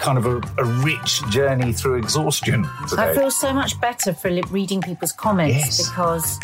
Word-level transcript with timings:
kind 0.00 0.18
of 0.18 0.26
a, 0.26 0.36
a 0.58 0.64
rich 0.82 1.22
journey 1.30 1.72
through 1.72 1.96
exhaustion 1.96 2.66
today. 2.88 3.10
I 3.10 3.14
feel 3.14 3.30
so 3.30 3.52
much 3.52 3.80
better 3.80 4.12
for 4.14 4.30
reading 4.50 4.80
people's 4.80 5.12
comments 5.12 5.54
Yes. 5.78 5.88
because 5.88 6.40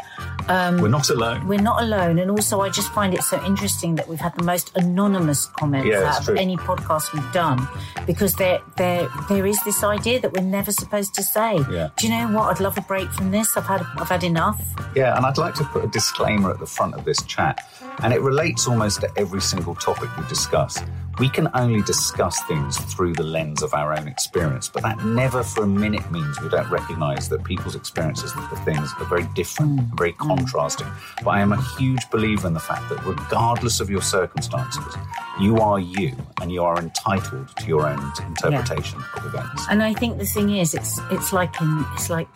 um, 0.49 0.81
We're 0.81 0.89
not 0.89 1.09
alone. 1.11 1.49
we're 1.49 1.61
not 1.61 1.83
alone. 1.83 2.19
And 2.19 2.31
also, 2.31 2.61
I 2.61 2.69
just 2.69 2.93
find 2.93 3.15
it 3.15 3.23
so 3.23 3.43
interesting 3.45 3.97
that 3.97 4.07
we've 4.09 4.21
had 4.21 4.35
the 4.37 4.45
most 4.45 4.71
anonymous 4.77 5.47
comments 5.47 5.89
Yeah, 5.89 6.05
out 6.05 6.21
of 6.21 6.25
true. 6.27 6.37
any 6.37 6.57
podcast 6.57 7.13
we've 7.13 7.33
done 7.33 7.67
because 8.07 8.35
there, 8.35 8.61
there, 8.77 9.09
there 9.29 9.47
is 9.47 9.59
this 9.65 9.83
idea 9.83 10.21
that 10.21 10.33
we're 10.33 10.43
never 10.43 10.71
supposed 10.71 11.15
to 11.15 11.23
say. 11.23 11.57
Yeah. 11.71 11.89
Do 11.97 12.07
you 12.07 12.13
know 12.17 12.29
what? 12.39 12.51
I'd 12.55 12.61
love 12.61 12.77
a 12.79 12.83
break 12.83 13.11
from 13.11 13.31
this. 13.33 13.57
I've 13.57 13.67
had, 13.67 13.83
I've 13.97 14.09
had 14.09 14.23
enough. 14.23 14.61
Yeah, 14.95 15.17
and 15.17 15.27
I'd 15.27 15.39
like 15.39 15.55
to 15.55 15.65
put 15.65 15.83
a 15.85 15.89
disclaimer 15.89 16.51
at 16.51 16.61
the 16.61 16.67
front 16.67 16.95
of 16.95 17.05
this 17.05 17.23
chat, 17.25 17.67
and 18.03 18.13
it 18.13 18.21
relates 18.21 18.67
almost 18.67 19.01
to 19.01 19.11
every 19.17 19.41
single 19.41 19.75
topic 19.75 20.15
we 20.17 20.27
discuss. 20.29 20.83
We 21.19 21.31
can 21.31 21.49
only 21.55 21.81
discuss 21.81 22.43
things 22.43 22.77
through 22.77 23.15
the 23.15 23.23
lens 23.23 23.63
of 23.63 23.73
our 23.73 23.97
own 23.97 24.07
experience, 24.07 24.69
but 24.69 24.83
that 24.83 25.03
never 25.03 25.43
for 25.43 25.65
a 25.65 25.67
minute 25.67 26.11
means 26.11 26.39
we 26.43 26.51
don't 26.51 26.69
recognise 26.69 27.31
that 27.31 27.43
people's 27.43 27.75
experiences 27.75 28.33
of 28.37 28.65
things 28.67 28.93
are 28.99 29.07
very 29.07 29.27
different, 29.35 29.81
and 29.81 29.97
very 29.97 30.13
mm. 30.13 30.19
contrasting. 30.19 30.87
But 31.25 31.31
I 31.31 31.41
am 31.41 31.53
a 31.53 31.63
huge 31.79 32.11
believer 32.11 32.47
in 32.47 32.53
the 32.53 32.61
fact 32.61 32.91
that 32.91 33.03
regardless 33.07 33.81
of 33.81 33.89
your 33.89 34.03
circumstances, 34.03 34.95
you 35.41 35.57
are 35.59 35.81
you, 35.81 36.15
and 36.43 36.53
you 36.53 36.63
are 36.63 36.79
entitled 36.79 37.49
to 37.57 37.67
your 37.67 37.89
own 37.89 38.13
interpretation 38.27 39.03
of 39.17 39.25
events. 39.25 39.65
And 39.71 39.83
I 39.83 39.95
think 39.95 40.19
the 40.19 40.27
thing 40.27 40.51
is, 40.51 40.75
it's, 40.75 41.01
it's 41.11 41.33
like 41.33 41.59
in, 41.63 41.87
it's 41.95 42.11
like 42.11 42.29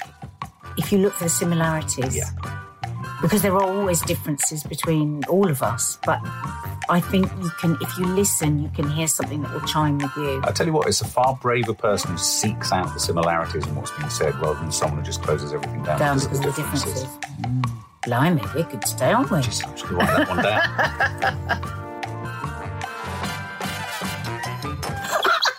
if 0.78 0.90
you 0.90 0.98
look 0.98 1.12
for 1.12 1.24
the 1.24 1.30
similarities. 1.30 2.16
Yeah. 2.16 2.30
Because 3.22 3.42
there 3.42 3.54
are 3.54 3.62
always 3.62 4.00
differences 4.00 4.62
between 4.62 5.22
all 5.28 5.50
of 5.50 5.62
us, 5.62 5.98
but 6.06 6.20
I 6.88 7.00
think 7.00 7.30
you 7.42 7.50
can, 7.60 7.76
if 7.80 7.98
you 7.98 8.06
listen, 8.06 8.62
you 8.62 8.70
can 8.70 8.88
hear 8.90 9.06
something 9.08 9.42
that 9.42 9.52
will 9.52 9.60
chime 9.62 9.98
with 9.98 10.16
you. 10.16 10.40
I 10.42 10.52
tell 10.52 10.66
you 10.66 10.72
what, 10.72 10.88
it's 10.88 11.02
a 11.02 11.06
far 11.06 11.38
braver 11.40 11.74
person 11.74 12.12
who 12.12 12.18
seeks 12.18 12.72
out 12.72 12.92
the 12.94 13.00
similarities 13.00 13.66
in 13.66 13.74
what's 13.74 13.90
being 13.92 14.08
said 14.08 14.34
rather 14.36 14.58
than 14.58 14.72
someone 14.72 15.00
who 15.00 15.04
just 15.04 15.22
closes 15.22 15.52
everything 15.52 15.82
down, 15.82 15.98
down 15.98 16.18
because 16.18 16.38
because 16.40 16.40
of 16.40 16.46
of 16.46 16.56
the 16.56 16.62
the 16.62 16.68
differences. 16.68 17.02
differences. 17.02 17.72
Blimey, 18.06 18.42
we 18.54 18.62
could 18.64 18.86
stay 18.86 19.12
on 19.12 19.28
with. 19.28 19.44
Just 19.44 19.64
actually 19.64 19.96
write 19.96 20.16
that 20.16 20.28
one 20.28 20.42
down. 20.42 21.70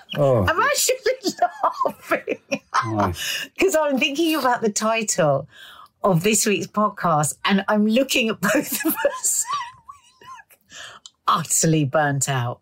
oh, 0.17 0.45
I'm 0.47 0.59
actually 0.59 0.97
laughing 1.99 2.61
my. 2.85 3.13
because 3.57 3.75
I'm 3.79 3.99
thinking 3.99 4.35
about 4.35 4.61
the 4.61 4.71
title 4.71 5.47
of 6.03 6.23
this 6.23 6.45
week's 6.45 6.67
podcast, 6.67 7.35
and 7.45 7.63
I'm 7.67 7.87
looking 7.87 8.29
at 8.29 8.41
both 8.41 8.85
of 8.85 8.95
us. 9.17 9.45
we 9.87 10.25
look 10.27 10.59
utterly 11.27 11.85
burnt 11.85 12.29
out. 12.29 12.61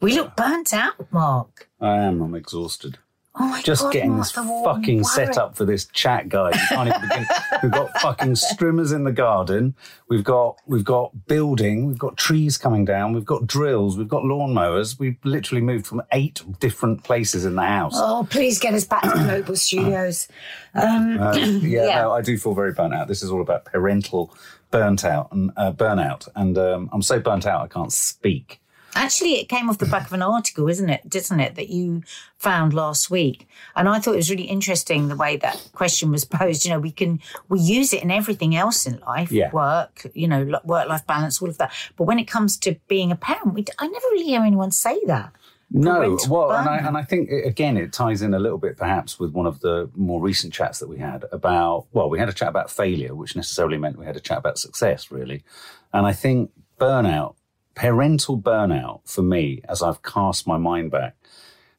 We 0.00 0.14
look 0.14 0.34
burnt 0.36 0.72
out, 0.72 1.12
Mark. 1.12 1.68
I 1.80 1.96
am. 1.98 2.22
I'm 2.22 2.34
exhausted. 2.34 2.98
Oh 3.42 3.60
Just 3.64 3.82
God, 3.84 3.92
getting 3.92 4.16
this 4.18 4.32
fucking 4.32 4.96
worry. 4.98 5.04
set 5.04 5.38
up 5.38 5.56
for 5.56 5.64
this 5.64 5.86
chat, 5.86 6.28
guys. 6.28 6.54
You 6.54 6.76
can't 6.76 6.88
even 6.88 7.00
begin. 7.00 7.26
We've 7.62 7.72
got 7.72 7.98
fucking 8.00 8.36
streamers 8.36 8.92
in 8.92 9.04
the 9.04 9.12
garden. 9.12 9.74
We've 10.08 10.22
got 10.24 10.58
we've 10.66 10.84
got 10.84 11.26
building. 11.26 11.86
We've 11.86 11.98
got 11.98 12.16
trees 12.18 12.58
coming 12.58 12.84
down. 12.84 13.14
We've 13.14 13.24
got 13.24 13.46
drills. 13.46 13.96
We've 13.96 14.08
got 14.08 14.24
lawnmowers. 14.24 14.98
We've 14.98 15.16
literally 15.24 15.62
moved 15.62 15.86
from 15.86 16.02
eight 16.12 16.42
different 16.60 17.02
places 17.02 17.44
in 17.46 17.54
the 17.54 17.62
house. 17.62 17.94
Oh, 17.96 18.26
please 18.28 18.58
get 18.58 18.74
us 18.74 18.84
back 18.84 19.02
to 19.02 19.08
Global 19.24 19.56
Studios. 19.56 20.28
Um, 20.74 21.18
Uh, 21.20 21.34
yeah, 21.36 21.86
Yeah. 21.86 22.02
No, 22.02 22.12
I 22.12 22.20
do 22.20 22.36
feel 22.36 22.54
very 22.54 22.72
burnt 22.72 22.94
out. 22.94 23.08
This 23.08 23.22
is 23.22 23.30
all 23.30 23.40
about 23.40 23.64
parental 23.64 24.34
burnt 24.70 25.04
out 25.04 25.32
and 25.32 25.50
uh, 25.56 25.72
burnout, 25.72 26.28
and 26.36 26.56
um, 26.58 26.90
I'm 26.92 27.02
so 27.02 27.18
burnt 27.18 27.46
out 27.46 27.62
I 27.62 27.68
can't 27.68 27.92
speak. 27.92 28.60
Actually, 28.94 29.34
it 29.40 29.48
came 29.48 29.68
off 29.70 29.78
the 29.78 29.86
back 29.86 30.06
of 30.06 30.12
an 30.12 30.22
article, 30.22 30.68
isn't 30.68 30.88
it? 30.90 31.08
Doesn't 31.08 31.38
it? 31.40 31.54
That 31.54 31.68
you 31.70 32.02
found 32.38 32.74
last 32.74 33.10
week, 33.10 33.48
and 33.76 33.88
I 33.88 33.98
thought 34.00 34.14
it 34.14 34.16
was 34.16 34.30
really 34.30 34.44
interesting 34.44 35.08
the 35.08 35.16
way 35.16 35.36
that 35.38 35.68
question 35.72 36.10
was 36.10 36.24
posed. 36.24 36.64
You 36.64 36.72
know, 36.72 36.80
we 36.80 36.90
can 36.90 37.20
we 37.48 37.60
use 37.60 37.92
it 37.92 38.02
in 38.02 38.10
everything 38.10 38.56
else 38.56 38.86
in 38.86 38.98
life, 39.00 39.30
Yeah. 39.30 39.50
work, 39.52 40.06
you 40.14 40.26
know, 40.26 40.60
work 40.64 40.88
life 40.88 41.06
balance, 41.06 41.40
all 41.40 41.48
of 41.48 41.58
that. 41.58 41.72
But 41.96 42.04
when 42.04 42.18
it 42.18 42.24
comes 42.26 42.56
to 42.58 42.76
being 42.88 43.12
a 43.12 43.16
parent, 43.16 43.54
we, 43.54 43.62
d- 43.62 43.72
I 43.78 43.86
never 43.86 44.06
really 44.12 44.24
hear 44.24 44.42
anyone 44.42 44.70
say 44.70 44.98
that. 45.06 45.32
No, 45.72 46.18
well, 46.28 46.50
and 46.50 46.68
I, 46.68 46.78
and 46.78 46.96
I 46.96 47.02
think 47.04 47.30
again 47.30 47.76
it 47.76 47.92
ties 47.92 48.22
in 48.22 48.34
a 48.34 48.40
little 48.40 48.58
bit 48.58 48.76
perhaps 48.76 49.20
with 49.20 49.30
one 49.30 49.46
of 49.46 49.60
the 49.60 49.88
more 49.94 50.20
recent 50.20 50.52
chats 50.52 50.80
that 50.80 50.88
we 50.88 50.98
had 50.98 51.26
about. 51.30 51.86
Well, 51.92 52.10
we 52.10 52.18
had 52.18 52.28
a 52.28 52.32
chat 52.32 52.48
about 52.48 52.72
failure, 52.72 53.14
which 53.14 53.36
necessarily 53.36 53.78
meant 53.78 53.96
we 53.96 54.04
had 54.04 54.16
a 54.16 54.20
chat 54.20 54.38
about 54.38 54.58
success, 54.58 55.12
really. 55.12 55.44
And 55.92 56.06
I 56.08 56.12
think 56.12 56.50
burnout, 56.80 57.34
parental 57.80 58.36
burnout, 58.38 59.00
for 59.04 59.22
me, 59.22 59.62
as 59.68 59.82
I've 59.82 60.02
cast 60.02 60.46
my 60.46 60.58
mind 60.58 60.90
back, 60.90 61.16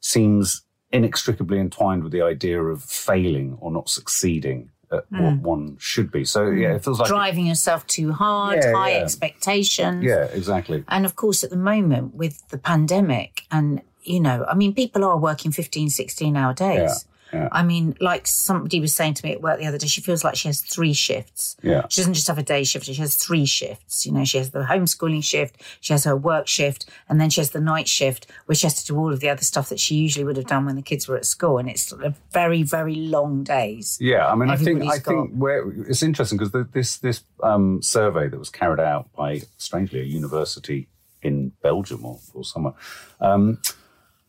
seems 0.00 0.62
inextricably 0.90 1.58
entwined 1.58 2.02
with 2.02 2.12
the 2.12 2.22
idea 2.22 2.60
of 2.62 2.82
failing 2.82 3.56
or 3.60 3.70
not 3.70 3.88
succeeding 3.88 4.70
at 4.90 5.04
Hmm. 5.10 5.22
what 5.22 5.36
one 5.38 5.76
should 5.78 6.10
be. 6.10 6.24
So 6.24 6.50
yeah, 6.50 6.74
it 6.74 6.84
feels 6.84 6.98
like 6.98 7.08
Driving 7.08 7.46
yourself 7.46 7.86
too 7.86 8.12
hard, 8.12 8.58
Yeah, 8.62 8.74
high 8.74 8.90
yeah. 8.96 9.02
expectations. 9.04 10.02
yeah, 10.04 10.24
exactly. 10.24 10.84
And 10.88 11.04
of 11.06 11.14
course, 11.16 11.44
at 11.44 11.50
the 11.50 11.56
moment 11.72 12.14
with 12.14 12.46
the 12.48 12.58
pandemic, 12.58 13.42
and 13.50 13.80
you 14.02 14.20
know, 14.20 14.44
I 14.50 14.54
mean, 14.54 14.74
people 14.74 15.04
are 15.04 15.16
working 15.16 15.52
15, 15.52 15.88
16 15.88 16.36
hour 16.36 16.52
days. 16.52 16.78
Yeah, 16.80 17.11
yeah. 17.32 17.48
I 17.50 17.62
mean, 17.62 17.96
like 18.00 18.26
somebody 18.26 18.80
was 18.80 18.94
saying 18.94 19.14
to 19.14 19.26
me 19.26 19.32
at 19.32 19.40
work 19.40 19.58
the 19.58 19.66
other 19.66 19.78
day, 19.78 19.86
she 19.86 20.00
feels 20.00 20.22
like 20.24 20.36
she 20.36 20.48
has 20.48 20.60
three 20.60 20.92
shifts. 20.92 21.56
Yeah. 21.62 21.86
She 21.88 22.00
doesn't 22.00 22.14
just 22.14 22.28
have 22.28 22.38
a 22.38 22.42
day 22.42 22.64
shift, 22.64 22.86
she 22.86 22.94
has 22.94 23.14
three 23.14 23.46
shifts. 23.46 24.04
You 24.04 24.12
know, 24.12 24.24
she 24.24 24.38
has 24.38 24.50
the 24.50 24.60
homeschooling 24.60 25.24
shift, 25.24 25.62
she 25.80 25.92
has 25.92 26.04
her 26.04 26.16
work 26.16 26.46
shift, 26.46 26.88
and 27.08 27.20
then 27.20 27.30
she 27.30 27.40
has 27.40 27.50
the 27.50 27.60
night 27.60 27.88
shift, 27.88 28.26
where 28.46 28.54
she 28.56 28.66
has 28.66 28.74
to 28.82 28.86
do 28.86 28.98
all 28.98 29.12
of 29.12 29.20
the 29.20 29.28
other 29.28 29.44
stuff 29.44 29.68
that 29.70 29.80
she 29.80 29.94
usually 29.94 30.24
would 30.24 30.36
have 30.36 30.46
done 30.46 30.66
when 30.66 30.76
the 30.76 30.82
kids 30.82 31.08
were 31.08 31.16
at 31.16 31.24
school. 31.24 31.58
And 31.58 31.68
it's 31.68 31.82
sort 31.82 32.04
of 32.04 32.16
very, 32.32 32.62
very 32.62 32.94
long 32.94 33.44
days. 33.44 33.98
Yeah, 34.00 34.26
I 34.26 34.34
mean, 34.34 34.50
I 34.50 34.56
think 34.56 34.82
I 34.82 34.96
Everybody's 34.96 35.02
think 35.02 35.34
where 35.34 35.70
it's 35.88 36.02
interesting 36.02 36.38
because 36.38 36.66
this 36.72 36.98
this 36.98 37.22
um, 37.42 37.82
survey 37.82 38.28
that 38.28 38.38
was 38.38 38.50
carried 38.50 38.80
out 38.80 39.12
by 39.16 39.42
strangely 39.58 40.00
a 40.00 40.04
university 40.04 40.88
in 41.22 41.52
Belgium 41.62 42.04
or, 42.04 42.18
or 42.34 42.44
somewhere 42.44 42.74
um, 43.20 43.58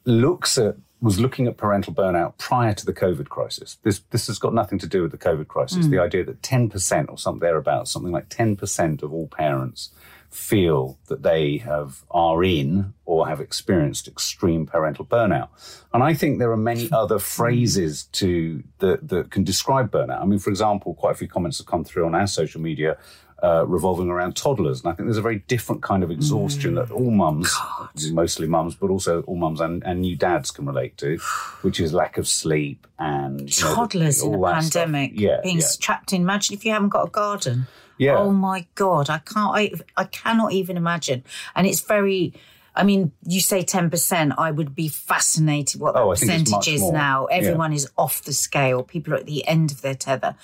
looks 0.06 0.58
at 0.58 0.76
was 1.04 1.20
looking 1.20 1.48
at 1.48 1.58
parental 1.58 1.94
burnout 1.94 2.38
prior 2.38 2.74
to 2.74 2.86
the 2.86 2.94
COVID 2.94 3.28
crisis. 3.28 3.78
This 3.84 4.00
this 4.12 4.28
has 4.28 4.40
got 4.40 4.54
nothing 4.54 4.80
to 4.80 4.88
do 4.88 5.02
with 5.02 5.12
the 5.12 5.18
COVID 5.18 5.50
crisis. 5.50 5.86
The 5.86 5.98
mm. 5.98 6.06
idea 6.06 6.24
that 6.24 6.42
ten 6.42 6.70
percent 6.70 7.10
or 7.10 7.18
something 7.18 7.42
thereabouts, 7.42 7.92
something 7.92 8.14
like 8.14 8.30
ten 8.30 8.56
percent 8.56 9.04
of 9.04 9.14
all 9.14 9.28
parents 9.28 9.92
feel 10.30 10.98
that 11.10 11.22
they 11.22 11.58
have 11.58 12.04
are 12.10 12.44
in 12.44 12.94
or 13.06 13.28
have 13.28 13.40
experienced 13.40 14.08
extreme 14.08 14.66
parental 14.66 15.06
burnout. 15.06 15.50
And 15.94 16.02
I 16.02 16.14
think 16.14 16.40
there 16.40 16.52
are 16.52 16.58
many 16.58 16.90
other 17.04 17.20
phrases 17.20 18.06
to 18.14 18.64
that 18.80 19.10
that 19.10 19.30
can 19.30 19.44
describe 19.44 19.92
burnout. 19.92 20.22
I 20.22 20.26
mean, 20.26 20.40
for 20.40 20.50
example, 20.50 20.96
quite 20.96 21.12
a 21.12 21.18
few 21.18 21.28
comments 21.28 21.58
have 21.58 21.68
come 21.68 21.84
through 21.84 22.06
on 22.06 22.16
our 22.16 22.28
social 22.28 22.62
media 22.62 22.98
uh, 23.44 23.66
revolving 23.68 24.10
around 24.10 24.36
toddlers. 24.38 24.82
And 24.82 24.92
I 24.92 24.96
think 24.96 25.08
there's 25.08 25.18
a 25.18 25.22
very 25.22 25.40
different 25.48 25.84
kind 25.84 26.02
of 26.04 26.10
exhaustion 26.12 26.76
that 26.76 26.90
all 26.92 27.12
mums, 27.12 27.54
mostly 28.12 28.48
mums, 28.48 28.76
but 28.76 28.90
also 28.90 29.22
all 29.24 29.36
mums 29.36 29.60
and, 29.60 29.84
and 29.84 30.02
new 30.02 30.16
dads 30.16 30.50
can 30.50 30.66
relate 30.66 30.98
to, 31.00 31.18
which 31.62 31.80
is 31.80 31.94
lack 31.94 32.18
of 32.18 32.28
sleep 32.28 32.88
and 32.98 33.42
you 33.42 33.64
know, 33.66 33.76
Toddlers 33.76 34.24
in 34.24 34.34
a 34.34 34.38
that 34.40 34.64
stuff. 34.64 34.84
pandemic, 34.86 35.12
Yeah, 35.16 35.42
being 35.44 35.60
yeah. 35.60 35.66
trapped 35.82 36.14
in. 36.14 36.22
Imagine 36.22 36.56
if 36.56 36.64
you 36.66 36.72
haven't 36.72 36.90
got 36.90 37.08
a 37.08 37.12
garden. 37.12 37.68
Yeah. 37.98 38.18
Oh 38.18 38.32
my 38.32 38.66
god, 38.76 39.10
I 39.10 39.20
can't. 39.20 39.56
I, 39.56 39.72
I 39.98 40.06
cannot 40.06 40.52
even 40.54 40.78
imagine. 40.78 41.24
And 41.56 41.68
it's 41.68 41.82
very. 41.82 42.34
I 42.76 42.84
mean, 42.84 43.12
you 43.26 43.40
say 43.40 43.62
ten 43.64 43.90
percent. 43.90 44.34
I 44.38 44.50
would 44.52 44.74
be 44.76 44.88
fascinated 44.88 45.80
what 45.80 45.96
Oh, 45.96 46.06
the 46.08 46.12
I 46.12 46.16
think 46.16 46.32
it's 46.42 46.50
percentage 46.52 46.74
is 46.74 46.82
more. 46.82 46.94
now. 46.94 47.28
Yeah. 47.30 47.38
Everyone 47.38 47.74
is 47.74 47.90
off 47.98 48.24
the 48.24 48.34
scale. 48.34 48.84
People 48.84 49.14
are 49.14 49.18
at 49.18 49.26
the 49.26 49.48
end 49.48 49.72
of 49.72 49.82
their 49.82 49.96
tether. 49.96 50.36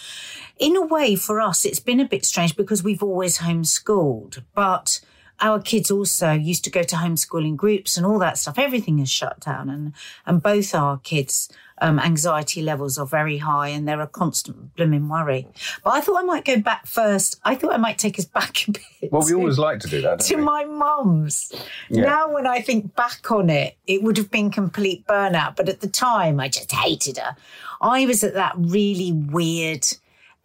In 0.58 0.76
a 0.76 0.86
way, 0.86 1.16
for 1.16 1.42
us, 1.42 1.66
it's 1.66 1.80
been 1.80 2.00
a 2.00 2.06
bit 2.08 2.26
strange 2.26 2.56
because 2.56 2.84
we've 2.84 3.04
always 3.04 3.40
homeschooled, 3.40 4.44
but. 4.54 5.02
our 5.42 5.62
kids 5.62 5.90
also 5.90 6.34
used 6.34 6.66
to 6.66 6.70
go 6.70 6.84
to 6.84 6.98
homeschooling 6.98 7.56
groups 7.56 7.96
and 7.96 8.06
all 8.06 8.20
that 8.20 8.38
stuff. 8.38 8.60
Everything 8.60 9.00
is 9.00 9.10
shut 9.10 9.40
down, 9.40 9.70
and 9.70 9.94
and 10.26 10.44
both 10.44 10.76
our 10.76 10.98
kids. 10.98 11.48
Um, 11.82 12.00
anxiety 12.00 12.62
levels 12.62 12.98
are 12.98 13.06
very 13.06 13.38
high 13.38 13.70
and 13.70 13.88
they're 13.88 14.02
a 14.02 14.08
constant 14.08 14.76
blooming 14.76 15.08
worry. 15.08 15.48
But 15.84 15.92
I 15.92 16.02
thought 16.02 16.20
I 16.20 16.24
might 16.24 16.44
go 16.46 16.60
back 16.60 16.86
first. 16.86 17.40
I 17.46 17.56
thought 17.56 17.74
I 17.74 17.78
might 17.78 17.98
take 17.98 18.20
us 18.20 18.26
back 18.40 18.68
a 18.68 18.72
bit. 18.72 19.12
Well, 19.12 19.22
we 19.22 19.30
to- 19.32 19.38
always 19.38 19.58
like 19.58 19.80
to 19.82 19.88
do 19.88 20.02
that. 20.02 20.20
to 20.22 20.36
we? 20.36 20.42
my 20.44 20.66
mum's. 20.66 21.52
Yeah. 21.90 22.04
Now, 22.04 22.34
when 22.34 22.46
I 22.48 22.62
think 22.62 22.96
back 22.96 23.32
on 23.32 23.50
it, 23.50 23.78
it 23.88 24.04
would 24.04 24.18
have 24.18 24.30
been 24.30 24.52
complete 24.52 25.06
burnout. 25.08 25.56
But 25.56 25.70
at 25.70 25.80
the 25.82 25.88
time, 25.88 26.40
I 26.40 26.50
just 26.50 26.72
hated 26.72 27.18
her. 27.18 27.36
I 27.82 28.06
was 28.06 28.24
at 28.24 28.34
that 28.34 28.54
really 28.58 29.12
weird 29.14 29.86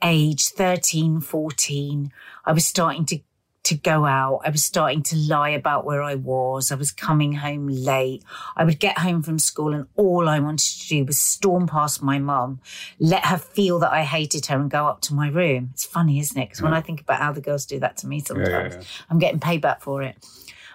age 0.02 0.48
13, 0.48 1.20
14. 1.20 2.12
I 2.44 2.52
was 2.52 2.64
starting 2.66 3.06
to. 3.06 3.18
To 3.64 3.74
go 3.74 4.04
out, 4.04 4.42
I 4.44 4.50
was 4.50 4.62
starting 4.62 5.02
to 5.04 5.16
lie 5.16 5.48
about 5.48 5.86
where 5.86 6.02
I 6.02 6.16
was. 6.16 6.70
I 6.70 6.74
was 6.74 6.92
coming 6.92 7.32
home 7.32 7.66
late. 7.66 8.22
I 8.56 8.64
would 8.64 8.78
get 8.78 8.98
home 8.98 9.22
from 9.22 9.38
school, 9.38 9.72
and 9.72 9.86
all 9.96 10.28
I 10.28 10.38
wanted 10.38 10.80
to 10.80 10.88
do 10.88 11.04
was 11.06 11.18
storm 11.18 11.66
past 11.66 12.02
my 12.02 12.18
mum, 12.18 12.60
let 12.98 13.24
her 13.24 13.38
feel 13.38 13.78
that 13.78 13.90
I 13.90 14.04
hated 14.04 14.46
her, 14.46 14.56
and 14.56 14.70
go 14.70 14.86
up 14.86 15.00
to 15.02 15.14
my 15.14 15.28
room. 15.28 15.70
It's 15.72 15.86
funny, 15.86 16.18
isn't 16.20 16.38
it? 16.38 16.50
Because 16.50 16.60
when 16.60 16.74
I 16.74 16.82
think 16.82 17.00
about 17.00 17.20
how 17.20 17.32
the 17.32 17.40
girls 17.40 17.64
do 17.64 17.80
that 17.80 17.96
to 17.98 18.06
me 18.06 18.20
sometimes, 18.20 18.74
yeah. 18.74 18.82
I'm 19.08 19.18
getting 19.18 19.40
payback 19.40 19.80
for 19.80 20.02
it. 20.02 20.16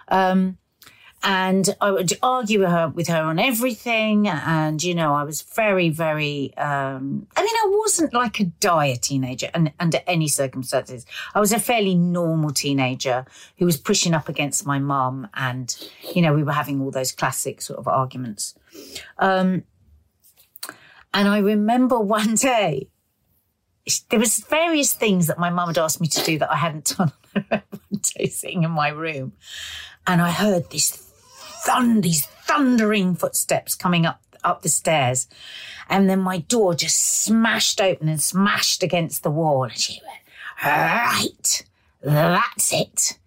Um, 0.08 0.58
and 1.22 1.76
I 1.80 1.90
would 1.90 2.12
argue 2.22 2.60
with 2.60 2.70
her 2.70 2.88
with 2.88 3.08
her 3.08 3.22
on 3.22 3.38
everything. 3.38 4.26
And 4.26 4.82
you 4.82 4.94
know, 4.94 5.14
I 5.14 5.24
was 5.24 5.42
very, 5.42 5.90
very. 5.90 6.56
Um, 6.56 7.26
I 7.36 7.42
mean, 7.42 7.54
I 7.54 7.76
wasn't 7.78 8.14
like 8.14 8.40
a 8.40 8.44
dire 8.44 8.96
teenager, 8.96 9.50
and 9.52 9.72
under 9.78 10.00
any 10.06 10.28
circumstances, 10.28 11.04
I 11.34 11.40
was 11.40 11.52
a 11.52 11.58
fairly 11.58 11.94
normal 11.94 12.50
teenager 12.50 13.26
who 13.58 13.66
was 13.66 13.76
pushing 13.76 14.14
up 14.14 14.28
against 14.28 14.66
my 14.66 14.78
mum, 14.78 15.28
and 15.34 15.76
you 16.14 16.22
know, 16.22 16.32
we 16.32 16.42
were 16.42 16.52
having 16.52 16.80
all 16.80 16.90
those 16.90 17.12
classic 17.12 17.60
sort 17.60 17.78
of 17.78 17.86
arguments. 17.86 18.54
Um, 19.18 19.64
and 21.12 21.28
I 21.28 21.38
remember 21.38 22.00
one 22.00 22.34
day 22.34 22.88
there 24.08 24.20
was 24.20 24.38
various 24.38 24.92
things 24.92 25.26
that 25.26 25.38
my 25.38 25.50
mum 25.50 25.68
had 25.68 25.78
asked 25.78 26.00
me 26.00 26.06
to 26.06 26.24
do 26.24 26.38
that 26.38 26.50
I 26.50 26.56
hadn't 26.56 26.96
done 26.96 27.12
one 27.48 27.62
day 28.16 28.26
sitting 28.26 28.62
in 28.62 28.70
my 28.70 28.88
room. 28.88 29.32
And 30.06 30.20
I 30.20 30.30
heard 30.30 30.70
this 30.70 31.09
thund, 31.66 32.02
these 32.02 32.26
thundering 32.26 33.14
footsteps 33.14 33.74
coming 33.74 34.06
up 34.06 34.20
up 34.44 34.62
the 34.62 34.68
stairs. 34.68 35.28
And 35.88 36.08
then 36.08 36.20
my 36.20 36.38
door 36.38 36.74
just 36.74 37.24
smashed 37.24 37.80
open 37.80 38.08
and 38.08 38.22
smashed 38.22 38.82
against 38.82 39.22
the 39.22 39.30
wall. 39.30 39.64
And 39.64 39.76
she 39.76 40.00
went, 40.06 40.20
Right, 40.64 41.64
that's 42.02 42.72
it. 42.72 43.18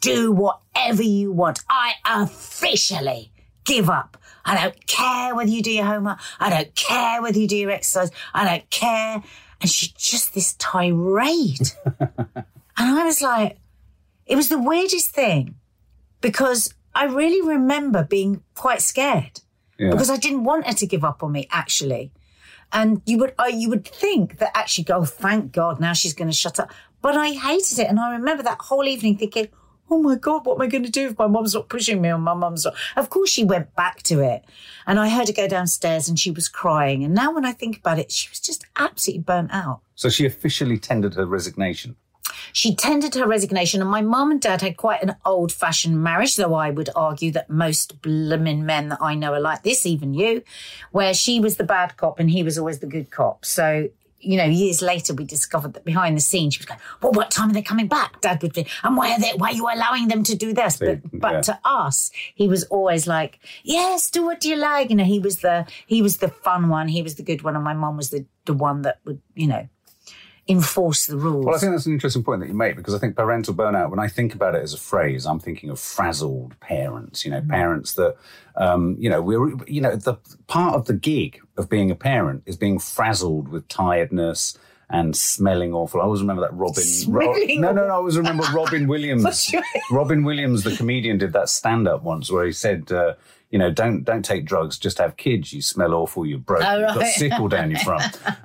Do 0.00 0.32
whatever 0.32 1.02
you 1.02 1.32
want. 1.32 1.60
I 1.68 1.94
officially 2.04 3.30
give 3.64 3.90
up. 3.90 4.16
I 4.44 4.62
don't 4.62 4.86
care 4.86 5.34
whether 5.34 5.50
you 5.50 5.62
do 5.62 5.72
your 5.72 5.84
homework. 5.84 6.18
I 6.40 6.50
don't 6.50 6.74
care 6.74 7.20
whether 7.20 7.38
you 7.38 7.46
do 7.46 7.56
your 7.56 7.70
exercise. 7.70 8.10
I 8.32 8.44
don't 8.44 8.70
care. 8.70 9.22
And 9.60 9.70
she 9.70 9.92
just 9.98 10.34
this 10.34 10.54
tirade. 10.54 11.72
and 12.00 12.44
I 12.78 13.04
was 13.04 13.20
like, 13.20 13.58
it 14.24 14.36
was 14.36 14.48
the 14.48 14.58
weirdest 14.58 15.14
thing 15.14 15.56
because 16.20 16.72
I 16.98 17.04
really 17.04 17.46
remember 17.46 18.02
being 18.02 18.42
quite 18.54 18.82
scared 18.82 19.40
Yeah. 19.78 19.90
because 19.92 20.10
I 20.10 20.16
didn't 20.16 20.44
want 20.44 20.66
her 20.66 20.74
to 20.74 20.86
give 20.86 21.04
up 21.04 21.22
on 21.22 21.30
me 21.32 21.46
actually. 21.50 22.12
And 22.72 23.00
you 23.06 23.16
would, 23.18 23.34
I, 23.38 23.48
you 23.48 23.68
would 23.70 23.86
think 23.86 24.38
that 24.40 24.50
actually, 24.54 24.84
go, 24.84 24.96
oh, 24.98 25.04
thank 25.04 25.52
God, 25.52 25.80
now 25.80 25.94
she's 25.94 26.12
going 26.12 26.28
to 26.28 26.36
shut 26.36 26.60
up. 26.60 26.70
But 27.00 27.16
I 27.16 27.30
hated 27.30 27.78
it, 27.78 27.88
and 27.88 27.98
I 27.98 28.12
remember 28.12 28.42
that 28.42 28.58
whole 28.60 28.84
evening 28.84 29.16
thinking, 29.16 29.48
oh 29.90 30.02
my 30.02 30.16
God, 30.16 30.44
what 30.44 30.56
am 30.56 30.62
I 30.62 30.66
going 30.66 30.84
to 30.84 30.90
do 30.90 31.08
if 31.08 31.18
my 31.18 31.28
mum's 31.28 31.54
not 31.54 31.70
pushing 31.70 32.02
me 32.02 32.10
or 32.10 32.18
my 32.18 32.34
mum's 32.34 32.66
not? 32.66 32.74
Of 32.96 33.08
course, 33.08 33.30
she 33.30 33.42
went 33.44 33.74
back 33.74 34.02
to 34.02 34.20
it, 34.20 34.44
and 34.86 34.98
I 34.98 35.08
heard 35.08 35.28
her 35.28 35.32
go 35.32 35.48
downstairs, 35.48 36.08
and 36.10 36.18
she 36.18 36.30
was 36.30 36.46
crying. 36.48 37.04
And 37.04 37.14
now, 37.14 37.32
when 37.32 37.46
I 37.46 37.52
think 37.52 37.78
about 37.78 37.98
it, 37.98 38.12
she 38.12 38.28
was 38.28 38.40
just 38.40 38.66
absolutely 38.76 39.22
burnt 39.22 39.50
out. 39.52 39.80
So 39.94 40.10
she 40.10 40.26
officially 40.26 40.78
tendered 40.78 41.14
her 41.14 41.24
resignation. 41.24 41.96
She 42.52 42.74
tendered 42.74 43.14
her 43.14 43.26
resignation, 43.26 43.80
and 43.80 43.90
my 43.90 44.02
mum 44.02 44.30
and 44.30 44.40
dad 44.40 44.62
had 44.62 44.76
quite 44.76 45.02
an 45.02 45.16
old 45.24 45.52
fashioned 45.52 46.02
marriage, 46.02 46.36
though 46.36 46.54
I 46.54 46.70
would 46.70 46.90
argue 46.94 47.30
that 47.32 47.50
most 47.50 48.00
blooming 48.02 48.64
men 48.64 48.88
that 48.88 48.98
I 49.00 49.14
know 49.14 49.34
are 49.34 49.40
like 49.40 49.62
this, 49.62 49.86
even 49.86 50.14
you, 50.14 50.42
where 50.92 51.14
she 51.14 51.40
was 51.40 51.56
the 51.56 51.64
bad 51.64 51.96
cop 51.96 52.18
and 52.18 52.30
he 52.30 52.42
was 52.42 52.58
always 52.58 52.78
the 52.78 52.86
good 52.86 53.10
cop. 53.10 53.44
So, 53.44 53.88
you 54.20 54.36
know, 54.36 54.44
years 54.44 54.82
later, 54.82 55.14
we 55.14 55.24
discovered 55.24 55.74
that 55.74 55.84
behind 55.84 56.16
the 56.16 56.20
scenes, 56.20 56.54
she 56.54 56.60
was 56.60 56.66
going, 56.66 56.80
Well, 57.00 57.12
what 57.12 57.30
time 57.30 57.50
are 57.50 57.52
they 57.52 57.62
coming 57.62 57.86
back? 57.86 58.20
Dad 58.20 58.42
would 58.42 58.52
be, 58.52 58.66
and 58.82 58.96
why 58.96 59.12
are 59.12 59.20
they, 59.20 59.32
why 59.36 59.50
are 59.50 59.54
you 59.54 59.68
allowing 59.68 60.08
them 60.08 60.24
to 60.24 60.36
do 60.36 60.52
this? 60.52 60.76
But, 60.76 61.00
but 61.12 61.32
yeah. 61.32 61.40
to 61.42 61.60
us, 61.64 62.10
he 62.34 62.48
was 62.48 62.64
always 62.64 63.06
like, 63.06 63.38
Yes, 63.62 64.10
do 64.10 64.24
what 64.24 64.44
you 64.44 64.56
like. 64.56 64.90
You 64.90 64.96
know, 64.96 65.04
he 65.04 65.18
was 65.18 65.38
the, 65.38 65.66
he 65.86 66.02
was 66.02 66.18
the 66.18 66.28
fun 66.28 66.68
one. 66.68 66.88
He 66.88 67.02
was 67.02 67.14
the 67.14 67.22
good 67.22 67.42
one. 67.42 67.54
And 67.54 67.64
my 67.64 67.74
mum 67.74 67.96
was 67.96 68.10
the, 68.10 68.26
the 68.44 68.54
one 68.54 68.82
that 68.82 68.98
would, 69.04 69.20
you 69.34 69.46
know, 69.46 69.68
enforce 70.48 71.06
the 71.06 71.16
rules. 71.16 71.44
Well, 71.44 71.54
I 71.54 71.58
think 71.58 71.72
that's 71.72 71.86
an 71.86 71.92
interesting 71.92 72.24
point 72.24 72.40
that 72.40 72.48
you 72.48 72.54
make 72.54 72.76
because 72.76 72.94
I 72.94 72.98
think 72.98 73.16
parental 73.16 73.54
burnout, 73.54 73.90
when 73.90 73.98
I 73.98 74.08
think 74.08 74.34
about 74.34 74.54
it 74.54 74.62
as 74.62 74.72
a 74.72 74.78
phrase, 74.78 75.26
I'm 75.26 75.38
thinking 75.38 75.68
of 75.68 75.78
frazzled 75.78 76.58
parents, 76.60 77.24
you 77.24 77.30
know, 77.30 77.42
parents 77.42 77.94
that, 77.94 78.16
um, 78.56 78.96
you 78.98 79.10
know, 79.10 79.20
we're, 79.20 79.50
you 79.66 79.80
know, 79.80 79.94
the 79.94 80.14
part 80.46 80.74
of 80.74 80.86
the 80.86 80.94
gig 80.94 81.40
of 81.58 81.68
being 81.68 81.90
a 81.90 81.94
parent 81.94 82.44
is 82.46 82.56
being 82.56 82.78
frazzled 82.78 83.48
with 83.48 83.68
tiredness 83.68 84.56
and 84.90 85.14
smelling 85.14 85.74
awful. 85.74 86.00
I 86.00 86.04
always 86.04 86.22
remember 86.22 86.42
that 86.42 86.54
Robin. 86.54 86.82
Smelling 86.82 87.60
no, 87.60 87.72
no, 87.72 87.86
no. 87.86 87.92
I 87.92 87.96
always 87.96 88.16
remember 88.16 88.44
Robin 88.54 88.88
Williams. 88.88 89.54
Robin 89.90 90.24
Williams, 90.24 90.64
the 90.64 90.74
comedian, 90.74 91.18
did 91.18 91.34
that 91.34 91.50
stand 91.50 91.86
up 91.86 92.02
once 92.02 92.30
where 92.30 92.46
he 92.46 92.52
said, 92.52 92.90
uh, 92.90 93.14
you 93.50 93.58
know, 93.58 93.70
don't 93.70 94.04
don't 94.04 94.24
take 94.24 94.44
drugs, 94.44 94.78
just 94.78 94.98
have 94.98 95.16
kids. 95.16 95.52
You 95.52 95.62
smell 95.62 95.94
awful, 95.94 96.26
you're 96.26 96.38
broke, 96.38 96.62
Oh, 96.64 96.78
you've 96.78 96.88
got 96.88 96.96
right. 96.98 97.14
sickle 97.14 97.48
down 97.48 97.70
your 97.70 97.80
front, 97.80 98.04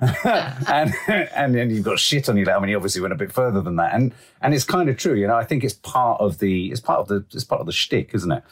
and 0.68 0.94
and 1.34 1.54
then 1.54 1.70
you've 1.70 1.84
got 1.84 1.98
shit 1.98 2.28
on 2.28 2.36
your. 2.36 2.50
I 2.50 2.58
mean, 2.58 2.70
he 2.70 2.74
obviously 2.74 3.02
went 3.02 3.12
a 3.12 3.16
bit 3.16 3.30
further 3.32 3.60
than 3.60 3.76
that, 3.76 3.94
and 3.94 4.14
and 4.40 4.54
it's 4.54 4.64
kind 4.64 4.88
of 4.88 4.96
true. 4.96 5.14
You 5.14 5.26
know, 5.26 5.36
I 5.36 5.44
think 5.44 5.62
it's 5.62 5.74
part 5.74 6.20
of 6.20 6.38
the 6.38 6.70
it's 6.70 6.80
part 6.80 7.00
of 7.00 7.08
the 7.08 7.24
it's 7.34 7.44
part 7.44 7.60
of 7.60 7.66
the 7.66 7.72
shtick, 7.72 8.14
isn't 8.14 8.32
it? 8.32 8.42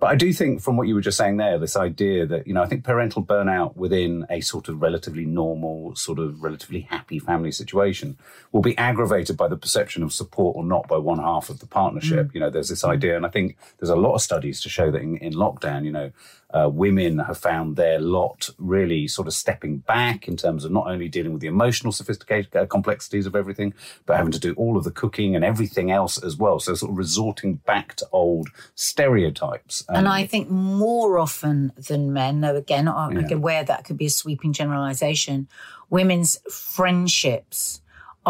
But 0.00 0.06
I 0.06 0.14
do 0.14 0.32
think, 0.32 0.62
from 0.62 0.78
what 0.78 0.88
you 0.88 0.94
were 0.94 1.02
just 1.02 1.18
saying 1.18 1.36
there, 1.36 1.58
this 1.58 1.76
idea 1.76 2.24
that 2.24 2.46
you 2.46 2.54
know, 2.54 2.62
I 2.62 2.66
think 2.66 2.84
parental 2.84 3.22
burnout 3.22 3.76
within 3.76 4.26
a 4.30 4.40
sort 4.40 4.68
of 4.68 4.80
relatively 4.80 5.26
normal, 5.26 5.94
sort 5.94 6.18
of 6.18 6.42
relatively 6.42 6.80
happy 6.80 7.18
family 7.18 7.52
situation 7.52 8.16
will 8.50 8.62
be 8.62 8.76
aggravated 8.78 9.36
by 9.36 9.46
the 9.46 9.58
perception 9.58 10.02
of 10.02 10.14
support 10.14 10.56
or 10.56 10.64
not 10.64 10.88
by 10.88 10.96
one 10.96 11.18
half 11.18 11.50
of 11.50 11.60
the 11.60 11.66
partnership. 11.66 12.28
Mm. 12.28 12.34
You 12.34 12.40
know, 12.40 12.50
there's 12.50 12.70
this 12.70 12.82
idea, 12.82 13.14
and 13.14 13.26
I 13.26 13.28
think 13.28 13.58
there's 13.78 13.90
a 13.90 13.96
lot 13.96 14.14
of 14.14 14.22
studies 14.22 14.62
to 14.62 14.70
show 14.70 14.90
that 14.90 15.02
in, 15.02 15.18
in 15.18 15.34
lockdown, 15.34 15.84
you 15.84 15.92
know, 15.92 16.10
uh, 16.52 16.68
women 16.68 17.18
have 17.18 17.38
found 17.38 17.76
their 17.76 18.00
lot 18.00 18.50
really 18.58 19.06
sort 19.06 19.28
of 19.28 19.34
stepping 19.34 19.78
back 19.78 20.26
in 20.28 20.36
terms 20.36 20.64
of 20.64 20.72
not 20.72 20.86
only 20.86 21.08
dealing 21.08 21.32
with 21.32 21.40
the 21.40 21.46
emotional 21.48 21.92
sophistication, 21.92 22.50
uh, 22.56 22.66
complexities 22.66 23.26
of 23.26 23.36
everything, 23.36 23.72
but 24.06 24.16
having 24.16 24.32
to 24.32 24.40
do 24.40 24.52
all 24.54 24.76
of 24.76 24.84
the 24.84 24.90
cooking 24.90 25.36
and 25.36 25.44
everything 25.44 25.90
else 25.90 26.22
as 26.22 26.36
well. 26.36 26.58
So 26.58 26.74
sort 26.74 26.92
of 26.92 26.98
resorting 26.98 27.54
back 27.66 27.94
to 27.96 28.06
old 28.12 28.48
stereotypes. 28.74 29.84
And 29.88 30.06
Um, 30.06 30.12
I 30.12 30.26
think 30.26 30.50
more 30.50 31.18
often 31.18 31.72
than 31.76 32.12
men, 32.12 32.40
though 32.40 32.56
again, 32.56 32.88
I'm 32.88 33.16
Yeah. 33.18 33.36
aware 33.36 33.64
that 33.64 33.84
could 33.84 33.96
be 33.96 34.06
a 34.06 34.10
sweeping 34.10 34.52
generalization, 34.52 35.48
women's 35.88 36.38
friendships 36.52 37.80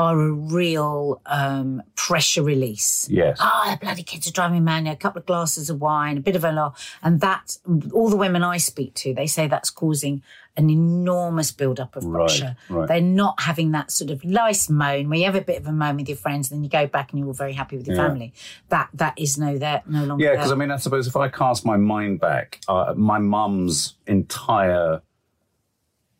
are 0.01 0.19
a 0.21 0.33
real 0.33 1.21
um, 1.27 1.83
pressure 1.95 2.43
release. 2.43 3.07
yes. 3.11 3.37
Ah, 3.41 3.77
the 3.79 3.85
bloody 3.85 4.03
kids 4.03 4.27
are 4.29 4.33
driving 4.33 4.55
me 4.55 4.61
mad. 4.61 4.87
A 4.87 4.97
couple 4.97 5.21
of 5.21 5.27
glasses 5.27 5.69
of 5.71 5.81
wine, 5.81 6.17
a 6.17 6.21
bit 6.21 6.37
of 6.37 6.45
a 6.45 6.53
laugh. 6.53 6.99
And 7.03 7.21
that, 7.21 7.59
all 7.93 8.09
the 8.09 8.17
women 8.17 8.43
I 8.43 8.57
speak 8.57 8.95
to, 9.03 9.13
they 9.15 9.27
say 9.27 9.47
that's 9.47 9.71
causing 9.71 10.23
an 10.57 10.69
enormous 10.69 11.53
build-up 11.53 11.95
of 11.97 12.11
pressure. 12.11 12.57
right. 12.69 12.89
They're 12.89 13.01
not 13.01 13.41
having 13.43 13.71
that 13.73 13.91
sort 13.91 14.11
of 14.11 14.25
nice 14.25 14.69
moan 14.69 15.09
where 15.09 15.19
you 15.19 15.25
have 15.27 15.37
a 15.37 15.41
bit 15.41 15.59
of 15.61 15.67
a 15.67 15.73
moan 15.73 15.97
with 15.97 16.09
your 16.09 16.17
friends 16.19 16.51
and 16.51 16.59
then 16.59 16.65
you 16.65 16.71
go 16.71 16.87
back 16.87 17.11
and 17.11 17.19
you're 17.19 17.29
all 17.29 17.35
very 17.35 17.53
happy 17.53 17.77
with 17.77 17.87
your 17.87 17.97
Yeah. 17.97 18.07
family. 18.09 18.33
That 18.69 18.89
That 18.95 19.15
is 19.19 19.39
no 19.39 19.59
there, 19.59 19.83
no 19.87 20.05
longer 20.05 20.25
Yeah, 20.25 20.33
because 20.33 20.51
I 20.51 20.57
mean, 20.57 20.71
I 20.71 20.77
suppose 20.77 21.07
if 21.07 21.17
I 21.17 21.29
cast 21.29 21.65
my 21.65 21.77
mind 21.77 22.21
back, 22.21 22.61
uh, 22.69 22.95
my 22.97 23.19
mum's 23.19 23.95
entire 24.07 25.03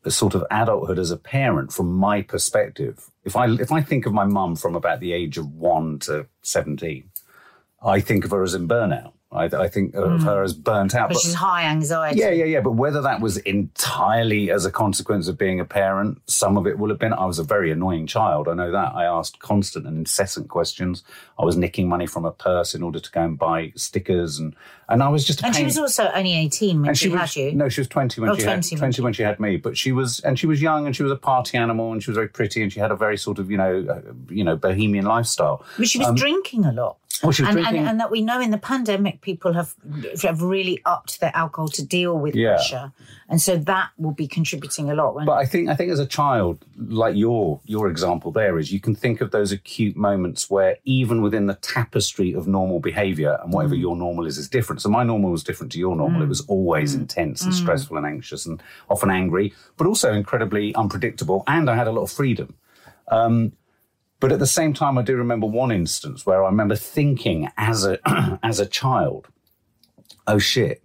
sort 0.09 0.35
of 0.35 0.45
adulthood 0.51 0.99
as 0.99 1.11
a 1.11 1.17
parent, 1.17 1.73
from 1.73 1.93
my 1.93 2.23
perspective, 2.23 3.11
if 3.25 3.37
I 3.37 3.49
if 3.51 3.71
I 3.71 3.83
think 3.83 4.07
of 4.07 4.15
my 4.15 4.25
mum 4.25 4.57
from 4.57 4.75
about 4.75 5.01
the 5.01 5.13
age 5.13 5.37
of 5.37 5.53
one 5.53 5.99
to 6.01 6.27
seventeen, 6.43 7.11
I 7.83 8.01
think 8.01 8.25
of 8.25 8.31
her 8.31 8.43
as 8.43 8.55
in 8.55 8.67
burnout. 8.67 9.13
I, 9.33 9.45
I 9.45 9.69
think 9.69 9.95
of 9.95 10.23
her 10.25 10.43
as 10.43 10.53
burnt 10.53 10.95
out. 10.95 11.09
But 11.09 11.15
But 11.15 11.21
she's 11.23 11.35
high 11.35 11.63
anxiety. 11.65 12.19
yeah, 12.19 12.31
yeah, 12.31 12.45
yeah. 12.47 12.61
But 12.61 12.73
whether 12.73 13.01
that 13.03 13.21
was 13.21 13.37
entirely 13.39 14.51
as 14.51 14.65
a 14.65 14.73
consequence 14.73 15.29
of 15.29 15.39
being 15.39 15.61
a 15.61 15.65
parent, 15.65 16.21
some 16.27 16.57
of 16.57 16.67
it 16.67 16.79
will 16.79 16.89
have 16.89 16.99
been. 16.99 17.13
I 17.13 17.27
was 17.27 17.39
a 17.39 17.45
very 17.45 17.71
annoying 17.71 18.07
child. 18.07 18.49
I 18.49 18.55
know 18.55 18.73
that. 18.73 18.93
I 18.95 19.05
asked 19.05 19.39
constant 19.39 19.87
and 19.87 19.99
incessant 19.99 20.49
questions. 20.49 21.05
I 21.39 21.45
was 21.45 21.57
nicking 21.57 21.89
money 21.89 22.07
from 22.07 22.25
a 22.25 22.33
purse 22.33 22.75
in 22.75 22.83
order 22.83 22.99
to 22.99 23.11
go 23.11 23.23
and 23.23 23.39
buy 23.39 23.73
stickers, 23.77 24.39
and 24.39 24.55
and 24.89 25.03
I 25.03 25.09
was 25.09 25.25
just 25.25 25.43
a 25.43 25.47
And 25.47 25.55
she 25.55 25.65
was 25.65 25.79
also 25.79 26.11
only 26.13 26.35
18 26.35 26.81
when 26.81 26.89
and 26.89 26.99
she, 26.99 27.11
she 27.11 27.17
had 27.17 27.37
you. 27.37 27.53
no, 27.53 27.69
she 27.69 27.81
was 27.81 27.89
twenty 27.89 28.21
when 28.21 28.31
Oh, 28.31 28.35
she 28.35 28.43
20 28.43 28.51
had 28.51 28.57
when 28.57 28.79
twenty 28.79 29.03
when 29.03 29.13
she 29.13 29.23
had 29.23 29.39
me. 29.39 29.57
But 29.57 29.79
she 29.79 29.93
was 29.93 30.19
and 30.21 30.39
she 30.39 30.47
was 30.49 30.61
young 30.61 30.87
and 30.87 30.97
she 30.97 31.05
was 31.05 31.13
a 31.13 31.17
party 31.17 31.57
animal 31.57 31.93
and 31.93 32.03
she 32.03 32.11
was 32.11 32.17
very 32.17 32.29
pretty 32.29 32.63
and 32.63 32.73
she 32.73 32.81
had 32.81 32.91
a 32.91 32.97
very 32.97 33.17
sort 33.17 33.39
of 33.39 33.49
you 33.51 33.57
know 33.57 33.87
uh, 33.89 34.13
you 34.29 34.43
know 34.43 34.57
bohemian 34.57 35.05
lifestyle. 35.05 35.65
But 35.79 35.89
she 35.89 35.99
was 36.01 36.13
drinking 36.19 36.65
a 36.65 36.73
lot. 36.73 36.97
Well, 37.23 37.29
um, 37.29 37.33
she 37.33 37.43
was 37.43 37.49
and, 37.51 37.55
drinking. 37.57 37.79
and, 37.81 37.89
and 37.89 38.01
that 38.01 38.11
we 38.11 38.23
know 38.23 38.41
in 38.41 38.51
the 38.51 38.59
pandemic, 38.59 39.20
people 39.21 39.53
have 39.53 39.75
have 40.23 40.43
really 40.43 40.81
upped 40.85 41.21
their 41.21 41.33
alcohol 41.35 41.69
to 41.69 41.85
deal 41.85 42.19
with 42.19 42.35
Yeah. 42.35 42.55
pressure, 42.55 42.93
and 43.29 43.41
so 43.41 43.57
that 43.57 43.91
will 43.99 44.13
be 44.13 44.27
contributing 44.27 44.91
a 44.91 44.95
lot. 44.95 45.15
But 45.25 45.39
I 45.39 45.45
think 45.47 45.69
I 45.69 45.75
think 45.77 45.91
as 45.93 45.99
a 45.99 46.07
child, 46.07 46.65
like 46.77 47.17
your 47.17 47.61
your 47.65 47.89
example 47.89 48.33
there 48.33 48.59
is, 48.59 48.73
you 48.73 48.81
can 48.81 48.95
think 48.95 49.21
of 49.21 49.31
those 49.31 49.53
acute 49.53 49.97
moments 49.97 50.49
where 50.51 50.77
even 50.85 51.23
within 51.23 51.47
the 51.47 51.55
tapestry 51.55 52.33
of 52.33 52.47
normal 52.47 52.81
behaviour 52.81 53.39
and 53.43 53.53
whatever 53.53 53.75
Mm. 53.75 53.81
your 53.81 53.97
normal 53.97 54.27
is 54.27 54.39
is 54.39 54.49
different. 54.49 54.81
So 54.83 54.89
my 54.89 55.05
normal 55.05 55.31
was 55.31 55.45
different 55.45 55.73
to 55.73 55.79
your 55.79 55.97
normal. 55.97 56.23
It 56.23 56.29
was 56.29 56.43
always 56.43 56.95
Mm. 56.95 57.01
intense 57.01 57.45
and 57.45 57.55
stressful 57.55 57.97
and 57.97 58.07
anxious 58.07 58.47
and 58.47 58.63
often 58.89 59.11
angry, 59.11 59.53
but 59.77 59.87
also 59.87 60.13
incredibly 60.13 60.75
unpredictable. 60.75 61.45
And 61.47 61.69
I 61.71 61.75
had 61.77 61.87
a 61.89 61.93
lot 61.93 62.03
of 62.03 62.11
freedom. 62.11 62.55
Um, 63.09 63.53
but 64.21 64.33
at 64.33 64.39
the 64.39 64.47
same 64.47 64.75
time, 64.75 64.99
I 64.99 65.03
do 65.03 65.17
remember 65.17 65.47
one 65.47 65.73
instance 65.73 66.27
where 66.27 66.45
I 66.45 66.47
remember 66.47 66.77
thinking 66.77 67.49
as 67.57 67.85
a 67.85 67.99
as 68.43 68.61
a 68.61 68.67
child, 68.67 69.29
oh 70.27 70.39
shit, 70.39 70.83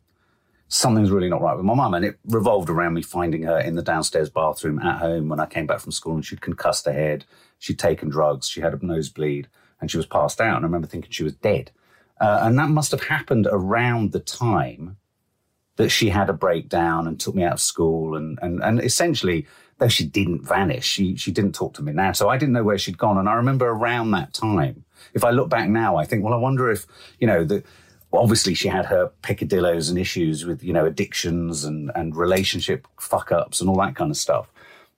something's 0.67 1.11
really 1.11 1.29
not 1.29 1.41
right 1.41 1.55
with 1.55 1.65
my 1.65 1.73
mum. 1.73 1.93
And 1.93 2.05
it 2.05 2.17
revolved 2.25 2.69
around 2.69 2.93
me 2.93 3.01
finding 3.01 3.43
her 3.43 3.59
in 3.59 3.75
the 3.75 3.81
downstairs 3.81 4.29
bathroom 4.29 4.79
at 4.79 4.99
home 4.99 5.29
when 5.29 5.39
I 5.39 5.45
came 5.45 5.67
back 5.67 5.79
from 5.79 5.91
school 5.91 6.15
and 6.15 6.25
she'd 6.25 6.41
concussed 6.41 6.85
her 6.85 6.93
head. 6.93 7.25
She'd 7.59 7.79
taken 7.79 8.09
drugs. 8.09 8.47
She 8.47 8.61
had 8.61 8.73
a 8.73 8.85
nosebleed 8.85 9.47
and 9.79 9.91
she 9.91 9.97
was 9.97 10.05
passed 10.05 10.41
out. 10.41 10.55
And 10.55 10.65
I 10.65 10.67
remember 10.67 10.87
thinking 10.87 11.11
she 11.11 11.23
was 11.23 11.35
dead. 11.35 11.71
Uh, 12.19 12.39
and 12.43 12.57
that 12.57 12.69
must 12.69 12.91
have 12.91 13.03
happened 13.03 13.47
around 13.51 14.11
the 14.11 14.19
time 14.19 14.97
that 15.75 15.89
she 15.89 16.09
had 16.09 16.29
a 16.29 16.33
breakdown 16.33 17.07
and 17.07 17.19
took 17.19 17.35
me 17.35 17.43
out 17.43 17.53
of 17.53 17.59
school. 17.59 18.15
And, 18.15 18.39
and, 18.41 18.63
and 18.63 18.81
essentially, 18.81 19.45
though 19.77 19.87
she 19.87 20.05
didn't 20.05 20.47
vanish, 20.47 20.85
she, 20.85 21.15
she 21.15 21.31
didn't 21.31 21.53
talk 21.53 21.73
to 21.75 21.83
me 21.83 21.91
now. 21.91 22.13
So 22.13 22.29
I 22.29 22.37
didn't 22.37 22.53
know 22.53 22.63
where 22.63 22.77
she'd 22.77 22.97
gone. 22.97 23.17
And 23.17 23.27
I 23.27 23.33
remember 23.33 23.67
around 23.67 24.11
that 24.11 24.33
time, 24.33 24.85
if 25.13 25.23
I 25.23 25.31
look 25.31 25.49
back 25.49 25.69
now, 25.69 25.97
I 25.97 26.05
think, 26.05 26.23
well, 26.23 26.33
I 26.33 26.37
wonder 26.37 26.71
if, 26.71 26.85
you 27.19 27.27
know, 27.27 27.43
the, 27.43 27.63
obviously 28.13 28.53
she 28.53 28.67
had 28.67 28.85
her 28.85 29.11
peccadillos 29.21 29.89
and 29.89 29.99
issues 29.99 30.45
with, 30.45 30.63
you 30.63 30.73
know, 30.73 30.85
addictions 30.85 31.65
and, 31.65 31.91
and 31.95 32.15
relationship 32.15 32.87
fuck 32.99 33.31
ups 33.31 33.59
and 33.59 33.69
all 33.69 33.77
that 33.77 33.95
kind 33.95 34.11
of 34.11 34.17
stuff. 34.17 34.49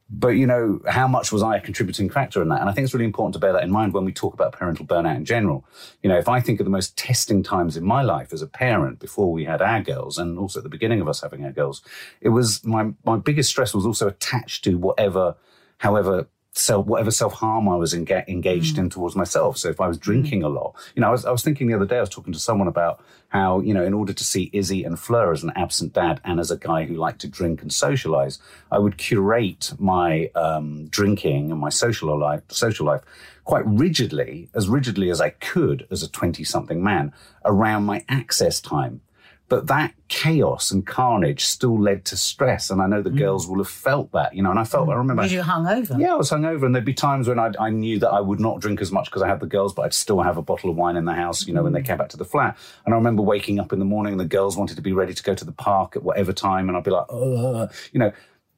But, 0.10 0.30
you 0.30 0.48
know, 0.48 0.80
how 0.88 1.08
much 1.08 1.34
was 1.34 1.44
I 1.44 1.58
a 1.58 1.62
contributing 1.62 2.10
factor 2.10 2.42
in 2.42 2.48
that? 2.48 2.62
And 2.62 2.70
I 2.70 2.74
think 2.74 2.86
it's 2.86 2.94
really 2.94 3.06
important 3.06 3.34
to 3.34 3.40
bear 3.40 3.52
that 3.52 3.64
in 3.64 3.72
mind 3.72 3.94
when 3.94 4.06
we 4.06 4.14
talk 4.14 4.34
about 4.34 4.54
parental 4.54 4.86
burnout 4.86 5.18
in 5.18 5.26
general. 5.26 5.66
You 6.02 6.10
know, 6.10 6.18
if 6.18 6.30
I 6.30 6.40
think 6.40 6.62
of 6.62 6.66
the 6.66 6.70
most 6.70 6.98
testing 6.98 7.44
times 7.44 7.76
in 7.76 7.84
my 7.84 8.02
life 8.04 8.32
as 8.32 8.42
a 8.42 8.48
parent 8.48 9.00
before 9.00 9.32
we 9.34 9.44
had 9.44 9.62
our 9.62 9.82
girls 9.82 10.18
and 10.18 10.40
also 10.40 10.60
at 10.60 10.64
the 10.64 10.70
beginning 10.70 11.02
of 11.02 11.10
us 11.10 11.22
having 11.22 11.44
our 11.44 11.52
girls, 11.52 11.82
it 12.22 12.30
was 12.30 12.64
my, 12.64 12.92
my 13.04 13.18
biggest 13.18 13.50
stress 13.50 13.74
was 13.74 13.86
also 13.86 14.08
attached 14.08 14.64
to 14.64 14.78
whatever, 14.78 15.36
however, 15.80 16.28
self 16.58 16.86
whatever 16.86 17.12
self 17.12 17.34
harm 17.34 17.70
I 17.70 17.76
was 17.76 17.94
enga- 17.94 18.28
engaged 18.28 18.78
in 18.78 18.90
towards 18.90 19.16
myself. 19.16 19.58
So 19.58 19.70
if 19.70 19.80
I 19.80 19.88
was 19.88 19.98
drinking 19.98 20.44
a 20.44 20.50
lot, 20.50 20.76
you 20.96 21.02
know, 21.02 21.10
I 21.10 21.12
was 21.12 21.26
I 21.26 21.32
was 21.32 21.44
thinking 21.44 21.68
the 21.68 21.76
other 21.76 21.86
day 21.86 21.98
I 21.98 22.02
was 22.02 22.10
talking 22.10 22.34
to 22.34 22.40
someone 22.40 22.68
about 22.68 23.04
how 23.30 23.60
you 23.60 23.74
know 23.74 23.84
in 23.84 23.94
order 23.94 24.14
to 24.14 24.24
see 24.24 24.50
Izzy 24.54 24.84
and 24.84 25.00
Fleur 25.00 25.32
as 25.32 25.44
an 25.44 25.52
absent 25.56 25.94
dad 25.94 26.22
and 26.24 26.40
as 26.40 26.52
a 26.52 26.58
guy 26.58 26.86
who 26.86 26.96
liked 26.96 27.22
to 27.22 27.28
drink 27.28 27.62
and 27.62 27.72
socialize, 27.72 28.40
I 28.72 28.80
would 28.80 28.98
curate 28.98 29.74
my 29.78 30.30
um, 30.36 30.88
drinking 30.88 31.52
and 31.52 31.60
my 31.60 31.70
social 31.70 32.18
life 32.18 32.42
social 32.50 32.86
life 32.86 33.02
quite 33.44 33.66
rigidly, 33.66 34.50
as 34.54 34.68
rigidly 34.68 35.10
as 35.10 35.22
I 35.22 35.30
could 35.30 35.88
as 35.92 36.04
a 36.04 36.10
twenty 36.10 36.44
something 36.44 36.84
man 36.84 37.14
around 37.46 37.86
my 37.86 38.04
access 38.10 38.60
time. 38.60 39.02
But 39.50 39.68
that 39.68 39.94
chaos 40.10 40.72
and 40.72 40.86
carnage 40.86 41.46
still 41.46 41.82
led 41.82 42.04
to 42.06 42.18
stress. 42.18 42.70
And 42.70 42.82
I 42.82 42.88
know 42.88 43.01
the 43.01 43.10
mm. 43.10 43.18
girls 43.18 43.48
will 43.48 43.58
have 43.58 43.70
felt 43.70 44.12
that, 44.12 44.36
you 44.36 44.44
know, 44.44 44.50
and 44.50 44.60
I 44.60 44.66
felt, 44.66 44.89
I 44.89 44.94
mm. 44.94 44.98
remember. 44.98 45.24
because 45.24 45.34
you 45.34 45.42
hung 45.42 45.66
over. 45.68 45.96
Yeah, 45.98 46.13
I 46.13 46.16
was 46.18 46.30
hungover, 46.30 46.66
and 46.66 46.75
there'd 46.75 46.84
be 46.84 46.94
times 46.94 47.30
when 47.30 47.39
I'd, 47.39 47.56
I 47.58 47.70
knew 47.70 47.98
that 48.00 48.10
I 48.10 48.20
would 48.20 48.42
not 48.42 48.60
drink 48.60 48.82
as 48.82 48.92
much 48.92 49.06
because 49.06 49.22
I 49.22 49.27
had 49.27 49.39
the 49.39 49.48
girls, 49.48 49.74
but 49.74 49.84
I'd 49.84 49.94
still 49.94 50.22
have 50.22 50.38
a 50.38 50.42
bottle 50.42 50.70
of 50.70 50.75
wine 50.75 50.98
in 50.98 51.06
the 51.06 51.13
house, 51.13 51.48
you 51.48 51.54
know, 51.54 51.63
when 51.63 51.74
they 51.74 51.82
mm. 51.82 51.86
came 51.86 51.98
back 51.98 52.10
to 52.10 52.18
the 52.18 52.25
flat. 52.25 52.58
And 52.86 52.94
I 52.94 52.98
remember 52.98 53.22
waking 53.22 53.60
up 53.60 53.72
in 53.72 53.80
the 53.80 53.86
morning, 53.86 54.13
and 54.13 54.20
the 54.20 54.25
girls 54.25 54.58
wanted 54.58 54.75
to 54.75 54.82
be 54.82 54.92
ready 54.92 55.13
to 55.13 55.24
go 55.24 55.34
to 55.34 55.46
the 55.46 55.54
park 55.54 55.96
at 55.96 56.04
whatever 56.04 56.34
time, 56.34 56.68
and 56.68 56.77
I'd 56.77 56.84
be 56.84 56.92
like, 56.92 57.06
Ugh. 57.10 57.72
you 57.94 58.00
know, 58.00 58.12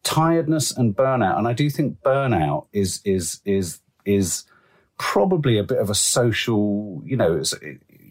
tiredness 0.03 0.75
and 0.75 0.95
burnout. 0.95 1.37
And 1.37 1.47
I 1.47 1.53
do 1.53 1.69
think 1.69 2.01
burnout 2.01 2.67
is 2.73 3.01
is 3.05 3.41
is 3.45 3.79
is 4.05 4.45
probably 4.97 5.57
a 5.57 5.63
bit 5.63 5.77
of 5.77 5.89
a 5.89 5.95
social, 5.95 7.01
you 7.05 7.15
know, 7.15 7.37
it's, 7.37 7.53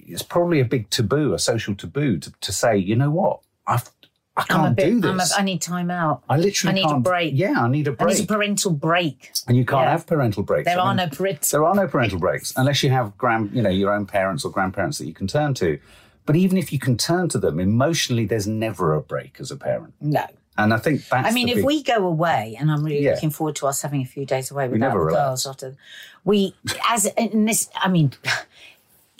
it's 0.08 0.22
probably 0.22 0.60
a 0.60 0.64
big 0.64 0.90
taboo, 0.90 1.34
a 1.34 1.38
social 1.38 1.74
taboo 1.74 2.18
to, 2.18 2.32
to 2.40 2.52
say, 2.52 2.76
you 2.76 2.96
know 2.96 3.10
what, 3.10 3.40
I've 3.66 3.90
I 4.36 4.42
a 4.42 4.44
can't 4.46 4.76
bit. 4.76 5.00
do 5.02 5.08
I'm 5.08 5.14
a, 5.16 5.18
this. 5.18 5.34
I 5.36 5.42
need 5.42 5.60
time 5.60 5.90
out. 5.90 6.22
I 6.28 6.36
literally 6.36 6.70
I 6.70 6.74
need 6.76 6.84
a 6.84 6.88
can't- 6.90 7.02
break. 7.04 7.32
Yeah, 7.34 7.60
I 7.62 7.68
need 7.68 7.88
a 7.88 7.92
break. 7.92 8.16
need 8.18 8.24
a 8.24 8.26
parental 8.26 8.70
break. 8.72 9.32
and 9.48 9.56
you 9.56 9.64
can't 9.64 9.82
Yeah. 9.82 9.90
have 9.90 10.06
parental 10.06 10.44
breaks. 10.44 10.66
There 10.66 10.78
I 10.78 10.82
are 10.82 10.94
mean, 10.94 11.08
no 11.08 11.16
parental. 11.16 11.48
there 11.50 11.64
are 11.66 11.74
no 11.74 11.88
parental 11.88 12.18
breaks 12.20 12.52
unless 12.56 12.82
you 12.84 12.90
have 12.90 13.16
grand, 13.18 13.50
you 13.52 13.62
know, 13.62 13.70
your 13.70 13.92
own 13.92 14.06
parents 14.06 14.44
or 14.44 14.52
grandparents 14.52 14.98
that 14.98 15.06
you 15.06 15.14
can 15.14 15.26
turn 15.26 15.54
to. 15.54 15.78
But 16.24 16.36
even 16.36 16.56
if 16.56 16.72
you 16.72 16.78
can 16.78 16.96
turn 16.96 17.28
to 17.30 17.38
them 17.38 17.58
emotionally, 17.58 18.26
there's 18.26 18.46
never 18.46 18.94
a 18.94 19.00
break 19.00 19.38
as 19.40 19.50
a 19.50 19.56
parent. 19.56 19.94
No. 20.00 20.24
And 20.56 20.74
I 20.74 20.78
think 20.78 21.08
that's. 21.08 21.26
I 21.26 21.30
mean, 21.32 21.48
if 21.48 21.56
big- 21.56 21.64
we 21.64 21.82
go 21.82 22.06
away, 22.06 22.56
and 22.60 22.70
I'm 22.70 22.84
really 22.84 23.02
Yeah. 23.02 23.14
looking 23.14 23.30
forward 23.30 23.56
to 23.56 23.66
us 23.66 23.80
having 23.82 24.02
a 24.02 24.06
few 24.06 24.24
days 24.26 24.50
away 24.50 24.68
without 24.68 24.92
the 24.92 24.98
relax. 24.98 25.14
girls 25.16 25.46
after 25.46 25.76
we, 26.24 26.54
as 26.90 27.06
in 27.06 27.44
this, 27.44 27.70
I 27.76 27.88
mean, 27.88 28.12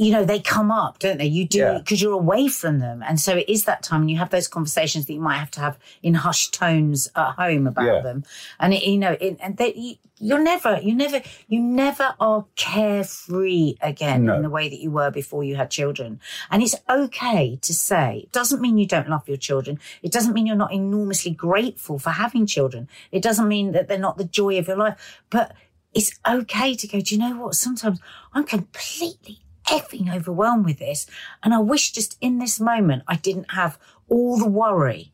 you 0.01 0.13
know, 0.13 0.25
they 0.25 0.39
come 0.39 0.71
up, 0.71 1.01
don't 1.01 1.19
they? 1.19 1.27
You 1.27 1.45
do 1.45 1.59
Yeah. 1.59 1.79
because 1.79 2.01
you're 2.01 2.13
away 2.13 2.47
from 2.47 2.79
them, 2.79 3.03
and 3.07 3.19
so 3.21 3.37
it 3.37 3.49
is 3.49 3.65
that 3.65 3.83
time, 3.83 4.03
and 4.03 4.11
you 4.11 4.17
have 4.19 4.31
those 4.31 4.47
conversations 4.47 5.07
that 5.07 5.13
you 5.13 5.21
might 5.21 5.39
have 5.39 5.51
to 5.53 5.61
have 5.61 5.77
in 6.03 6.15
hushed 6.15 6.55
tones 6.55 7.09
at 7.17 7.33
home 7.33 7.67
about 7.67 7.85
Yeah. 7.87 8.01
them, 8.03 8.25
and 8.61 8.73
it, 8.73 8.85
you 8.85 8.97
know, 8.97 9.17
it, 9.21 9.37
and 9.43 9.57
they, 9.57 9.75
you, 9.75 9.95
you're 10.21 10.43
never, 10.43 10.81
you 10.81 10.95
never, 10.95 11.21
you 11.49 11.61
never 11.61 12.15
are 12.21 12.45
carefree 12.57 13.75
again 13.81 14.25
No. 14.27 14.35
in 14.37 14.43
the 14.43 14.51
way 14.51 14.69
that 14.69 14.79
you 14.81 14.91
were 14.91 15.11
before 15.11 15.43
you 15.45 15.57
had 15.57 15.71
children, 15.71 16.21
and 16.51 16.63
it's 16.63 16.77
okay 16.89 17.59
to 17.63 17.75
say. 17.75 18.21
It 18.25 18.33
doesn't 18.33 18.61
mean 18.61 18.79
you 18.79 18.87
don't 18.87 19.09
love 19.09 19.29
your 19.29 19.37
children. 19.37 19.79
It 20.03 20.13
doesn't 20.13 20.33
mean 20.33 20.47
you're 20.47 20.57
not 20.57 20.73
enormously 20.73 21.33
grateful 21.33 21.99
for 21.99 22.11
having 22.11 22.47
children. 22.47 22.89
It 23.11 23.23
doesn't 23.23 23.49
mean 23.49 23.73
that 23.73 23.89
they're 23.89 23.99
not 23.99 24.17
the 24.17 24.25
joy 24.25 24.59
of 24.59 24.69
your 24.69 24.77
life, 24.77 25.23
but 25.31 25.55
it's 25.95 26.13
okay 26.29 26.75
to 26.77 26.87
go, 26.87 27.01
do 27.01 27.15
you 27.15 27.21
know 27.21 27.37
what? 27.37 27.55
Sometimes 27.55 27.99
I'm 28.33 28.45
completely 28.45 29.41
effing 29.69 30.15
overwhelmed 30.15 30.65
with 30.65 30.79
this. 30.79 31.07
And 31.43 31.55
I 31.55 31.59
wish 31.59 31.93
just 31.93 32.17
in 32.21 32.39
this 32.39 32.59
moment 32.61 33.03
I 33.07 33.17
didn't 33.17 33.53
have 33.53 33.79
all 34.09 34.39
the 34.39 34.49
worry, 34.49 35.13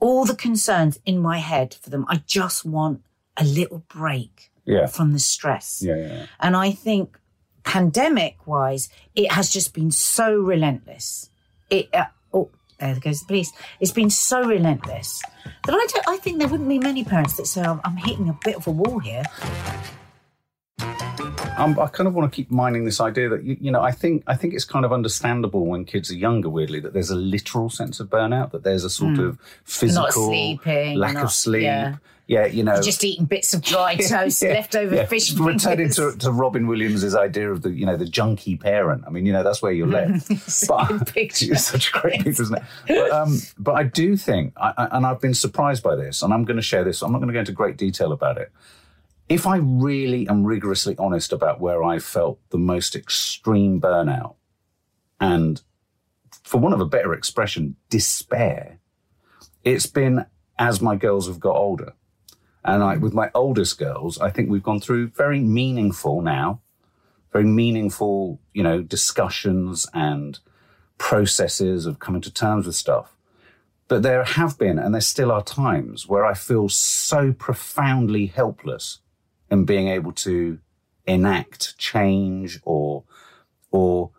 all 0.00 0.24
the 0.24 0.36
concerns 0.36 0.98
in 1.04 1.18
my 1.18 1.38
head 1.38 1.74
for 1.74 1.90
them. 1.90 2.04
I 2.08 2.22
just 2.26 2.64
want 2.64 3.02
a 3.36 3.44
little 3.44 3.82
break 3.88 4.50
Yeah. 4.64 4.86
from 4.86 5.12
the 5.12 5.18
stress. 5.18 5.82
Yeah, 5.84 5.96
yeah, 5.96 6.06
yeah. 6.06 6.26
And 6.40 6.56
I 6.56 6.70
think 6.72 7.18
pandemic 7.64 8.46
wise, 8.46 8.88
it 9.14 9.32
has 9.32 9.50
just 9.50 9.74
been 9.74 9.90
so 9.90 10.34
relentless. 10.38 11.30
It, 11.70 11.88
uh, 11.94 12.06
oh, 12.32 12.50
there 12.78 12.98
goes 13.00 13.20
the 13.20 13.26
police. 13.26 13.52
It's 13.80 13.92
been 13.92 14.10
so 14.10 14.42
relentless 14.44 15.20
that 15.64 15.74
I 15.74 15.86
don't, 15.86 16.08
I 16.08 16.16
think 16.16 16.38
there 16.38 16.48
wouldn't 16.48 16.68
be 16.68 16.78
many 16.78 17.04
parents 17.04 17.36
that 17.36 17.46
say, 17.46 17.62
I'm, 17.62 17.80
I'm 17.84 17.96
hitting 17.96 18.28
a 18.28 18.38
bit 18.44 18.56
of 18.56 18.66
a 18.66 18.70
wall 18.70 18.98
here. 19.00 19.24
Um, 20.80 21.76
I 21.80 21.88
kind 21.88 22.06
of 22.06 22.14
want 22.14 22.30
to 22.32 22.34
keep 22.36 22.50
mining 22.50 22.84
this 22.84 23.00
idea 23.00 23.28
that 23.30 23.42
you, 23.42 23.56
you 23.60 23.70
know 23.72 23.80
I 23.82 23.90
think 23.90 24.22
I 24.28 24.36
think 24.36 24.54
it's 24.54 24.64
kind 24.64 24.84
of 24.84 24.92
understandable 24.92 25.66
when 25.66 25.84
kids 25.84 26.10
are 26.10 26.14
younger. 26.16 26.48
Weirdly, 26.48 26.78
that 26.80 26.92
there's 26.92 27.10
a 27.10 27.16
literal 27.16 27.68
sense 27.68 27.98
of 28.00 28.08
burnout. 28.08 28.52
That 28.52 28.62
there's 28.62 28.84
a 28.84 28.90
sort 28.90 29.18
of 29.18 29.38
physical 29.64 30.28
sleeping, 30.28 30.96
lack 30.98 31.14
not- 31.14 31.24
of 31.24 31.32
sleep. 31.32 31.62
yeah. 31.64 31.96
Yeah, 32.28 32.44
you 32.44 32.62
know, 32.62 32.78
Just 32.82 33.02
eating 33.04 33.24
bits 33.24 33.54
of 33.54 33.62
dry 33.62 33.94
toast, 34.06 34.42
Yeah, 34.42 34.50
leftover 34.50 34.94
yeah. 34.96 35.06
fish 35.06 35.32
Returning 35.32 35.88
to, 35.92 36.14
to 36.18 36.30
Robin 36.30 36.66
Williams' 36.66 37.14
idea 37.14 37.50
of 37.50 37.62
the 37.62 37.70
you 37.70 37.86
know 37.86 37.96
the 37.96 38.04
junkie 38.04 38.54
parent. 38.54 39.04
I 39.06 39.10
mean, 39.10 39.24
you 39.24 39.32
know 39.32 39.42
that's 39.42 39.62
where 39.62 39.72
you're 39.72 39.86
left. 39.86 40.28
Good 40.88 41.06
picture. 41.14 41.52
It's 41.54 41.64
such 41.64 41.88
a 41.88 41.92
great 41.98 42.22
picture, 42.22 42.42
isn't 42.42 42.58
it? 42.58 42.62
But, 42.86 43.10
um, 43.12 43.38
but 43.58 43.72
I 43.76 43.84
do 43.84 44.14
think, 44.18 44.52
I, 44.58 44.74
I, 44.76 44.88
and 44.98 45.06
I've 45.06 45.22
been 45.22 45.32
surprised 45.32 45.82
by 45.82 45.96
this, 45.96 46.20
and 46.20 46.34
I'm 46.34 46.44
going 46.44 46.58
to 46.58 46.62
share 46.62 46.84
this. 46.84 47.00
I'm 47.00 47.12
not 47.12 47.18
going 47.18 47.28
to 47.28 47.32
go 47.32 47.40
into 47.40 47.52
great 47.52 47.78
detail 47.78 48.12
about 48.12 48.36
it. 48.36 48.52
If 49.28 49.46
I 49.46 49.58
really 49.58 50.26
am 50.26 50.44
rigorously 50.44 50.96
honest 50.98 51.32
about 51.34 51.60
where 51.60 51.84
I 51.84 51.98
felt 51.98 52.40
the 52.48 52.58
most 52.58 52.96
extreme 52.96 53.78
burnout, 53.78 54.36
and 55.20 55.60
for 56.44 56.58
want 56.58 56.74
of 56.74 56.80
a 56.80 56.86
better 56.86 57.12
expression, 57.12 57.76
despair, 57.90 58.78
it's 59.64 59.86
been 59.86 60.24
as 60.58 60.80
my 60.80 60.96
girls 60.96 61.26
have 61.26 61.40
got 61.40 61.56
older. 61.56 61.92
And 62.64 62.82
I, 62.82 62.96
with 62.96 63.12
my 63.12 63.30
oldest 63.34 63.78
girls, 63.78 64.18
I 64.18 64.30
think 64.30 64.48
we've 64.48 64.62
gone 64.62 64.80
through 64.80 65.08
very 65.08 65.40
meaningful 65.40 66.22
now, 66.22 66.62
very 67.32 67.44
meaningful, 67.44 68.40
you 68.54 68.62
know, 68.62 68.80
discussions 68.80 69.86
and 69.92 70.38
processes 70.96 71.84
of 71.84 71.98
coming 71.98 72.22
to 72.22 72.32
terms 72.32 72.66
with 72.66 72.74
stuff. 72.74 73.14
But 73.88 74.02
there 74.02 74.24
have 74.24 74.58
been, 74.58 74.78
and 74.78 74.94
there 74.94 75.02
still 75.02 75.30
are 75.30 75.42
times 75.42 76.08
where 76.08 76.24
I 76.24 76.34
feel 76.34 76.68
so 76.68 77.32
profoundly 77.32 78.26
helpless 78.26 79.00
in 79.50 79.64
being 79.64 79.88
able 79.88 80.12
to 80.12 80.58
enact 81.06 81.76
change 81.78 82.60
or, 82.64 83.04
or 83.70 84.10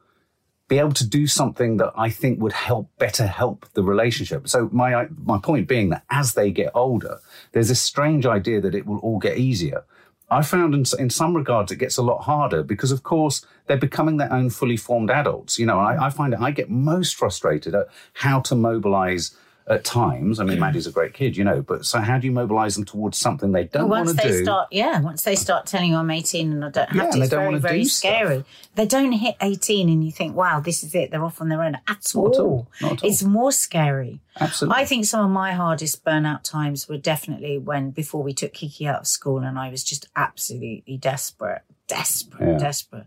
be 0.67 0.77
able 0.77 0.93
to 0.93 1.07
do 1.07 1.27
something 1.27 1.77
that 1.77 1.91
I 1.97 2.09
think 2.09 2.39
would 2.39 2.53
help 2.53 2.89
better 2.97 3.27
help 3.27 3.65
the 3.73 3.83
relationship. 3.83 4.47
So 4.47 4.69
my 4.71 5.07
my 5.17 5.39
point 5.39 5.67
being 5.67 5.89
that 5.89 6.03
as 6.09 6.35
they 6.35 6.51
get 6.51 6.71
older, 6.75 7.19
there's 7.51 7.69
this 7.69 7.81
strange 7.81 8.25
idea 8.25 8.61
that 8.61 8.75
it 8.75 8.85
will 8.85 8.99
all 8.99 9.17
get 9.19 9.37
easier. 9.37 9.83
I 10.31 10.43
found 10.43 10.75
in, 10.75 10.83
in 10.99 11.09
some 11.09 11.35
regards 11.35 11.71
it 11.71 11.77
gets 11.77 11.97
a 11.97 12.03
lot 12.03 12.21
harder 12.21 12.61
because, 12.61 12.91
of 12.91 13.01
course, 13.01 13.43
they're 13.65 13.77
becoming 13.77 14.17
their 14.17 14.31
own 14.31 14.51
fully 14.51 14.77
formed 14.77 15.09
adults. 15.09 15.57
You 15.57 15.65
know, 15.65 15.79
I, 15.79 16.05
I 16.05 16.09
find 16.11 16.33
it, 16.33 16.39
I 16.39 16.51
get 16.51 16.69
most 16.69 17.15
frustrated 17.15 17.73
at 17.73 17.87
how 18.13 18.39
to 18.41 18.55
mobilize 18.55 19.35
at 19.69 19.83
times. 19.85 20.39
I 20.39 20.45
mean, 20.45 20.59
Maddie's 20.59 20.87
a 20.87 20.91
great 20.91 21.13
kid, 21.13 21.37
you 21.37 21.43
know, 21.43 21.61
but 21.61 21.85
so 21.85 21.99
how 21.99 22.17
do 22.17 22.25
you 22.25 22.31
mobilize 22.31 22.73
them 22.75 22.85
towards 22.85 23.19
something 23.19 23.51
they 23.51 23.65
don't 23.65 23.87
want 23.87 24.07
to 24.07 24.13
do? 24.15 24.17
Once 24.23 24.23
they 24.37 24.43
start, 24.43 24.67
yeah, 24.71 24.99
once 24.99 25.21
they 25.23 25.35
start 25.35 25.67
telling 25.67 25.91
you 25.91 25.95
I'm 25.97 26.09
18 26.09 26.51
and 26.51 26.65
I 26.65 26.69
don't 26.69 26.89
have 26.89 26.95
Yeah, 26.95 27.11
to, 27.11 27.19
it's 27.19 27.29
they 27.29 27.35
don't 27.35 27.49
very, 27.51 27.59
very 27.59 27.77
do 27.83 27.85
stuff. 27.85 28.09
scary. 28.11 28.45
They 28.73 28.85
don't 28.87 29.11
hit 29.11 29.35
18 29.41 29.87
and 29.87 30.03
you 30.03 30.11
think, 30.11 30.35
wow, 30.35 30.59
this 30.59 30.83
is 30.83 30.95
it. 30.95 31.11
They're 31.11 31.23
off 31.23 31.39
on 31.39 31.49
their 31.49 31.61
own 31.63 31.77
at 31.87 32.11
all. 32.15 32.33
At 32.33 32.39
all. 32.39 32.67
Not 32.81 32.91
at 32.93 33.03
all. 33.03 33.09
It's 33.09 33.21
more 33.23 33.51
scary. 33.51 34.21
Absolutely. 34.39 34.81
I 34.81 34.85
think 34.85 35.05
some 35.05 35.23
of 35.23 35.29
my 35.31 35.51
hardest 35.51 36.03
burnout 36.03 36.43
times 36.43 36.89
were 36.89 36.97
definitely 36.97 37.59
when 37.59 37.91
before 37.91 38.23
we 38.23 38.33
took 38.33 38.53
Kiki 38.53 38.87
out 38.87 39.01
of 39.01 39.07
school 39.07 39.39
and 39.39 39.59
I 39.59 39.69
was 39.69 39.83
just 39.83 40.07
absolutely 40.15 40.97
desperate, 40.97 41.61
desperate, 41.87 42.53
Yeah. 42.53 42.57
desperate. 42.57 43.05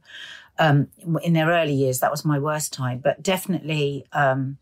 Um, 0.58 0.88
in 1.24 1.32
their 1.32 1.48
early 1.48 1.72
years, 1.72 1.98
that 2.00 2.10
was 2.12 2.24
my 2.24 2.38
worst 2.38 2.72
time, 2.72 2.98
but 3.02 3.20
definitely 3.22 4.04
um, 4.12 4.58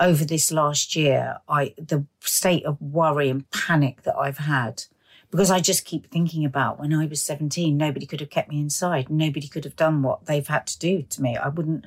over 0.00 0.24
this 0.24 0.50
last 0.50 0.96
year, 0.96 1.36
I 1.48 1.74
the 1.76 2.06
state 2.20 2.64
of 2.64 2.80
worry 2.80 3.28
and 3.28 3.48
panic 3.50 4.02
that 4.02 4.16
I've 4.16 4.38
had 4.38 4.84
because 5.30 5.50
I 5.50 5.60
just 5.60 5.84
keep 5.84 6.10
thinking 6.10 6.44
about 6.44 6.80
when 6.80 6.92
I 6.92 7.06
was 7.06 7.22
17, 7.22 7.76
nobody 7.76 8.04
could 8.06 8.18
have 8.20 8.30
kept 8.30 8.48
me 8.50 8.58
inside. 8.58 9.08
Nobody 9.10 9.46
could 9.46 9.64
have 9.64 9.76
done 9.76 10.02
what 10.02 10.26
they've 10.26 10.46
had 10.46 10.66
to 10.68 10.78
do 10.78 11.02
to 11.02 11.22
me. 11.22 11.36
I 11.36 11.48
wouldn't. 11.48 11.84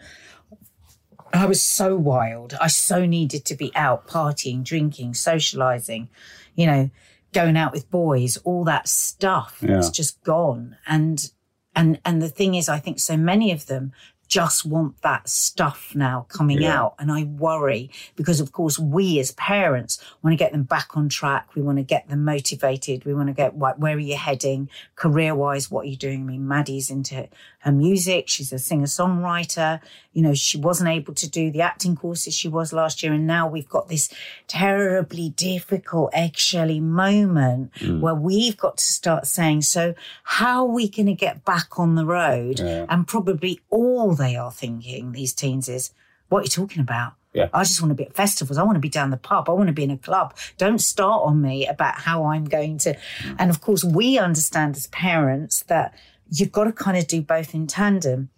I 1.34 1.46
was 1.48 1.62
so 1.62 1.96
wild. 1.98 2.54
I 2.62 2.68
so 2.68 3.06
needed 3.06 3.44
to 3.46 3.56
be 3.56 3.72
out 3.76 4.08
partying, 4.08 4.64
drinking, 4.64 5.16
socializing, 5.16 6.10
you 6.56 6.68
know, 6.68 6.90
going 7.34 7.58
out 7.58 7.74
with 7.74 7.90
boys, 7.90 8.38
all 8.44 8.64
that 8.66 8.88
stuff. 8.88 9.58
It's 9.64 9.88
Yeah. 9.88 9.92
just 9.92 10.24
gone. 10.24 10.78
And 10.86 11.32
and 11.76 12.00
and 12.06 12.22
the 12.22 12.30
thing 12.30 12.54
is, 12.54 12.70
I 12.70 12.78
think 12.80 13.00
so 13.00 13.18
many 13.18 13.52
of 13.52 13.66
them 13.66 13.94
just 14.28 14.66
want 14.66 15.02
that 15.02 15.30
stuff 15.30 15.92
now 15.96 16.26
coming 16.30 16.62
Yeah. 16.62 16.80
out. 16.80 16.96
And 17.00 17.12
I 17.12 17.24
worry 17.24 17.92
because, 18.16 18.40
of 18.40 18.52
course, 18.52 18.80
we 18.80 19.20
as 19.20 19.32
parents 19.32 20.04
want 20.22 20.34
to 20.34 20.38
get 20.38 20.52
them 20.52 20.64
back 20.64 20.96
on 20.98 21.10
track. 21.10 21.50
We 21.56 21.62
want 21.62 21.78
to 21.78 21.84
get 21.84 22.08
them 22.08 22.24
motivated. 22.26 23.06
We 23.06 23.14
want 23.14 23.28
to 23.28 23.34
get, 23.34 23.56
where 23.56 23.96
are 23.96 24.00
you 24.00 24.16
heading 24.18 24.70
career 24.96 25.36
wise? 25.36 25.70
What 25.70 25.86
are 25.86 25.90
you 25.90 25.98
doing? 25.98 26.22
I 26.22 26.24
mean, 26.24 26.48
Maddie's 26.48 26.90
into 26.90 27.28
her 27.64 27.72
music. 27.72 28.28
She's 28.28 28.52
a 28.52 28.60
singer 28.60 28.86
songwriter. 28.86 29.80
You 30.12 30.22
know, 30.22 30.34
she 30.34 30.58
wasn't 30.58 30.90
able 30.90 31.14
to 31.14 31.30
do 31.30 31.50
the 31.50 31.62
acting 31.62 31.96
courses 31.96 32.34
she 32.34 32.50
was 32.50 32.74
last 32.74 33.02
year. 33.02 33.14
And 33.14 33.26
now 33.26 33.48
we've 33.48 33.70
got 33.70 33.88
this 33.88 34.10
terribly 34.48 35.30
difficult, 35.30 36.12
eggshelly 36.14 36.82
moment 36.82 37.74
mm. 37.76 38.02
where 38.02 38.16
we've 38.16 38.58
got 38.58 38.78
to 38.78 38.84
start 38.84 39.28
saying, 39.28 39.62
so 39.62 39.96
how 40.24 40.66
are 40.66 40.72
we 40.72 40.90
going 40.90 41.06
to 41.06 41.14
get 41.14 41.46
back 41.46 41.80
on 41.80 41.96
the 41.96 42.06
road? 42.06 42.60
Yeah. 42.60 42.86
And 42.90 43.08
probably 43.08 43.62
all 43.70 44.14
they 44.14 44.36
are 44.36 44.52
thinking, 44.52 45.14
these 45.14 45.34
teens, 45.34 45.70
is, 45.70 45.92
what 46.28 46.40
are 46.40 46.44
you 46.44 46.50
talking 46.50 46.82
about? 46.82 47.14
Yeah. 47.34 47.48
I 47.54 47.64
just 47.64 47.82
want 47.82 47.90
to 47.92 47.96
be 47.96 48.06
at 48.06 48.14
festivals. 48.14 48.58
I 48.58 48.64
want 48.64 48.76
to 48.76 48.82
be 48.82 48.90
down 48.90 49.10
the 49.10 49.18
pub. 49.18 49.50
I 49.50 49.54
want 49.54 49.68
to 49.68 49.74
be 49.74 49.84
in 49.84 49.90
a 49.90 49.98
club. 49.98 50.36
Don't 50.58 50.80
start 50.80 51.24
on 51.24 51.42
me 51.42 51.66
about 51.66 51.96
how 51.96 52.26
I'm 52.26 52.46
going 52.46 52.78
to. 52.80 52.94
Mm. 52.94 53.36
And 53.40 53.50
of 53.50 53.62
course, 53.62 53.84
we 53.84 54.20
understand 54.20 54.76
as 54.76 54.88
parents 54.88 55.64
that 55.64 55.96
you've 56.40 56.52
got 56.52 56.64
to 56.64 56.72
kind 56.72 56.98
of 56.98 57.08
do 57.08 57.22
both 57.22 57.54
in 57.54 57.68
tandem. 57.68 58.30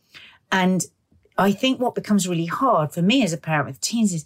And 0.51 0.85
I 1.37 1.51
think 1.51 1.79
what 1.79 1.95
becomes 1.95 2.27
really 2.27 2.45
hard 2.45 2.91
for 2.91 3.01
me 3.01 3.23
as 3.23 3.33
a 3.33 3.37
parent 3.37 3.67
with 3.67 3.81
teens 3.81 4.13
is, 4.13 4.25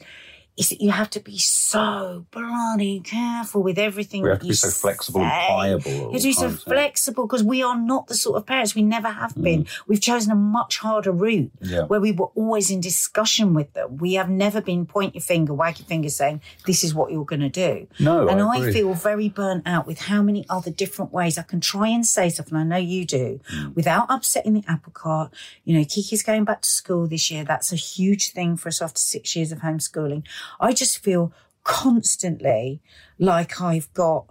is 0.60 0.70
that 0.70 0.82
you 0.82 0.92
have 0.92 1.10
to 1.12 1.20
be 1.22 1.38
so 1.38 2.26
bloody 2.32 3.00
careful 3.00 3.64
with 3.64 3.80
everything. 3.80 4.22
We 4.24 4.30
have 4.30 4.40
to 4.42 4.48
be 4.48 4.54
so 4.54 4.70
flexible 4.70 5.22
and 5.22 5.32
say. 5.32 5.48
pliable 5.48 5.92
You 5.92 6.12
have 6.12 6.22
to 6.22 6.28
be 6.28 6.34
so 6.34 6.50
flexible 6.50 7.26
because 7.26 7.44
we 7.44 7.64
are 7.64 7.78
not 7.80 8.08
the 8.08 8.14
sort 8.16 8.36
of 8.38 8.46
parents. 8.46 8.76
We 8.76 8.82
never 8.84 9.08
have 9.10 9.34
been. 9.36 9.64
Mm. 9.64 9.70
We've 9.88 10.02
chosen 10.02 10.32
a 10.32 10.36
much 10.36 10.80
harder 10.80 11.12
route 11.14 11.52
Yeah. 11.62 11.84
where 11.86 12.02
we 12.02 12.12
were 12.12 12.32
always 12.36 12.70
in 12.70 12.82
discussion 12.82 13.54
with 13.54 13.72
them. 13.74 13.98
We 13.98 14.16
have 14.16 14.30
never 14.30 14.60
been 14.62 14.86
point 14.86 15.16
your 15.16 15.22
finger, 15.22 15.54
wag 15.54 15.80
your 15.80 15.88
finger, 15.88 16.10
saying 16.10 16.42
this 16.66 16.84
is 16.84 16.94
what 16.94 17.12
you're 17.12 17.26
going 17.26 17.40
to 17.40 17.50
do. 17.50 17.88
No, 18.00 18.28
and 18.28 18.42
I 18.42 18.50
I, 18.68 18.72
feel 18.74 18.94
very 18.94 19.30
burnt 19.30 19.64
out 19.66 19.88
with 19.88 20.00
how 20.02 20.22
many 20.22 20.46
other 20.50 20.72
different 20.72 21.14
ways 21.14 21.38
I 21.38 21.44
can 21.44 21.62
try 21.62 21.88
and 21.88 22.06
say 22.06 22.28
stuff, 22.30 22.50
and 22.50 22.58
I 22.58 22.64
know 22.64 22.78
you 22.78 23.06
do, 23.06 23.40
Mm. 23.54 23.76
without 23.76 24.08
upsetting 24.10 24.54
the 24.54 24.64
apple 24.68 24.92
cart. 24.92 25.34
You 25.64 25.78
know, 25.78 25.86
Kiki's 25.86 26.24
going 26.24 26.44
back 26.44 26.62
to 26.64 26.70
school 26.70 27.08
this 27.08 27.32
year. 27.32 27.46
That's 27.46 27.72
a 27.72 27.78
huge 27.78 28.32
thing 28.32 28.58
for 28.58 28.68
us 28.68 28.82
after 28.82 29.00
six 29.00 29.36
years 29.36 29.52
of 29.54 29.60
homeschooling. 29.60 30.24
I 30.60 30.74
just 30.74 30.98
feel 31.00 31.32
constantly 31.64 32.82
like 33.18 33.62
I've 33.62 33.92
got 33.94 34.26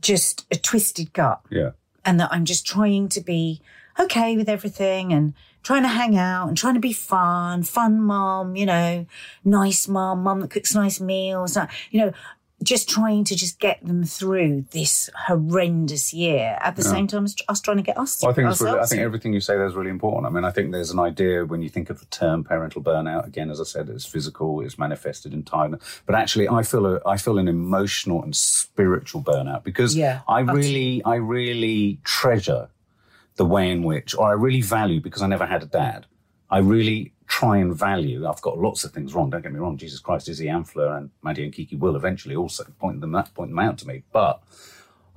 just 0.00 0.46
a 0.50 0.56
twisted 0.56 1.12
gut 1.12 1.40
Yeah. 1.50 1.70
and 2.04 2.18
that 2.20 2.30
I'm 2.32 2.44
just 2.44 2.66
trying 2.66 3.08
to 3.10 3.20
be 3.20 3.60
okay 3.98 4.36
with 4.36 4.48
everything 4.48 5.12
and 5.12 5.34
trying 5.62 5.82
to 5.82 5.88
hang 5.88 6.16
out 6.16 6.48
and 6.48 6.56
trying 6.56 6.74
to 6.74 6.80
be 6.80 6.92
fun, 6.94 7.62
fun 7.64 8.00
mom, 8.00 8.56
you 8.56 8.64
know, 8.64 9.04
nice 9.44 9.86
mom, 9.86 10.22
mom 10.22 10.40
that 10.40 10.50
cooks 10.50 10.74
nice 10.74 11.00
meals, 11.00 11.56
uh, 11.56 11.66
you 11.90 12.00
know, 12.00 12.12
just 12.62 12.88
trying 12.88 13.24
to 13.24 13.34
just 13.34 13.58
get 13.58 13.84
them 13.84 14.04
through 14.04 14.66
this 14.72 15.08
horrendous 15.26 16.12
year 16.12 16.58
at 16.60 16.76
the 16.76 16.82
same 16.82 17.06
time 17.06 17.24
as 17.24 17.34
us 17.48 17.60
trying 17.60 17.78
to 17.78 17.82
get 17.82 17.96
us 17.96 18.20
Well, 18.22 18.32
I 18.32 18.34
think 18.34 18.60
really, 18.60 18.78
I 18.78 18.84
think 18.84 19.00
everything 19.00 19.32
you 19.32 19.40
say 19.40 19.54
there 19.54 19.64
is 19.64 19.74
really 19.74 19.90
important. 19.90 20.26
I 20.26 20.30
mean, 20.30 20.44
I 20.44 20.50
think 20.50 20.72
there's 20.72 20.90
an 20.90 20.98
idea 20.98 21.46
when 21.46 21.62
you 21.62 21.70
think 21.70 21.88
of 21.88 22.00
the 22.00 22.06
term 22.06 22.44
parental 22.44 22.82
burnout. 22.82 23.26
Again, 23.26 23.50
as 23.50 23.60
I 23.60 23.64
said, 23.64 23.88
it's 23.88 24.04
physical, 24.04 24.60
it's 24.60 24.78
manifested 24.78 25.32
in 25.32 25.42
tiredness. 25.42 26.02
But 26.04 26.16
actually, 26.16 26.48
I 26.48 26.62
feel 26.62 26.86
a, 26.86 27.00
I 27.06 27.16
feel 27.16 27.38
an 27.38 27.48
emotional 27.48 28.22
and 28.22 28.36
spiritual 28.36 29.22
burnout 29.22 29.64
because 29.64 29.96
Yeah, 29.96 30.20
I 30.28 30.40
really, 30.40 31.02
I 31.04 31.14
really 31.14 32.00
treasure 32.04 32.68
the 33.36 33.46
way 33.46 33.70
in 33.70 33.84
which, 33.84 34.14
or 34.14 34.28
I 34.28 34.32
really 34.32 34.60
value 34.60 35.00
because 35.00 35.22
I 35.22 35.26
never 35.26 35.46
had 35.46 35.62
a 35.62 35.66
dad. 35.66 36.04
I 36.50 36.58
really 36.58 37.14
try 37.30 37.58
and 37.58 37.74
value. 37.74 38.26
I've 38.26 38.42
got 38.42 38.58
lots 38.58 38.82
of 38.84 38.92
things 38.92 39.14
wrong. 39.14 39.30
Don't 39.30 39.42
get 39.42 39.52
me 39.52 39.60
wrong. 39.60 39.76
Jesus 39.76 40.00
Christ, 40.00 40.28
Izzy 40.28 40.48
and 40.48 40.68
Fleur 40.68 40.96
and 40.96 41.10
Maddie 41.22 41.44
and 41.44 41.52
Kiki 41.52 41.76
will 41.76 41.94
eventually 41.94 42.34
also 42.34 42.64
point 42.80 43.00
them 43.00 43.12
that 43.12 43.32
point 43.34 43.50
them 43.50 43.58
out 43.60 43.78
to 43.78 43.86
me. 43.86 44.02
But 44.12 44.42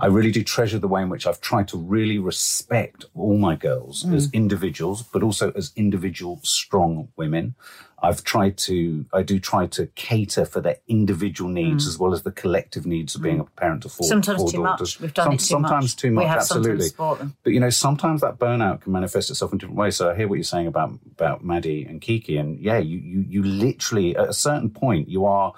I 0.03 0.07
really 0.07 0.31
do 0.31 0.43
treasure 0.43 0.79
the 0.79 0.89
way 0.89 1.01
in 1.01 1.07
which 1.07 1.25
I've 1.25 1.39
tried 1.39 1.69
to 1.69 1.77
really 1.77 2.19
respect 2.19 3.05
all 3.15 3.37
my 3.37 3.55
girls 3.55 4.03
mm. 4.03 4.13
as 4.13 4.29
individuals, 4.33 5.01
but 5.01 5.23
also 5.23 5.53
as 5.53 5.71
individual 5.77 6.41
strong 6.43 7.07
women. 7.15 7.55
I've 8.01 8.21
tried 8.21 8.57
to, 8.57 9.05
I 9.13 9.23
do 9.23 9.39
try 9.39 9.65
to 9.67 9.87
cater 9.95 10.43
for 10.43 10.59
their 10.59 10.75
individual 10.89 11.49
needs 11.49 11.85
mm. 11.85 11.87
as 11.87 11.97
well 11.97 12.11
as 12.11 12.23
the 12.23 12.33
collective 12.33 12.85
needs 12.85 13.15
of 13.15 13.21
being 13.21 13.37
mm. 13.37 13.47
a 13.47 13.51
parent 13.51 13.83
to 13.83 13.89
four, 13.89 14.05
Sometimes 14.05 14.41
four 14.41 14.51
too 14.51 14.57
daughters. 14.57 14.99
much. 14.99 14.99
We've 14.99 15.13
done 15.13 15.31
it 15.31 15.39
too 15.39 15.57
much. 15.59 15.69
Sometimes 15.69 15.95
too 15.95 16.13
We 16.13 16.25
have 16.25 16.39
absolutely. 16.39 16.89
sometimes 16.89 17.19
them. 17.19 17.37
But 17.41 17.53
you 17.53 17.61
know, 17.61 17.69
sometimes 17.69 18.19
that 18.19 18.37
burnout 18.37 18.81
can 18.81 18.91
manifest 18.91 19.29
itself 19.29 19.53
in 19.53 19.59
different 19.59 19.77
ways. 19.77 19.95
So 19.95 20.11
I 20.11 20.17
hear 20.17 20.27
what 20.27 20.35
you're 20.35 20.43
saying 20.43 20.67
about 20.67 20.99
about 21.13 21.45
Maddie 21.45 21.85
and 21.85 22.01
Kiki, 22.01 22.35
and 22.35 22.59
yeah, 22.59 22.77
you 22.77 22.97
you 22.97 23.25
you 23.25 23.41
literally 23.41 24.17
at 24.17 24.27
a 24.27 24.33
certain 24.33 24.69
point 24.69 25.07
you 25.07 25.25
are 25.25 25.53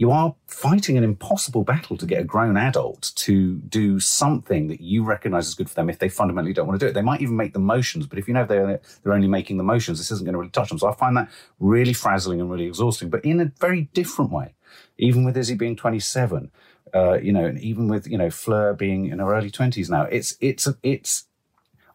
you 0.00 0.10
are 0.10 0.34
fighting 0.46 0.96
an 0.96 1.04
impossible 1.04 1.62
battle 1.62 1.94
to 1.94 2.06
get 2.06 2.22
a 2.22 2.24
grown 2.24 2.56
adult 2.56 3.12
to 3.16 3.56
do 3.56 4.00
something 4.00 4.68
that 4.68 4.80
you 4.80 5.04
recognize 5.04 5.46
as 5.46 5.54
good 5.54 5.68
for 5.68 5.74
them 5.74 5.90
if 5.90 5.98
they 5.98 6.08
fundamentally 6.08 6.54
don't 6.54 6.66
want 6.66 6.80
to 6.80 6.86
do 6.86 6.88
it. 6.88 6.94
They 6.94 7.02
might 7.02 7.20
even 7.20 7.36
make 7.36 7.52
the 7.52 7.58
motions, 7.58 8.06
but 8.06 8.18
if 8.18 8.26
you 8.26 8.32
know 8.32 8.46
they're 8.46 8.80
they're 9.02 9.12
only 9.12 9.28
making 9.28 9.58
the 9.58 9.62
motions, 9.62 9.98
this 9.98 10.10
isn't 10.10 10.24
going 10.24 10.32
to 10.32 10.38
really 10.38 10.50
touch 10.52 10.70
them. 10.70 10.78
So 10.78 10.88
I 10.88 10.94
find 10.94 11.14
that 11.18 11.28
really 11.58 11.92
frazzling 11.92 12.40
and 12.40 12.50
really 12.50 12.64
exhausting, 12.64 13.10
but 13.10 13.22
in 13.26 13.42
a 13.42 13.52
very 13.60 13.90
different 13.92 14.32
way. 14.32 14.54
Even 14.96 15.22
with 15.22 15.36
Izzy 15.36 15.54
being 15.54 15.76
27, 15.76 16.50
uh, 16.94 17.18
you 17.18 17.32
know, 17.34 17.44
and 17.44 17.60
even 17.60 17.86
with 17.86 18.06
you 18.06 18.16
know 18.16 18.30
Fleur 18.30 18.72
being 18.72 19.04
in 19.04 19.18
her 19.18 19.34
early 19.34 19.50
20s 19.50 19.90
now, 19.90 20.04
it's 20.04 20.34
it's 20.40 20.66
it's. 20.82 21.26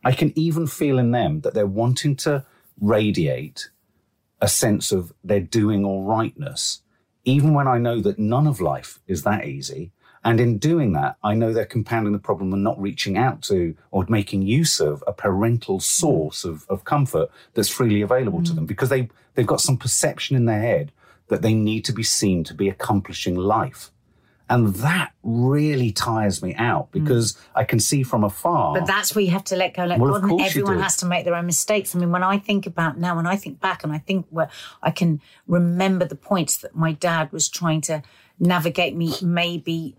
I 0.04 0.12
can 0.12 0.32
even 0.38 0.68
feel 0.68 1.00
in 1.00 1.10
them 1.10 1.41
that 1.41 1.56
they're 1.56 1.65
wanting 1.65 2.18
to 2.18 2.46
radiate 2.80 3.72
a 4.39 4.48
sense 4.48 4.91
of 4.91 5.12
they're 5.24 5.39
doing 5.39 5.84
all 5.84 6.04
rightness, 6.04 6.84
even 7.26 7.54
when 7.54 7.68
I 7.68 7.78
know 7.78 8.00
that 8.02 8.20
none 8.20 8.48
of 8.48 8.62
life 8.62 9.00
is 9.08 9.24
that 9.24 9.46
easy. 9.46 9.92
And 10.24 10.40
in 10.40 10.58
doing 10.58 10.94
that, 10.94 11.18
I 11.24 11.36
know 11.36 11.54
they're 11.54 11.66
compounding 11.66 12.14
the 12.14 12.20
problem 12.20 12.52
and 12.52 12.64
not 12.64 12.82
reaching 12.82 13.16
out 13.16 13.44
to 13.44 13.76
or 13.92 14.06
making 14.10 14.42
use 14.42 14.80
of 14.80 15.04
a 15.06 15.14
parental 15.14 15.78
mm. 15.78 15.84
source 15.84 16.44
of, 16.44 16.66
of 16.68 16.84
comfort 16.84 17.30
that's 17.54 17.70
freely 17.70 18.02
available 18.02 18.44
to 18.44 18.52
mm. 18.52 18.56
them 18.56 18.66
because 18.66 18.90
they, 18.90 19.10
they've 19.36 19.46
got 19.46 19.62
some 19.62 19.78
perception 19.78 20.36
in 20.36 20.46
their 20.46 20.62
head 20.62 20.92
that 21.28 21.44
they 21.44 21.54
need 21.54 21.86
to 21.86 21.94
be 21.94 22.04
seen 22.04 22.44
to 22.44 22.54
be 22.56 22.70
accomplishing 22.70 23.36
life. 23.36 23.92
And 24.50 24.76
that 24.76 25.12
really 25.24 25.92
tires 25.92 26.44
me 26.44 26.54
out 26.56 26.90
hmm. 26.92 27.04
because 27.04 27.38
I 27.56 27.64
can 27.64 27.80
see 27.80 28.04
from 28.04 28.24
afar. 28.24 28.74
But 28.74 28.86
that's 28.86 29.16
where 29.16 29.24
you 29.24 29.32
have 29.32 29.44
to 29.46 29.56
let 29.56 29.74
go, 29.74 29.86
let 29.86 30.00
Well, 30.00 30.16
of 30.16 30.22
God, 30.22 30.30
and 30.30 30.40
course 30.40 30.50
everyone 30.50 30.80
has 30.80 30.98
to 30.98 31.06
make 31.06 31.26
their 31.26 31.36
own 31.36 31.46
mistakes. 31.46 31.96
I 31.96 32.00
mean, 32.00 32.12
when 32.12 32.24
I 32.24 32.38
think 32.38 32.68
about 32.68 32.98
now, 32.98 33.16
when 33.16 33.26
I 33.26 33.36
think 33.36 33.60
back, 33.60 33.84
and 33.84 33.92
I 33.92 33.98
think 33.98 34.28
where 34.30 34.50
I 34.84 34.92
can 34.92 35.22
remember 35.48 36.06
the 36.06 36.16
points 36.16 36.58
that 36.58 36.76
my 36.76 36.92
dad 36.92 37.32
was 37.32 37.50
trying 37.50 37.82
to 37.82 38.04
navigate 38.40 38.96
me, 38.96 39.14
maybe 39.22 39.96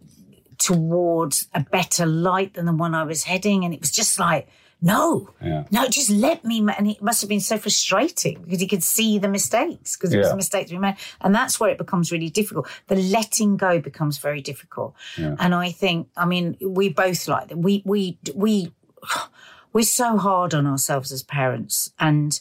towards 0.58 1.48
a 1.52 1.60
better 1.60 2.06
light 2.06 2.54
than 2.54 2.66
the 2.66 2.72
one 2.72 2.94
I 2.94 3.04
was 3.04 3.24
heading, 3.24 3.64
and 3.64 3.74
it 3.74 3.80
was 3.80 3.90
just 3.90 4.18
like. 4.18 4.48
No, 4.82 5.30
Yeah. 5.42 5.64
no, 5.70 5.88
just 5.88 6.10
let 6.10 6.44
me. 6.44 6.58
And 6.76 6.90
it 6.90 7.02
must 7.02 7.22
have 7.22 7.28
been 7.30 7.40
so 7.40 7.56
frustrating 7.56 8.42
because 8.42 8.60
he 8.60 8.68
could 8.68 8.82
see 8.82 9.18
the 9.18 9.28
mistakes 9.28 9.96
because 9.96 10.12
it 10.12 10.18
was 10.18 10.26
Yeah. 10.28 10.34
a 10.34 10.36
mistake 10.36 10.68
we 10.70 10.78
made. 10.78 10.96
And 11.22 11.34
that's 11.34 11.58
where 11.58 11.70
it 11.70 11.78
becomes 11.78 12.12
really 12.12 12.28
difficult. 12.28 12.68
The 12.88 12.96
letting 12.96 13.56
go 13.56 13.80
becomes 13.80 14.18
very 14.18 14.40
difficult. 14.42 14.94
And 15.16 15.54
I 15.54 15.72
think, 15.72 16.08
I 16.16 16.26
mean, 16.26 16.56
we 16.60 16.90
both 16.90 17.26
like 17.26 17.48
that. 17.48 17.56
We, 17.58 17.82
we, 17.86 18.18
we, 18.34 18.72
we're 19.72 19.82
so 19.84 20.18
hard 20.18 20.52
on 20.54 20.66
ourselves 20.66 21.10
as 21.10 21.22
parents. 21.22 21.90
And, 21.98 22.38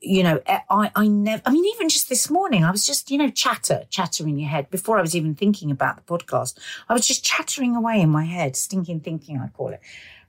you 0.00 0.22
know, 0.22 0.40
eh, 0.46 0.60
I, 0.70 0.90
I 0.96 1.06
never, 1.06 1.42
I 1.44 1.50
mean, 1.50 1.66
even 1.74 1.88
just 1.90 2.08
this 2.08 2.30
morning, 2.30 2.64
I 2.64 2.70
was 2.70 2.86
just, 2.86 3.10
you 3.10 3.18
know, 3.18 3.28
chatter, 3.30 3.82
chatter 3.90 4.26
in 4.26 4.38
your 4.38 4.48
head 4.48 4.70
before 4.70 4.96
I 4.98 5.02
was 5.02 5.14
even 5.14 5.34
thinking 5.34 5.70
about 5.70 5.96
the 5.96 6.02
podcast. 6.02 6.58
I 6.88 6.94
was 6.94 7.06
just 7.06 7.24
chattering 7.24 7.76
away 7.76 8.00
in 8.00 8.08
my 8.08 8.24
head, 8.24 8.56
stinking 8.56 9.00
thinking, 9.00 9.38
I 9.38 9.48
call 9.48 9.68
it. 9.68 9.80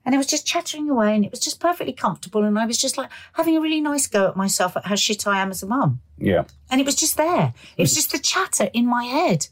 And 0.10 0.16
it 0.16 0.18
was 0.18 0.26
just 0.26 0.48
chattering 0.48 0.90
away 0.90 1.14
and 1.14 1.24
it 1.24 1.30
was 1.30 1.40
just 1.40 1.60
perfectly 1.60 1.94
comfortable. 1.94 2.44
And 2.44 2.58
I 2.58 2.66
was 2.66 2.80
just 2.80 2.98
like 2.98 3.12
having 3.34 3.56
a 3.56 3.62
really 3.62 3.80
nice 3.80 4.08
go 4.08 4.28
at 4.28 4.36
myself 4.36 4.76
at 4.76 4.86
how 4.88 4.96
shit 4.96 5.28
I 5.28 5.40
am 5.40 5.52
as 5.52 5.62
a 5.62 5.68
mum. 5.68 6.02
yeah. 6.18 6.46
And 6.72 6.82
it 6.82 6.86
was 6.86 6.96
just 6.96 7.16
there. 7.16 7.54
It 7.78 7.82
was 7.84 7.94
just 7.94 8.12
the 8.12 8.18
chatter 8.18 8.72
in 8.74 8.88
my 8.88 9.04
head. 9.04 9.46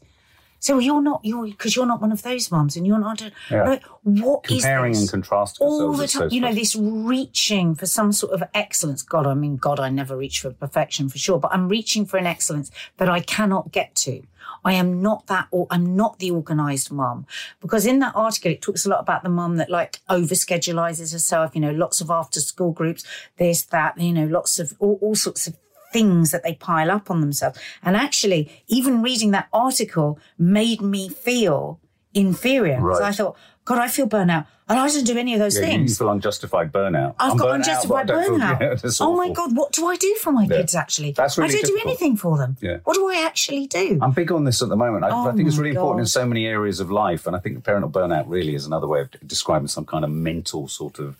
So 0.58 0.80
you're 0.80 1.00
not, 1.00 1.20
you're, 1.22 1.46
because 1.46 1.76
you're 1.76 1.86
not 1.86 2.00
one 2.00 2.10
of 2.10 2.22
those 2.22 2.50
mums 2.50 2.74
and 2.76 2.84
you're 2.84 2.98
not, 2.98 3.22
Yeah. 3.48 3.62
like, 3.62 3.84
what 4.02 4.50
is 4.50 4.62
Comparing 4.64 4.94
this? 4.94 5.02
and 5.02 5.10
contrasting 5.10 5.64
all 5.64 5.92
the 5.92 6.02
is 6.02 6.10
so 6.12 6.20
time, 6.22 6.30
you 6.32 6.40
know, 6.40 6.52
this 6.52 6.74
reaching 6.74 7.76
for 7.76 7.86
some 7.86 8.10
sort 8.12 8.32
of 8.32 8.42
excellence. 8.54 9.02
God, 9.02 9.28
I 9.28 9.34
mean, 9.34 9.56
God, 9.56 9.78
I 9.78 9.88
never 9.90 10.16
reach 10.16 10.40
for 10.40 10.50
perfection 10.50 11.08
for 11.08 11.18
sure, 11.18 11.38
but 11.38 11.52
I'm 11.52 11.68
reaching 11.68 12.04
for 12.04 12.16
an 12.16 12.26
excellence 12.26 12.72
that 12.96 13.08
I 13.08 13.20
cannot 13.20 13.70
get 13.70 13.94
to. 14.06 14.22
I 14.68 14.74
am 14.74 15.00
not 15.00 15.28
that, 15.28 15.48
or 15.50 15.66
I'm 15.70 15.96
not 15.96 16.18
the 16.18 16.30
organized 16.30 16.92
mum. 16.92 17.26
Because 17.62 17.86
in 17.86 18.00
that 18.00 18.14
article, 18.14 18.52
it 18.52 18.60
talks 18.60 18.84
a 18.84 18.90
lot 18.90 19.00
about 19.00 19.22
the 19.22 19.30
mum 19.30 19.56
that 19.56 19.70
like 19.70 20.00
over 20.10 20.34
schedulizes 20.34 21.10
herself, 21.12 21.54
you 21.54 21.62
know, 21.62 21.70
lots 21.70 22.02
of 22.02 22.10
after 22.10 22.38
school 22.40 22.72
groups, 22.72 23.02
this, 23.38 23.62
that, 23.62 23.98
you 23.98 24.12
know, 24.12 24.26
lots 24.26 24.58
of 24.58 24.74
all, 24.78 24.98
all 25.00 25.14
sorts 25.14 25.46
of 25.46 25.56
things 25.90 26.32
that 26.32 26.42
they 26.42 26.52
pile 26.54 26.90
up 26.90 27.10
on 27.10 27.22
themselves. 27.22 27.58
And 27.82 27.96
actually, 27.96 28.62
even 28.66 29.00
reading 29.00 29.30
that 29.30 29.48
article 29.54 30.18
made 30.36 30.82
me 30.82 31.08
feel 31.08 31.80
inferior. 32.18 32.80
Right. 32.80 33.02
I 33.02 33.12
thought, 33.12 33.36
God, 33.64 33.78
I 33.78 33.88
feel 33.88 34.08
burnout. 34.08 34.46
And 34.70 34.78
I 34.78 34.86
don't 34.86 35.04
do 35.06 35.16
any 35.16 35.32
of 35.32 35.38
those 35.40 35.58
Yeah, 35.58 35.64
things. 35.66 35.92
you 35.92 35.96
feel 35.96 36.10
unjustified 36.10 36.70
burnout. 36.72 37.14
I've 37.18 37.32
I'm 37.32 37.36
got 37.38 37.48
out, 37.48 37.54
unjustified 37.54 38.10
I 38.10 38.14
don't 38.14 38.24
feel- 38.24 38.38
burnout. 38.38 38.82
Yeah, 38.84 38.90
oh 39.06 39.16
my. 39.16 39.30
God, 39.30 39.56
what 39.56 39.72
do 39.72 39.86
I 39.86 39.96
do 39.96 40.14
for 40.20 40.30
my 40.30 40.46
kids 40.46 40.74
actually? 40.74 41.12
That's 41.12 41.38
really 41.38 41.54
I 41.54 41.62
don't 41.62 41.66
do 41.66 41.78
anything 41.86 42.16
for 42.18 42.36
them. 42.36 42.58
Yeah. 42.60 42.78
What 42.84 42.94
do 42.94 43.08
I 43.08 43.22
actually 43.24 43.66
do? 43.66 43.98
I'm 44.02 44.12
big 44.12 44.30
on 44.30 44.44
this 44.44 44.60
at 44.60 44.68
the 44.68 44.76
moment. 44.76 45.04
I, 45.04 45.10
Oh 45.10 45.28
I 45.28 45.32
think 45.32 45.48
it's 45.48 45.56
really 45.56 45.70
important 45.70 46.00
in 46.00 46.06
so 46.06 46.26
many 46.26 46.44
areas 46.46 46.80
of 46.80 46.90
life, 46.90 47.26
and 47.26 47.34
I 47.34 47.38
think 47.38 47.64
parental 47.64 47.88
burnout 47.90 48.24
really 48.26 48.54
is 48.54 48.66
another 48.66 48.86
way 48.86 49.00
of 49.00 49.08
describing 49.26 49.68
some 49.68 49.86
kind 49.86 50.04
of 50.04 50.10
mental 50.10 50.68
sort 50.68 50.98
of, 50.98 51.16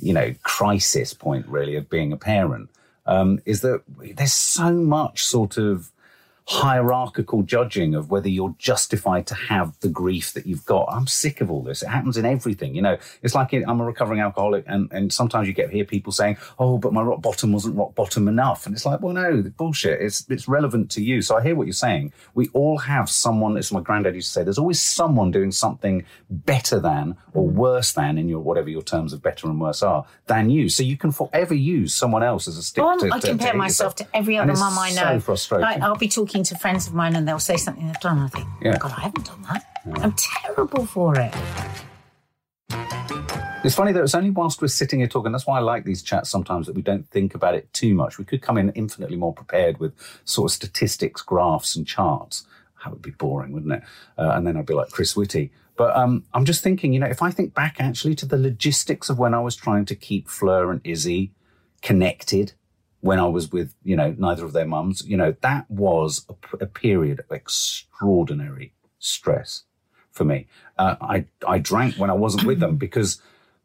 you 0.00 0.12
know, 0.12 0.34
crisis 0.42 1.14
point 1.14 1.46
really 1.46 1.76
of 1.76 1.88
being 1.88 2.12
a 2.12 2.16
parent. 2.16 2.70
Um, 3.06 3.40
is 3.46 3.60
that 3.60 3.82
there's 4.16 4.32
so 4.32 4.72
much 4.72 5.24
sort 5.24 5.56
of 5.58 5.90
hierarchical 6.50 7.44
judging 7.44 7.94
of 7.94 8.10
whether 8.10 8.28
you're 8.28 8.54
justified 8.58 9.24
to 9.24 9.34
have 9.36 9.78
the 9.80 9.88
grief 9.88 10.32
that 10.32 10.46
you've 10.46 10.64
got. 10.64 10.84
I'm 10.90 11.06
sick 11.06 11.40
of 11.40 11.48
all 11.48 11.62
this. 11.62 11.80
It 11.80 11.88
happens 11.88 12.16
in 12.16 12.26
everything. 12.26 12.74
You 12.74 12.82
know, 12.82 12.98
it's 13.22 13.36
like 13.36 13.52
I'm 13.52 13.80
a 13.80 13.84
recovering 13.84 14.18
alcoholic, 14.18 14.64
and, 14.66 14.90
and 14.90 15.12
sometimes 15.12 15.46
you 15.46 15.54
get 15.54 15.70
hear 15.70 15.84
people 15.84 16.12
saying, 16.12 16.38
"Oh, 16.58 16.76
but 16.76 16.92
my 16.92 17.02
rock 17.02 17.22
bottom 17.22 17.52
wasn't 17.52 17.76
rock 17.76 17.94
bottom 17.94 18.26
enough," 18.26 18.66
and 18.66 18.74
it's 18.74 18.84
like, 18.84 19.00
well, 19.00 19.14
no, 19.14 19.42
bullshit. 19.56 20.00
It's 20.00 20.28
it's 20.28 20.48
relevant 20.48 20.90
to 20.92 21.02
you. 21.02 21.22
So 21.22 21.36
I 21.36 21.42
hear 21.42 21.54
what 21.54 21.68
you're 21.68 21.72
saying. 21.72 22.12
We 22.34 22.48
all 22.48 22.78
have 22.78 23.08
someone. 23.08 23.56
As 23.56 23.70
my 23.70 23.80
granddad 23.80 24.16
used 24.16 24.28
to 24.28 24.32
say, 24.32 24.42
there's 24.42 24.58
always 24.58 24.82
someone 24.82 25.30
doing 25.30 25.52
something 25.52 26.04
better 26.30 26.80
than 26.80 27.16
or 27.32 27.48
mm. 27.48 27.52
worse 27.52 27.92
than 27.92 28.18
in 28.18 28.28
your 28.28 28.40
whatever 28.40 28.68
your 28.68 28.82
terms 28.82 29.12
of 29.12 29.22
better 29.22 29.46
and 29.46 29.60
worse 29.60 29.84
are 29.84 30.04
than 30.26 30.50
you. 30.50 30.68
So 30.68 30.82
you 30.82 30.96
can 30.96 31.12
forever 31.12 31.54
use 31.54 31.94
someone 31.94 32.24
else 32.24 32.48
as 32.48 32.56
a 32.56 32.62
stick. 32.62 32.82
I'm- 32.82 32.98
to, 32.98 33.12
I 33.12 33.20
to- 33.20 33.28
compare 33.28 33.52
to 33.52 33.58
myself 33.58 33.92
yourself. 33.92 34.10
to 34.10 34.16
every 34.16 34.36
other 34.36 34.54
mum 34.54 34.78
I 34.78 34.90
know. 34.90 35.18
So 35.18 35.20
frustrating. 35.20 35.82
I'll 35.82 35.94
be 35.94 36.08
talking 36.08 36.39
to 36.44 36.58
friends 36.58 36.86
of 36.86 36.94
mine 36.94 37.16
and 37.16 37.26
they'll 37.26 37.38
say 37.38 37.56
something 37.56 37.86
they've 37.86 38.00
done. 38.00 38.18
And 38.18 38.26
I 38.26 38.28
think, 38.28 38.48
Yeah. 38.60 38.78
God, 38.78 38.92
I 38.96 39.00
haven't 39.02 39.26
done 39.26 39.42
that. 39.42 39.64
I'm 40.02 40.14
terrible 40.16 40.86
for 40.86 41.18
it. 41.18 41.34
It's 43.62 43.74
funny 43.74 43.92
that 43.92 44.02
it's 44.02 44.14
only 44.14 44.30
whilst 44.30 44.62
we're 44.62 44.68
sitting 44.68 45.00
here 45.00 45.08
talking. 45.08 45.32
That's 45.32 45.46
why 45.46 45.58
I 45.58 45.60
like 45.60 45.84
these 45.84 46.02
chats 46.02 46.30
sometimes 46.30 46.66
that 46.66 46.74
we 46.74 46.80
don't 46.80 47.06
think 47.10 47.34
about 47.34 47.54
it 47.54 47.70
too 47.74 47.94
much. 47.94 48.18
We 48.18 48.24
could 48.24 48.40
come 48.40 48.56
in 48.56 48.70
infinitely 48.70 49.16
more 49.18 49.34
prepared 49.34 49.78
with 49.78 49.92
sort 50.24 50.50
of 50.50 50.54
statistics, 50.54 51.20
graphs, 51.20 51.76
and 51.76 51.86
charts. 51.86 52.46
That 52.82 52.90
would 52.92 53.02
be 53.02 53.10
boring, 53.10 53.52
wouldn't 53.52 53.72
it? 53.74 53.82
Uh, 54.16 54.30
and 54.30 54.46
then 54.46 54.56
I'd 54.56 54.64
be 54.64 54.72
like 54.72 54.88
Chris 54.88 55.14
Whitty. 55.14 55.52
But 55.76 55.94
um, 55.94 56.24
I'm 56.32 56.46
just 56.46 56.62
thinking, 56.62 56.94
you 56.94 57.00
know, 57.00 57.06
if 57.06 57.20
I 57.20 57.30
think 57.30 57.52
back 57.52 57.76
actually 57.80 58.14
to 58.16 58.26
the 58.26 58.38
logistics 58.38 59.10
of 59.10 59.18
when 59.18 59.34
I 59.34 59.40
was 59.40 59.56
trying 59.56 59.84
to 59.86 59.94
keep 59.94 60.28
Fleur 60.28 60.70
and 60.70 60.80
Izzy 60.82 61.32
connected 61.82 62.52
when 63.00 63.18
I 63.18 63.26
was 63.26 63.50
with, 63.50 63.74
you 63.82 63.96
know, 63.96 64.14
neither 64.18 64.44
of 64.44 64.52
their 64.52 64.66
mums, 64.66 65.02
you 65.06 65.16
know, 65.16 65.34
that 65.40 65.70
was 65.70 66.26
a, 66.60 66.66
period 66.66 67.20
of 67.20 67.30
extraordinary 67.30 68.72
stress 68.98 69.64
for 70.10 70.24
me. 70.24 70.46
Uh, 70.78 70.96
I 71.00 71.24
I 71.46 71.58
drank 71.58 71.96
when 71.96 72.10
I 72.10 72.14
wasn't 72.14 72.44
with 72.44 72.60
them 72.60 72.76
because 72.76 73.20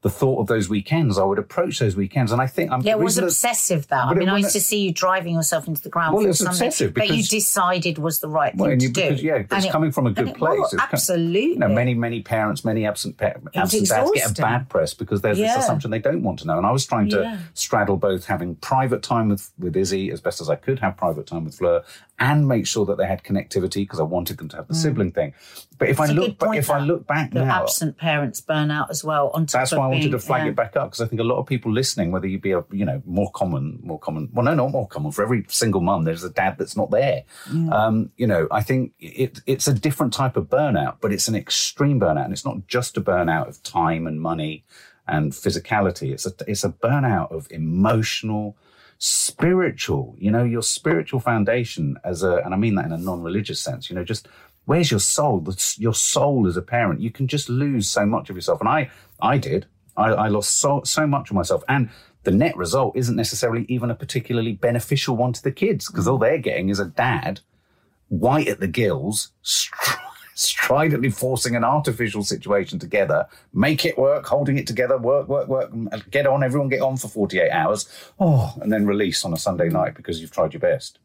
the 0.06 0.10
thought 0.12 0.40
of 0.40 0.46
those 0.46 0.70
weekends, 0.70 1.18
I 1.18 1.24
would 1.24 1.40
approach 1.40 1.80
those 1.80 1.96
weekends, 1.96 2.32
and 2.32 2.40
I 2.40 2.46
think 2.46 2.72
I'm 2.72 2.82
Yeah, 2.82 2.92
it 2.92 3.00
was 3.00 3.18
obsessive 3.18 3.88
that. 3.88 4.06
I 4.06 4.14
mean, 4.14 4.30
I 4.30 4.38
used 4.38 4.54
to 4.54 4.62
see 4.62 4.82
you 4.82 4.92
driving 4.94 5.34
yourself 5.34 5.68
into 5.68 5.82
the 5.82 5.90
ground 5.90 6.14
Well, 6.14 6.26
for 6.26 6.30
it's 6.30 6.38
something 6.38 6.68
obsessive 6.68 6.94
that 6.94 7.10
you 7.10 7.24
decided 7.24 7.98
was 7.98 8.20
the 8.20 8.30
right 8.30 8.52
thing 8.52 8.60
Well, 8.62 8.70
and 8.70 8.84
you, 8.84 8.90
to 8.94 9.16
do. 9.16 9.24
yeah, 9.24 9.38
it's 9.38 9.52
And 9.52 9.66
it- 9.66 9.72
coming 9.72 9.92
from 9.92 10.06
a 10.06 10.12
good 10.12 10.28
it 10.28 10.36
place. 10.38 10.60
was, 10.60 10.76
co- 10.78 10.86
absolutely. 10.94 11.54
You 11.54 11.58
know, 11.58 11.70
many, 11.70 11.96
many 11.96 12.22
parents, 12.22 12.64
many 12.64 12.86
absent, 12.86 13.18
pa- 13.18 13.34
absent 13.56 13.88
dads 13.90 14.12
get 14.12 14.30
a 14.30 14.34
bad 14.40 14.70
press 14.70 14.94
because 14.94 15.22
there's 15.22 15.40
Yeah. 15.40 15.56
this 15.56 15.64
assumption 15.64 15.90
they 15.90 15.98
don't 15.98 16.22
want 16.22 16.38
to 16.42 16.46
know. 16.46 16.60
And 16.60 16.68
I 16.68 16.72
was 16.72 16.86
trying 16.86 17.10
to 17.10 17.22
Yeah. 17.22 17.38
straddle 17.56 17.98
both 17.98 18.26
having 18.26 18.58
private 18.58 19.02
time 19.02 19.30
with, 19.30 19.50
with 19.58 19.76
Izzy 19.76 20.12
as 20.12 20.22
best 20.22 20.40
as 20.40 20.52
I 20.52 20.56
could, 20.56 20.78
have 20.82 20.98
private 20.98 21.26
time 21.26 21.46
with 21.46 21.56
Fleur, 21.56 21.82
and 22.20 22.48
make 22.48 22.68
sure 22.68 22.86
that 22.86 23.00
they 23.00 23.08
had 23.08 23.24
connectivity 23.24 23.82
because 23.82 24.00
I 24.00 24.04
wanted 24.04 24.38
them 24.38 24.50
to 24.50 24.58
have 24.58 24.68
the 24.68 24.76
mm. 24.76 24.84
sibling 24.84 25.12
thing. 25.14 25.34
But 25.78 25.90
if. 25.90 26.00
It's 26.00 26.10
I 26.10 26.14
look, 26.14 26.40
point, 26.40 26.60
if 26.60 26.70
I 26.70 26.80
look 26.80 27.06
back 27.06 27.32
the 27.32 27.44
now, 27.44 27.64
absent 27.64 27.98
parents 27.98 28.42
burn 28.42 28.72
out 28.72 28.90
as 28.90 29.04
well. 29.04 29.30
On 29.34 29.46
top 29.46 29.62
that's 29.62 29.72
why 29.72 29.86
I 29.86 29.88
wanted 29.88 30.00
being- 30.02 30.12
to 30.12 30.20
flag 30.20 30.44
yeah. 30.44 30.50
it 30.50 30.56
back 30.56 30.76
up 30.76 30.92
because 30.92 31.02
I 31.02 31.08
think 31.08 31.20
a 31.20 31.24
lot 31.24 31.38
of 31.38 31.46
people 31.48 31.72
listening, 31.72 32.12
whether 32.12 32.28
you 32.28 32.40
be 32.40 32.52
a 32.52 32.64
you 32.72 32.86
know 32.86 33.02
more 33.06 33.32
common, 33.32 33.80
more 33.84 34.00
common, 34.00 34.30
well, 34.34 34.46
no, 34.46 34.54
not 34.54 34.72
more 34.72 34.88
common. 34.88 35.12
For 35.12 35.24
every 35.24 35.46
single 35.50 35.82
mum, 35.82 36.04
there's 36.04 36.24
a 36.24 36.30
dad 36.30 36.58
that's 36.58 36.78
not 36.78 36.92
there. 36.92 37.24
Um, 37.72 38.12
you 38.18 38.28
know, 38.28 38.48
I 38.52 38.62
think 38.62 38.94
it, 39.00 39.40
it's 39.46 39.68
a 39.68 39.74
different 39.74 40.14
type 40.14 40.38
of 40.38 40.46
burnout, 40.50 40.98
but 41.02 41.12
it's 41.12 41.28
an 41.28 41.36
extreme 41.36 42.00
burnout, 42.00 42.26
and 42.26 42.34
it's 42.34 42.46
not 42.46 42.68
just 42.68 42.98
a 42.98 43.02
burnout 43.02 43.48
of 43.48 43.62
time 43.64 44.08
and 44.08 44.22
money 44.22 44.64
and 45.08 45.32
physicality. 45.32 46.12
It's 46.12 46.26
a 46.26 46.34
it's 46.48 46.64
a 46.64 46.70
burnout 46.70 47.32
of 47.32 47.48
emotional, 47.52 48.58
spiritual. 48.98 50.16
You 50.18 50.32
know, 50.32 50.44
your 50.44 50.62
spiritual 50.62 51.20
foundation 51.20 51.98
as 52.04 52.24
a, 52.24 52.38
and 52.38 52.54
I 52.54 52.58
mean 52.58 52.76
that 52.76 52.86
in 52.86 52.92
a 52.92 52.98
non-religious 52.98 53.60
sense. 53.60 53.90
You 53.90 53.96
know, 53.96 54.04
just 54.04 54.28
where's 54.66 54.92
your 54.92 55.00
soul? 55.00 55.46
Your 55.78 55.94
soul 55.94 56.48
as 56.48 56.58
a 56.58 56.62
parent, 56.62 57.02
you 57.02 57.12
can 57.12 57.28
just 57.28 57.50
lose 57.50 57.88
so 57.88 58.06
much 58.06 58.30
of 58.30 58.36
yourself. 58.36 58.60
And 58.60 58.70
I, 58.70 58.90
I 59.22 59.38
did. 59.38 59.66
I, 59.98 60.10
I 60.10 60.28
lost 60.28 60.60
so 60.60 60.82
so 60.84 61.08
much 61.08 61.30
of 61.30 61.36
myself, 61.36 61.64
and 61.70 61.90
the 62.24 62.32
net 62.32 62.58
result 62.58 62.98
isn't 62.98 63.16
necessarily 63.16 63.66
even 63.70 63.90
a 63.90 63.96
particularly 63.96 64.52
beneficial 64.52 65.16
one 65.16 65.32
to 65.34 65.42
the 65.42 65.52
kids 65.52 65.88
because 65.88 66.08
all 66.08 66.18
they're 66.18 66.38
getting 66.40 66.70
is 66.70 66.80
a 66.80 66.86
dad 66.86 67.40
white 68.10 68.48
at 68.48 68.60
the 68.60 68.68
gills, 68.68 69.32
str- 69.42 69.98
stridently 70.36 71.10
forcing 71.10 71.56
an 71.56 71.64
artificial 71.64 72.24
situation 72.24 72.78
together, 72.78 73.28
make 73.54 73.86
it 73.86 73.98
work, 73.98 74.26
holding 74.26 74.58
it 74.58 74.68
together, 74.68 74.98
work, 74.98 75.28
work, 75.28 75.48
work, 75.48 75.72
get 76.12 76.28
on, 76.28 76.44
everyone 76.44 76.70
get 76.70 76.82
on 76.82 76.98
for 76.98 77.08
48 77.08 77.50
hours, 77.52 77.90
oh, 78.20 78.54
and 78.62 78.72
then 78.72 78.86
release 78.86 79.24
on 79.24 79.34
a 79.34 79.38
Sunday 79.38 79.70
night 79.70 79.96
because 79.96 80.20
you've 80.20 80.32
tried 80.32 80.54
your 80.54 80.60
best. 80.60 81.00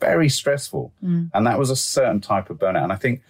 Very 0.00 0.28
stressful. 0.28 0.92
And 1.02 1.46
that 1.46 1.58
was 1.58 1.70
a 1.70 1.76
certain 1.76 2.20
type 2.20 2.50
of 2.50 2.58
burnout. 2.58 2.84
And 2.84 2.92
I 2.92 2.96
think, 2.96 3.22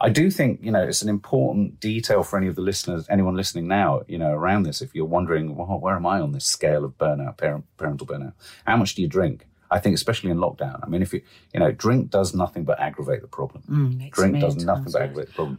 I 0.00 0.08
do 0.08 0.30
think, 0.30 0.60
you 0.62 0.70
know, 0.70 0.82
it's 0.82 1.02
an 1.02 1.08
important 1.08 1.80
detail 1.80 2.22
for 2.22 2.36
any 2.36 2.46
of 2.46 2.56
the 2.56 2.62
listeners, 2.62 3.06
anyone 3.10 3.34
listening 3.36 3.68
now, 3.68 4.02
you 4.08 4.18
know, 4.18 4.32
around 4.32 4.64
this. 4.64 4.82
If 4.82 4.94
you're 4.94 5.04
wondering, 5.04 5.54
well, 5.54 5.78
where 5.78 5.94
am 5.94 6.06
I 6.06 6.20
on 6.20 6.32
this 6.32 6.44
scale 6.44 6.84
of 6.84 6.98
burnout, 6.98 7.36
parent, 7.36 7.64
parental 7.76 8.06
burnout? 8.06 8.32
How 8.66 8.76
much 8.76 8.94
do 8.94 9.02
you 9.02 9.08
drink? 9.08 9.46
I 9.70 9.78
think, 9.80 9.94
especially 9.94 10.30
in 10.30 10.38
lockdown. 10.38 10.78
I 10.82 10.86
mean, 10.88 11.02
if 11.02 11.12
you, 11.12 11.22
you 11.52 11.60
know, 11.60 11.72
drink 11.72 12.10
does 12.10 12.34
nothing 12.34 12.64
but 12.64 12.78
aggravate 12.78 13.22
the 13.22 13.28
problem. 13.28 13.62
Mm, 13.68 14.10
drink 14.10 14.40
does 14.40 14.56
nothing 14.64 14.92
but 14.92 15.02
aggravate 15.02 15.28
the 15.28 15.34
problem. 15.34 15.58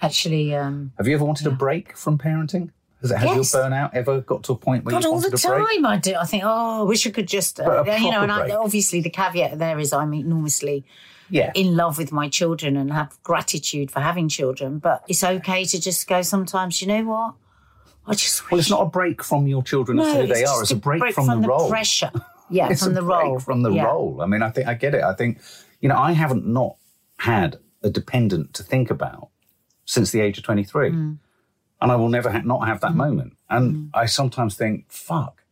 Actually, 0.00 0.54
um, 0.54 0.92
Have 0.98 1.06
you 1.06 1.14
ever 1.14 1.24
wanted 1.24 1.46
a 1.46 1.50
break 1.50 1.96
from 1.96 2.18
parenting? 2.18 2.70
Has, 3.04 3.10
it, 3.10 3.18
has 3.18 3.36
Yes. 3.36 3.52
your 3.54 3.62
burnout 3.64 3.90
ever 3.94 4.20
got 4.22 4.42
to 4.44 4.52
a 4.52 4.56
point 4.56 4.84
where 4.84 4.92
God, 4.94 5.04
you 5.04 5.10
all 5.10 5.20
the 5.20 5.28
a 5.28 5.30
break? 5.30 5.42
time 5.42 5.86
I 5.86 5.98
do. 5.98 6.14
I 6.14 6.24
think, 6.24 6.42
oh, 6.44 6.80
I 6.80 6.82
wish 6.84 7.06
I 7.06 7.10
could 7.10 7.28
just, 7.28 7.60
uh, 7.60 7.84
you 7.86 8.10
know. 8.10 8.22
And 8.22 8.32
I, 8.32 8.46
break. 8.46 8.52
obviously, 8.54 9.00
the 9.02 9.10
caveat 9.10 9.58
there 9.58 9.78
is 9.78 9.92
I'm 9.92 10.14
enormously 10.14 10.84
Yeah. 11.28 11.52
in 11.54 11.76
love 11.76 11.98
with 11.98 12.12
my 12.12 12.28
children 12.28 12.76
and 12.76 12.92
have 12.92 13.16
gratitude 13.22 13.90
for 13.90 14.00
having 14.00 14.28
children. 14.28 14.78
But 14.78 15.04
it's 15.06 15.22
okay 15.22 15.64
to 15.66 15.80
just 15.80 16.06
go. 16.08 16.22
Sometimes, 16.22 16.80
you 16.80 16.88
know 16.88 17.04
what? 17.04 17.34
I 18.06 18.14
just 18.14 18.50
well, 18.50 18.58
it's 18.58 18.70
not 18.70 18.80
a 18.82 18.86
break 18.86 19.22
from 19.22 19.46
your 19.46 19.62
children 19.62 19.98
as 19.98 20.12
to 20.14 20.20
who 20.22 20.26
they 20.26 20.44
are. 20.44 20.62
It's 20.62 20.70
a 20.70 20.76
break, 20.76 21.14
from, 21.14 21.26
the, 21.42 21.48
role. 21.48 21.68
pressure. 21.68 22.10
Yeah, 22.50 22.68
It's 22.70 22.82
from 22.84 22.92
a 22.92 22.94
the 22.96 23.02
break 23.02 23.22
role. 23.22 23.38
from 23.38 23.62
the 23.62 23.70
Yeah. 23.70 23.84
role. 23.84 24.20
I 24.22 24.26
mean, 24.26 24.42
I 24.42 24.50
think 24.50 24.66
I 24.66 24.74
get 24.74 24.94
it. 24.94 25.02
I 25.02 25.12
think 25.14 25.40
you 25.80 25.88
know, 25.90 25.96
I 25.96 26.12
haven't 26.12 26.46
not 26.46 26.76
had 27.18 27.58
a 27.82 27.90
dependent 27.90 28.54
to 28.54 28.62
think 28.62 28.90
about 28.90 29.28
since 29.84 30.10
the 30.10 30.20
age 30.20 30.38
of 30.38 30.44
twenty 30.44 30.64
three, 30.64 30.90
Mm. 30.90 31.18
And 31.84 31.92
I 31.92 31.96
will 31.96 32.08
never 32.08 32.30
ha- 32.30 32.40
not 32.42 32.66
have 32.66 32.80
that 32.80 32.94
moment. 32.94 33.36
And 33.50 33.90
I 33.92 34.06
sometimes 34.06 34.56
think, 34.56 34.90
fuck. 34.90 35.42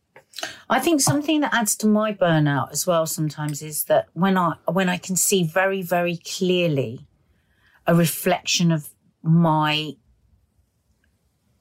I 0.67 0.79
think 0.79 0.99
something 0.99 1.41
that 1.41 1.53
adds 1.53 1.75
to 1.77 1.87
my 1.87 2.11
burnout 2.11 2.71
as 2.71 2.87
well 2.87 3.05
sometimes 3.05 3.61
is 3.61 3.83
that 3.83 4.07
when 4.13 4.35
I 4.35 4.55
when 4.65 4.89
I 4.89 4.97
can 4.97 5.15
see 5.15 5.43
very 5.43 5.83
very 5.83 6.17
clearly 6.17 7.05
a 7.85 7.93
reflection 7.93 8.71
of 8.71 8.89
my 9.21 9.95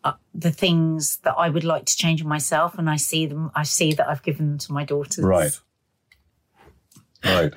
uh, 0.04 0.14
the 0.34 0.50
things 0.50 1.18
that 1.18 1.34
I 1.36 1.50
would 1.50 1.64
like 1.64 1.84
to 1.84 1.94
change 1.94 2.22
in 2.22 2.28
myself, 2.28 2.78
and 2.78 2.88
I 2.88 2.96
see 2.96 3.26
them. 3.26 3.50
I 3.54 3.64
see 3.64 3.92
that 3.92 4.08
I've 4.08 4.22
given 4.22 4.48
them 4.48 4.58
to 4.58 4.72
my 4.72 4.86
daughters. 4.86 5.22
Right. 5.22 5.52
Right. 7.22 7.52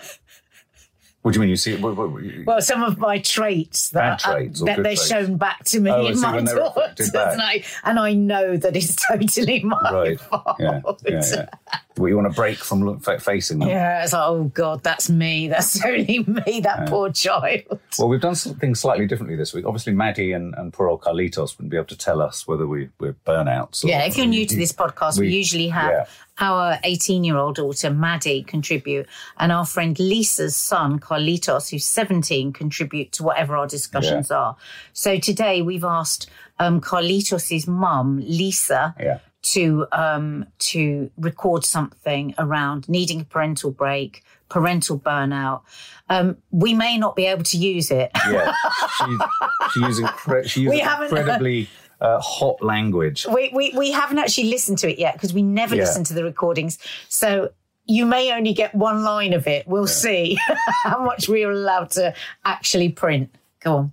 What 1.26 1.34
do 1.34 1.38
you 1.40 1.42
mean? 1.42 1.50
You 1.50 1.56
see 1.56 1.74
it? 1.74 1.82
What, 1.82 1.96
what, 1.96 2.12
what- 2.12 2.22
you- 2.22 2.44
Well, 2.46 2.62
some 2.62 2.84
of 2.84 3.00
my 3.00 3.18
traits 3.18 3.90
that, 3.90 4.20
traits 4.20 4.62
or 4.62 4.66
that 4.66 4.76
they're 4.76 4.84
traits? 4.94 5.08
shown 5.08 5.38
back 5.38 5.64
to 5.64 5.80
me 5.80 5.90
Oh, 5.90 6.06
in 6.06 6.20
my 6.22 6.40
daughters, 6.44 7.10
and 7.16 7.42
I, 7.42 7.64
and 7.84 7.98
I 7.98 8.14
know 8.14 8.58
that 8.58 8.76
it's 8.76 8.96
totally 9.08 9.64
my 9.64 9.90
right. 9.92 10.20
fault. 10.20 10.56
Yeah. 10.60 10.82
Yeah. 11.04 11.22
yeah. 11.34 11.46
Well, 11.98 12.10
you 12.10 12.16
want 12.18 12.30
to 12.30 12.36
break 12.36 12.58
from 12.58 13.00
facing 13.00 13.60
them. 13.60 13.70
Yeah, 13.70 14.04
it's 14.04 14.12
like, 14.14 14.28
oh 14.28 14.44
God, 14.54 14.84
that's 14.84 15.10
me. 15.10 15.48
That's 15.56 15.84
only 15.86 16.20
me, 16.28 16.60
that 16.62 16.90
poor 16.90 17.10
child. 17.12 17.80
Well, 17.98 18.10
we've 18.10 18.20
done 18.20 18.36
things 18.36 18.80
slightly 18.82 19.08
differently 19.08 19.36
this 19.38 19.54
week. 19.54 19.66
Obviously, 19.66 19.94
Maddie 19.94 20.34
and, 20.34 20.54
and 20.56 20.74
poor 20.74 20.90
old 20.90 21.02
Carlitos 21.02 21.58
wouldn't 21.58 21.70
be 21.70 21.78
able 21.78 21.88
to 21.88 21.98
tell 21.98 22.22
us 22.22 22.46
whether 22.48 22.68
we, 22.68 22.90
we're 23.00 23.16
burnouts. 23.26 23.84
or- 23.84 23.88
Yeah, 23.88 24.04
if 24.06 24.18
you're 24.18 24.26
new 24.26 24.46
to 24.46 24.56
this 24.58 24.74
podcast, 24.74 25.18
we, 25.20 25.28
We- 25.28 25.36
usually 25.36 25.70
have 25.70 25.92
yeah. 25.92 26.06
our 26.40 26.78
18 26.84 27.24
year 27.24 27.38
old 27.38 27.56
daughter, 27.56 27.90
Maddie, 27.90 28.44
contribute, 28.44 29.08
and 29.38 29.52
our 29.54 29.66
friend 29.66 29.98
Lisa's 29.98 30.56
son, 30.56 31.00
Carlitos, 31.00 31.70
who's 31.72 31.86
17, 31.86 32.52
contribute 32.52 33.14
to 33.14 33.24
whatever 33.24 33.56
our 33.56 33.68
discussions 33.68 34.28
Yeah. 34.30 34.38
are. 34.38 34.58
So 34.92 35.18
today 35.18 35.62
we've 35.62 35.86
asked 35.86 36.30
um, 36.60 36.82
Carlitos' 36.82 37.68
mum, 37.68 38.18
Lisa, 38.26 38.96
Yeah. 39.00 39.20
To 39.54 39.86
um, 39.92 40.46
to 40.60 41.10
record 41.18 41.66
something 41.66 42.34
around 42.38 42.90
needing 42.90 43.22
a 43.22 43.24
parental 43.24 43.72
break, 43.72 44.24
parental 44.50 45.00
burnout. 45.00 45.62
Um, 46.10 46.38
we 46.52 46.74
may 46.74 46.98
not 46.98 47.16
be 47.16 47.26
able 47.26 47.44
to 47.44 47.58
use 47.58 47.90
it. 47.92 48.12
Yeah. 48.30 48.54
She, 48.98 49.18
she 49.74 49.80
uses, 49.82 50.06
incre- 50.06 50.48
she 50.48 50.68
We 50.68 50.82
incredibly 50.82 51.68
uh, 52.00 52.20
hot 52.20 52.62
language. 52.64 53.26
We, 53.26 53.52
we, 53.54 53.72
we 53.76 53.92
haven't 53.92 54.20
actually 54.20 54.50
listened 54.50 54.78
to 54.80 54.92
it 54.92 55.00
yet 55.00 55.14
because 55.14 55.34
we 55.34 55.42
never 55.42 55.76
Yeah. 55.76 55.82
listen 55.84 56.04
to 56.06 56.14
the 56.14 56.24
recordings. 56.24 56.78
So 57.10 57.52
you 57.86 58.06
may 58.06 58.32
only 58.34 58.54
get 58.54 58.74
one 58.76 59.04
line 59.04 59.34
of 59.34 59.48
it. 59.48 59.68
We'll 59.68 59.88
see 59.88 60.38
how 60.84 61.04
much 61.04 61.28
we're 61.28 61.52
allowed 61.52 61.92
to 61.92 62.14
actually 62.46 62.90
print. 62.90 63.34
Go 63.62 63.76
on. 63.78 63.92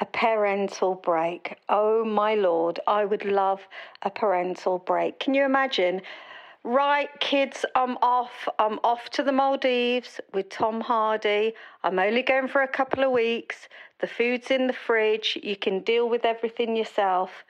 A 0.00 0.06
parental 0.06 0.94
break. 0.94 1.58
Oh 1.68 2.04
my 2.06 2.34
lord, 2.34 2.80
I 2.86 3.04
would 3.04 3.26
love 3.26 3.60
a 4.00 4.08
parental 4.10 4.78
break. 4.78 5.20
Can 5.20 5.34
you 5.34 5.44
imagine? 5.44 6.00
Right, 6.64 7.08
kids, 7.20 7.66
I'm 7.74 7.98
off. 7.98 8.48
I'm 8.58 8.78
off 8.82 9.10
to 9.10 9.22
the 9.22 9.32
Maldives 9.32 10.18
with 10.32 10.48
Tom 10.48 10.80
Hardy. 10.80 11.52
I'm 11.84 11.98
only 11.98 12.22
going 12.22 12.48
for 12.48 12.62
a 12.62 12.68
couple 12.68 13.04
of 13.04 13.12
weeks. 13.12 13.68
The 14.00 14.06
food's 14.06 14.50
in 14.50 14.66
the 14.66 14.72
fridge. 14.72 15.38
You 15.42 15.56
can 15.56 15.80
deal 15.80 16.08
with 16.08 16.24
everything 16.24 16.76
yourself. 16.76 17.44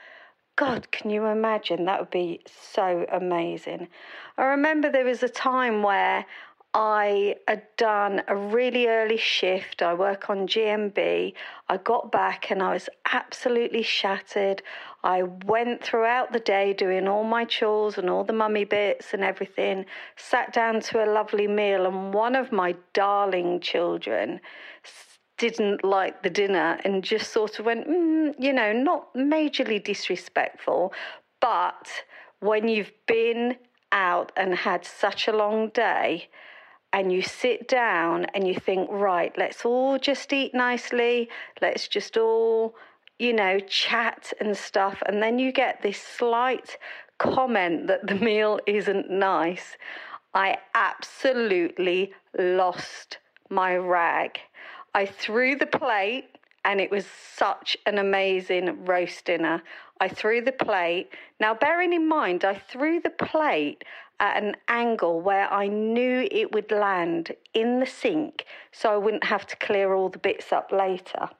God, 0.56 0.90
can 0.90 1.10
you 1.10 1.26
imagine? 1.26 1.84
That 1.84 2.00
would 2.00 2.10
be 2.10 2.40
so 2.46 3.06
amazing. 3.12 3.88
I 4.36 4.44
remember 4.44 4.90
there 4.90 5.04
was 5.04 5.22
a 5.22 5.28
time 5.28 5.82
where 5.82 6.26
I 6.72 7.34
had 7.48 7.64
done 7.76 8.22
a 8.28 8.36
really 8.36 8.86
early 8.86 9.16
shift. 9.16 9.82
I 9.82 9.92
work 9.94 10.30
on 10.30 10.46
GMB. 10.46 11.32
I 11.68 11.76
got 11.78 12.12
back 12.12 12.52
and 12.52 12.62
I 12.62 12.72
was 12.72 12.88
absolutely 13.12 13.82
shattered. 13.82 14.62
I 15.02 15.24
went 15.24 15.82
throughout 15.82 16.32
the 16.32 16.38
day 16.38 16.72
doing 16.72 17.08
all 17.08 17.24
my 17.24 17.44
chores 17.44 17.98
and 17.98 18.08
all 18.08 18.22
the 18.22 18.32
mummy 18.32 18.64
bits 18.64 19.12
and 19.12 19.24
everything, 19.24 19.84
sat 20.14 20.52
down 20.52 20.80
to 20.82 21.04
a 21.04 21.10
lovely 21.10 21.48
meal, 21.48 21.86
and 21.86 22.14
one 22.14 22.36
of 22.36 22.52
my 22.52 22.76
darling 22.92 23.58
children 23.58 24.40
didn't 25.38 25.82
like 25.82 26.22
the 26.22 26.30
dinner 26.30 26.78
and 26.84 27.02
just 27.02 27.32
sort 27.32 27.58
of 27.58 27.66
went, 27.66 27.88
mm, 27.88 28.32
you 28.38 28.52
know, 28.52 28.72
not 28.72 29.12
majorly 29.14 29.82
disrespectful, 29.82 30.92
but 31.40 31.88
when 32.38 32.68
you've 32.68 32.92
been 33.06 33.56
out 33.90 34.30
and 34.36 34.54
had 34.54 34.84
such 34.84 35.26
a 35.26 35.32
long 35.32 35.70
day 35.70 36.28
and 36.92 37.12
you 37.12 37.22
sit 37.22 37.68
down 37.68 38.26
and 38.34 38.46
you 38.46 38.54
think, 38.54 38.88
right, 38.90 39.32
let's 39.38 39.64
all 39.64 39.98
just 39.98 40.32
eat 40.32 40.54
nicely, 40.54 41.28
let's 41.60 41.86
just 41.86 42.16
all, 42.16 42.74
you 43.18 43.32
know, 43.32 43.60
chat 43.60 44.32
and 44.40 44.56
stuff, 44.56 45.02
and 45.06 45.22
then 45.22 45.38
you 45.38 45.52
get 45.52 45.82
this 45.82 46.00
slight 46.00 46.76
comment 47.18 47.86
that 47.86 48.06
the 48.06 48.14
meal 48.26 48.58
isn't 48.66 49.10
nice. 49.10 49.76
I 50.34 50.58
absolutely 50.74 52.12
lost 52.38 53.18
my 53.48 53.76
rag. 53.76 54.38
I 54.94 55.06
threw 55.06 55.56
the 55.56 55.66
plate, 55.66 56.26
and 56.64 56.80
it 56.80 56.90
was 56.90 57.06
such 57.36 57.76
an 57.86 57.98
amazing 57.98 58.84
roast 58.84 59.24
dinner. 59.24 59.62
I 60.00 60.08
threw 60.08 60.40
the 60.40 60.52
plate. 60.52 61.10
Now, 61.38 61.54
bearing 61.54 61.92
in 61.92 62.08
mind, 62.08 62.44
I 62.44 62.54
threw 62.54 63.00
the 63.00 63.10
plate 63.10 63.84
at 64.20 64.40
an 64.42 64.54
angle 64.68 65.20
where 65.20 65.52
I 65.52 65.66
knew 65.66 66.28
it 66.30 66.52
would 66.52 66.70
land 66.70 67.34
in 67.54 67.80
the 67.80 67.86
sink 67.86 68.44
so 68.70 68.92
I 68.92 68.98
wouldn't 68.98 69.24
have 69.24 69.46
to 69.48 69.56
clear 69.56 69.94
all 69.94 70.10
the 70.10 70.18
bits 70.18 70.52
up 70.52 70.70
later. 70.70 71.30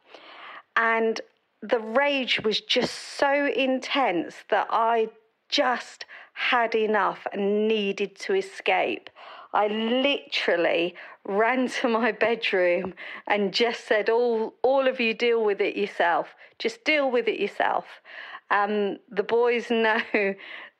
And 0.76 1.20
the 1.62 1.78
rage 1.78 2.40
was 2.42 2.60
just 2.60 2.94
so 2.94 3.46
intense 3.46 4.34
that 4.48 4.66
I 4.70 5.10
just 5.50 6.06
had 6.32 6.74
enough 6.74 7.26
and 7.32 7.68
needed 7.68 8.16
to 8.20 8.34
escape. 8.34 9.10
I 9.52 9.66
literally 9.66 10.94
ran 11.24 11.68
to 11.68 11.88
my 11.88 12.12
bedroom 12.12 12.94
and 13.26 13.52
just 13.52 13.84
said, 13.86 14.08
"All, 14.08 14.54
all 14.62 14.88
of 14.88 15.00
you, 15.00 15.12
deal 15.12 15.44
with 15.44 15.60
it 15.60 15.76
yourself. 15.76 16.34
Just 16.58 16.84
deal 16.84 17.10
with 17.10 17.28
it 17.28 17.38
yourself." 17.40 17.84
Um, 18.50 18.98
the 19.10 19.24
boys 19.24 19.70
know 19.70 20.34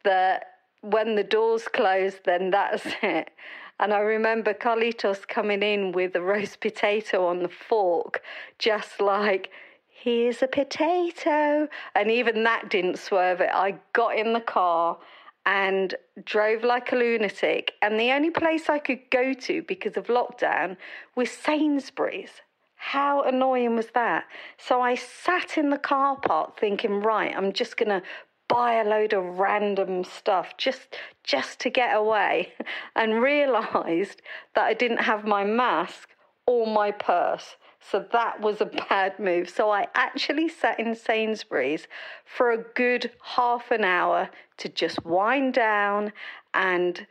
that 0.05 0.50
when 0.83 1.15
the 1.15 1.25
doors 1.25 1.69
close, 1.69 2.15
then 2.25 2.51
that's 2.51 2.87
it. 3.03 3.31
And 3.79 3.95
I 3.95 4.01
remember 4.01 4.53
Carlitos 4.53 5.27
coming 5.27 5.63
in 5.63 5.93
with 5.93 6.15
a 6.15 6.21
roast 6.21 6.61
potato 6.61 7.27
on 7.27 7.43
the 7.43 7.49
fork, 7.49 8.23
just 8.59 9.01
like, 9.01 9.51
here's 9.89 10.43
a 10.43 10.47
potato. 10.47 11.69
And 11.95 12.11
even 12.11 12.43
that 12.45 12.69
didn't 12.71 12.99
swerve 12.99 13.41
it. 13.41 13.51
I 13.53 13.77
got 13.93 14.17
in 14.17 14.33
the 14.33 14.41
car 14.41 14.99
and 15.47 15.95
drove 16.25 16.63
like 16.63 16.93
a 16.93 16.97
lunatic. 16.97 17.73
And 17.81 17.99
the 17.99 18.13
only 18.13 18.31
place 18.31 18.69
I 18.69 18.79
could 18.79 19.01
go 19.11 19.33
to 19.33 19.63
because 19.63 19.97
of 19.97 20.07
lockdown 20.07 20.77
was 21.17 21.31
Sainsbury's. 21.31 22.43
How 22.77 23.23
annoying 23.23 23.77
was 23.77 23.89
that? 23.95 24.25
So 24.57 24.81
I 24.81 24.95
sat 24.95 25.59
in 25.59 25.69
the 25.69 25.79
car 25.79 26.17
park 26.17 26.59
thinking, 26.59 27.01
right, 27.01 27.35
I'm 27.37 27.53
just 27.53 27.77
going 27.77 27.91
to 27.91 28.03
buy 28.51 28.75
a 28.75 28.85
load 28.85 29.13
of 29.13 29.39
random 29.39 30.03
stuff 30.03 30.57
just 30.59 30.97
just 31.23 31.61
to 31.61 31.71
get 31.71 31.97
away 31.97 32.53
and 32.97 33.23
realized 33.23 34.21
that 34.55 34.65
I 34.65 34.75
didn't 34.75 35.05
have 35.05 35.25
my 35.25 35.45
mask 35.45 36.11
or 36.47 36.67
my 36.67 36.91
purse. 36.91 37.57
So 37.81 38.05
that 38.13 38.41
was 38.41 38.61
a 38.61 38.67
bad 38.67 39.19
move. 39.19 39.49
So 39.49 39.71
I 39.71 39.87
actually 39.95 40.49
sat 40.49 40.79
in 40.79 40.95
Sainsbury's 40.95 41.87
for 42.25 42.51
a 42.51 42.63
good 42.75 43.11
half 43.23 43.71
an 43.71 43.85
hour 43.85 44.29
to 44.59 44.69
just 44.69 45.05
wind 45.05 45.55
down 45.55 46.13
and 46.53 47.07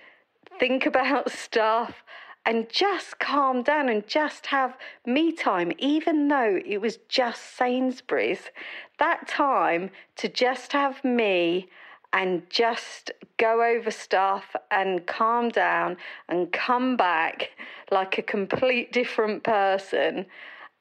think 0.60 0.86
about 0.94 1.32
stuff 1.32 2.04
and 2.46 2.70
just 2.70 3.20
calm 3.20 3.62
down 3.64 3.90
and 3.90 4.08
just 4.08 4.48
have 4.48 4.78
me 5.06 5.32
time, 5.32 5.72
even 5.78 6.28
though 6.28 6.60
it 6.66 6.80
was 6.80 6.98
just 7.08 7.58
Sainsbury's. 7.58 8.50
That 8.98 9.28
time 9.28 9.92
to 10.18 10.28
just 10.28 10.72
have 10.74 11.04
me 11.04 11.70
and 12.12 12.50
just 12.50 13.12
go 13.38 13.64
over 13.64 13.92
stuff 13.92 14.56
and 14.72 15.06
calm 15.06 15.50
down 15.50 15.98
and 16.28 16.52
come 16.52 16.98
back 16.98 17.52
like 17.92 18.18
a 18.18 18.22
complete 18.24 18.92
different 18.92 19.44
person 19.44 20.26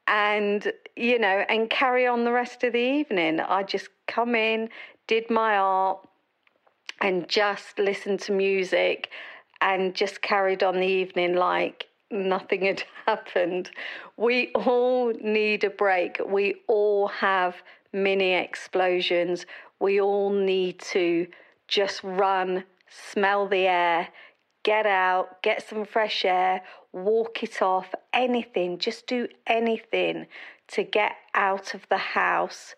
and 0.07 0.73
you 0.95 1.19
know 1.19 1.45
and 1.49 1.69
carry 1.69 2.07
on 2.07 2.23
the 2.23 2.31
rest 2.31 2.63
of 2.63 2.73
the 2.73 2.79
evening 2.79 3.39
i 3.39 3.61
just 3.61 3.89
come 4.07 4.33
in 4.33 4.67
did 5.07 5.29
my 5.29 5.55
art, 5.55 5.99
and 7.01 7.27
just 7.29 7.77
listened 7.79 8.19
to 8.19 8.31
music 8.31 9.09
and 9.61 9.93
just 9.93 10.21
carried 10.21 10.63
on 10.63 10.75
the 10.75 10.87
evening 10.87 11.35
like 11.35 11.87
nothing 12.11 12.65
had 12.65 12.83
happened. 13.05 13.69
We 14.17 14.51
all 14.53 15.13
need 15.21 15.63
a 15.63 15.69
break. 15.69 16.19
We 16.25 16.55
all 16.67 17.07
have 17.07 17.55
mini 17.93 18.33
explosions. 18.33 19.45
We 19.79 20.01
all 20.01 20.31
need 20.31 20.79
to 20.91 21.27
just 21.67 22.03
run, 22.03 22.63
smell 22.89 23.47
the 23.47 23.67
air, 23.67 24.09
get 24.63 24.85
out, 24.85 25.41
get 25.41 25.67
some 25.67 25.85
fresh 25.85 26.25
air, 26.25 26.61
walk 26.91 27.43
it 27.43 27.61
off, 27.61 27.93
anything. 28.13 28.77
Just 28.77 29.07
do 29.07 29.27
anything 29.47 30.27
to 30.69 30.83
get 30.83 31.13
out 31.33 31.73
of 31.73 31.87
the 31.89 31.97
house. 31.97 32.75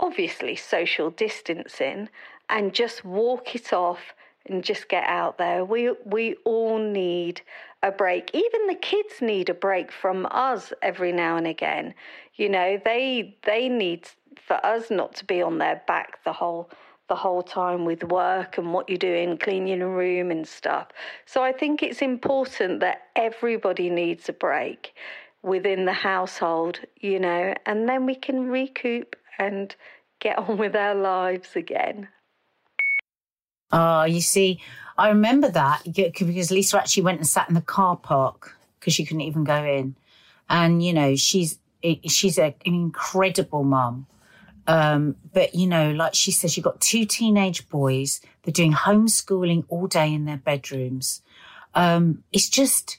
Obviously, 0.00 0.56
social 0.56 1.10
distancing, 1.10 2.08
and 2.48 2.72
just 2.72 3.04
walk 3.04 3.54
it 3.54 3.72
off 3.72 4.14
and 4.46 4.64
just 4.64 4.88
get 4.88 5.04
out 5.06 5.38
there. 5.38 5.64
We 5.64 5.92
we 6.04 6.36
all 6.44 6.78
need 6.78 7.42
a 7.82 7.90
break. 7.90 8.30
Even 8.34 8.66
the 8.66 8.74
kids 8.74 9.20
need 9.20 9.48
a 9.48 9.54
break 9.54 9.90
from 9.90 10.26
us 10.30 10.72
every 10.82 11.12
now 11.12 11.36
and 11.36 11.46
again. 11.46 11.94
You 12.34 12.48
know, 12.48 12.80
they 12.84 13.36
they 13.44 13.68
need 13.68 14.08
for 14.46 14.64
us 14.64 14.90
not 14.90 15.14
to 15.16 15.24
be 15.24 15.42
on 15.42 15.58
their 15.58 15.82
back 15.86 16.22
the 16.24 16.32
whole 16.32 16.70
the 17.08 17.16
whole 17.16 17.42
time 17.42 17.84
with 17.84 18.04
work 18.04 18.56
and 18.56 18.72
what 18.72 18.88
you're 18.88 18.96
doing, 18.96 19.36
cleaning 19.36 19.78
your 19.78 19.94
room 19.94 20.30
and 20.30 20.46
stuff. 20.48 20.88
So 21.26 21.42
I 21.42 21.52
think 21.52 21.82
it's 21.82 22.00
important 22.00 22.80
that 22.80 23.08
everybody 23.16 23.90
needs 23.90 24.28
a 24.28 24.32
break 24.32 24.94
within 25.42 25.84
the 25.84 25.92
household, 25.92 26.80
you 27.00 27.18
know, 27.18 27.52
and 27.66 27.88
then 27.88 28.06
we 28.06 28.14
can 28.14 28.48
recoup 28.48 29.16
and 29.38 29.74
get 30.20 30.38
on 30.38 30.56
with 30.56 30.76
our 30.76 30.94
lives 30.94 31.56
again. 31.56 32.08
Oh, 33.72 34.04
you 34.04 34.20
see, 34.20 34.60
I 34.98 35.08
remember 35.08 35.48
that 35.50 35.82
because 35.84 36.50
Lisa 36.50 36.78
actually 36.78 37.04
went 37.04 37.18
and 37.18 37.26
sat 37.26 37.48
in 37.48 37.54
the 37.54 37.62
car 37.62 37.96
park 37.96 38.54
because 38.78 38.92
she 38.92 39.04
couldn't 39.04 39.22
even 39.22 39.44
go 39.44 39.64
in. 39.64 39.96
And, 40.50 40.84
you 40.84 40.92
know, 40.92 41.16
she's 41.16 41.58
she's 42.06 42.38
a, 42.38 42.54
an 42.66 42.74
incredible 42.74 43.64
mum. 43.64 44.06
Um, 44.66 45.16
but, 45.32 45.54
you 45.54 45.66
know, 45.66 45.90
like 45.92 46.14
she 46.14 46.30
says, 46.30 46.56
you've 46.56 46.64
got 46.64 46.80
two 46.80 47.04
teenage 47.04 47.68
boys. 47.68 48.20
They're 48.42 48.52
doing 48.52 48.72
homeschooling 48.72 49.64
all 49.68 49.86
day 49.86 50.12
in 50.12 50.26
their 50.26 50.36
bedrooms. 50.36 51.22
Um, 51.74 52.22
it's 52.30 52.48
just, 52.48 52.98